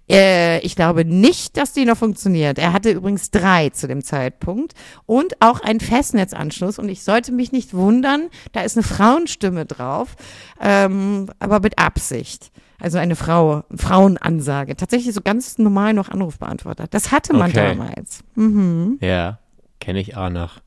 Äh, 0.08 0.60
ich 0.60 0.76
glaube 0.76 1.04
nicht, 1.04 1.56
dass 1.56 1.72
die 1.72 1.84
noch 1.84 1.96
funktioniert. 1.96 2.58
Er 2.58 2.72
hatte 2.72 2.90
übrigens 2.90 3.30
drei 3.30 3.70
zu 3.70 3.86
dem 3.88 4.02
Zeitpunkt 4.02 4.72
und 5.06 5.34
auch 5.40 5.60
einen 5.60 5.80
Festnetzanschluss. 5.80 6.78
Und 6.78 6.88
ich 6.88 7.02
sollte 7.04 7.32
mich 7.32 7.52
nicht 7.52 7.74
wundern, 7.74 8.28
da 8.52 8.62
ist 8.62 8.76
eine 8.76 8.82
Frauenstimme 8.84 9.66
drauf, 9.66 10.16
ähm, 10.60 11.28
aber 11.38 11.60
mit 11.60 11.78
Absicht. 11.78 12.50
Also 12.80 12.98
eine 12.98 13.16
Frau, 13.16 13.62
Frauenansage. 13.74 14.76
Tatsächlich 14.76 15.14
so 15.14 15.20
ganz 15.22 15.58
normal 15.58 15.94
noch 15.94 16.08
Anrufbeantworter. 16.10 16.86
Das 16.90 17.12
hatte 17.12 17.32
man 17.32 17.50
Okay. 17.50 17.68
damals. 17.76 18.20
Mhm. 18.34 18.98
Ja, 19.00 19.38
kenne 19.80 20.00
ich 20.00 20.16
auch 20.16 20.28
noch. 20.30 20.60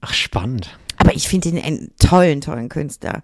Ach, 0.00 0.14
spannend. 0.14 0.78
Aber 0.98 1.14
ich 1.14 1.28
finde 1.28 1.50
ihn 1.50 1.58
einen 1.58 1.90
tollen, 1.98 2.40
tollen 2.40 2.68
Künstler. 2.68 3.22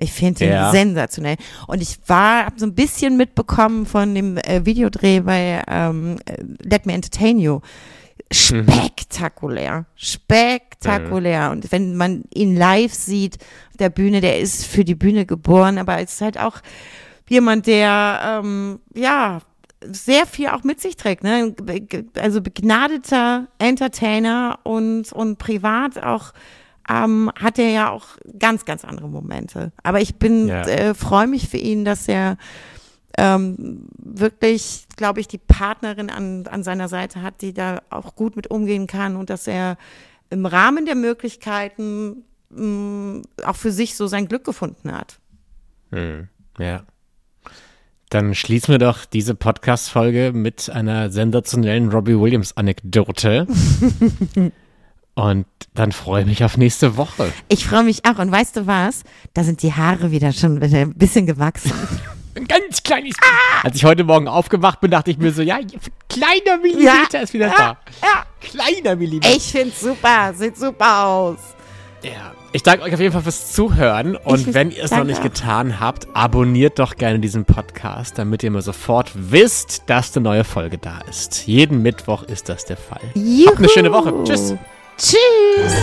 Ich 0.00 0.12
finde 0.12 0.44
ihn 0.44 0.50
Ja. 0.52 0.70
sensationell. 0.70 1.36
Und 1.66 1.82
ich 1.82 1.98
war, 2.06 2.46
habe 2.46 2.58
so 2.58 2.66
ein 2.66 2.74
bisschen 2.74 3.16
mitbekommen 3.16 3.86
von 3.86 4.14
dem 4.14 4.36
äh, 4.38 4.64
Videodreh 4.64 5.20
bei 5.20 5.62
ähm, 5.68 6.16
äh, 6.26 6.42
Let 6.62 6.86
Me 6.86 6.92
Entertain 6.94 7.38
You. 7.38 7.60
Spektakulär. 8.32 9.86
Spektakulär. 9.96 11.50
Und 11.50 11.70
wenn 11.72 11.96
man 11.96 12.24
ihn 12.32 12.56
live 12.56 12.94
sieht 12.94 13.38
auf 13.70 13.76
der 13.78 13.90
Bühne, 13.90 14.20
der 14.20 14.38
ist 14.38 14.66
für 14.66 14.84
die 14.84 14.94
Bühne 14.94 15.26
geboren, 15.26 15.78
aber 15.78 15.98
es 16.00 16.14
ist 16.14 16.20
halt 16.20 16.38
auch 16.38 16.58
jemand, 17.28 17.66
der 17.66 18.40
ähm, 18.42 18.80
ja 18.94 19.40
sehr 19.82 20.26
viel 20.26 20.48
auch 20.48 20.62
mit 20.62 20.80
sich 20.80 20.96
trägt, 20.96 21.24
ne? 21.24 21.54
Also 22.20 22.40
begnadeter 22.42 23.48
Entertainer 23.58 24.58
und 24.62 25.12
und 25.12 25.38
privat 25.38 26.02
auch 26.02 26.32
ähm, 26.90 27.30
hat 27.38 27.58
er 27.58 27.70
ja 27.70 27.90
auch 27.90 28.06
ganz 28.38 28.64
ganz 28.64 28.84
andere 28.84 29.08
Momente. 29.08 29.72
Aber 29.82 30.00
ich 30.00 30.16
bin 30.16 30.48
Ja. 30.48 30.62
äh, 30.66 30.94
freue 30.94 31.26
mich 31.26 31.48
für 31.48 31.58
ihn, 31.58 31.84
dass 31.84 32.08
er 32.08 32.36
ähm, 33.18 33.86
wirklich, 33.98 34.86
glaube 34.96 35.20
ich, 35.20 35.28
die 35.28 35.38
Partnerin 35.38 36.10
an 36.10 36.46
an 36.46 36.62
seiner 36.62 36.88
Seite 36.88 37.22
hat, 37.22 37.42
die 37.42 37.52
da 37.52 37.82
auch 37.90 38.14
gut 38.14 38.36
mit 38.36 38.48
umgehen 38.50 38.86
kann 38.86 39.16
und 39.16 39.30
dass 39.30 39.46
er 39.46 39.76
im 40.30 40.46
Rahmen 40.46 40.86
der 40.86 40.94
Möglichkeiten 40.94 42.24
mh, 42.50 43.22
auch 43.44 43.56
für 43.56 43.72
sich 43.72 43.96
so 43.96 44.06
sein 44.06 44.28
Glück 44.28 44.44
gefunden 44.44 44.92
hat. 44.92 45.18
Hm, 45.90 46.28
ja. 46.58 46.82
Dann 48.10 48.34
schließen 48.34 48.72
wir 48.72 48.78
doch 48.78 49.04
diese 49.04 49.34
Podcast-Folge 49.36 50.32
mit 50.34 50.68
einer 50.70 51.10
sensationellen 51.10 51.90
Robbie 51.90 52.18
Williams-Anekdote. 52.18 53.46
Und 55.14 55.46
dann 55.74 55.92
freue 55.92 56.22
ich 56.22 56.26
mich 56.28 56.44
auf 56.44 56.56
nächste 56.56 56.96
Woche. 56.96 57.32
Ich 57.48 57.66
freue 57.66 57.82
mich 57.84 58.04
auch. 58.06 58.18
Und 58.18 58.30
weißt 58.32 58.56
du 58.56 58.66
was? 58.66 59.02
Da 59.34 59.44
sind 59.44 59.62
die 59.62 59.72
Haare 59.74 60.10
wieder 60.10 60.32
schon 60.32 60.62
ein 60.62 60.94
bisschen 60.94 61.26
gewachsen. 61.26 61.72
Ein 62.36 62.46
ganz 62.46 62.84
kleines 62.84 63.16
bisschen. 63.16 63.34
Als 63.64 63.74
ich 63.76 63.84
heute 63.84 64.04
Morgen 64.04 64.28
aufgewacht 64.28 64.80
bin, 64.80 64.92
dachte 64.92 65.10
ich 65.10 65.18
mir 65.18 65.32
so, 65.32 65.42
ja, 65.42 65.58
kleiner 66.08 66.58
Millimeter 66.62 67.08
Ja. 67.18 67.20
ist 67.20 67.34
wieder 67.34 67.48
Ja. 67.48 67.54
da. 67.56 67.76
Ja. 68.02 68.24
Kleiner 68.40 68.94
Millimeter. 68.94 69.28
Ich 69.34 69.50
find's 69.50 69.80
super. 69.80 70.32
Sieht 70.34 70.56
super 70.56 71.04
aus. 71.06 71.38
Ja. 72.02 72.32
Ich 72.52 72.62
danke 72.62 72.84
euch 72.84 72.94
auf 72.94 73.00
jeden 73.00 73.12
Fall 73.12 73.22
fürs 73.22 73.52
Zuhören. 73.52 74.14
Und 74.16 74.46
Ich 74.48 74.54
wenn 74.54 74.70
ihr 74.70 74.84
es 74.84 74.92
noch 74.92 75.02
nicht 75.04 75.22
getan 75.24 75.80
habt, 75.80 76.06
abonniert 76.14 76.78
doch 76.78 76.94
gerne 76.96 77.18
diesen 77.18 77.44
Podcast, 77.44 78.16
damit 78.16 78.44
ihr 78.44 78.50
mir 78.52 78.62
sofort 78.62 79.10
wisst, 79.14 79.82
dass 79.86 80.16
eine 80.16 80.22
neue 80.22 80.44
Folge 80.44 80.78
da 80.78 81.00
ist. 81.10 81.46
Jeden 81.48 81.82
Mittwoch 81.82 82.22
ist 82.22 82.48
das 82.48 82.64
der 82.64 82.76
Fall. 82.76 83.00
Juhu. 83.14 83.48
Habt 83.48 83.58
eine 83.58 83.68
schöne 83.68 83.92
Woche. 83.92 84.14
Tschüss. 84.24 84.54
Tschüss. 85.00 85.74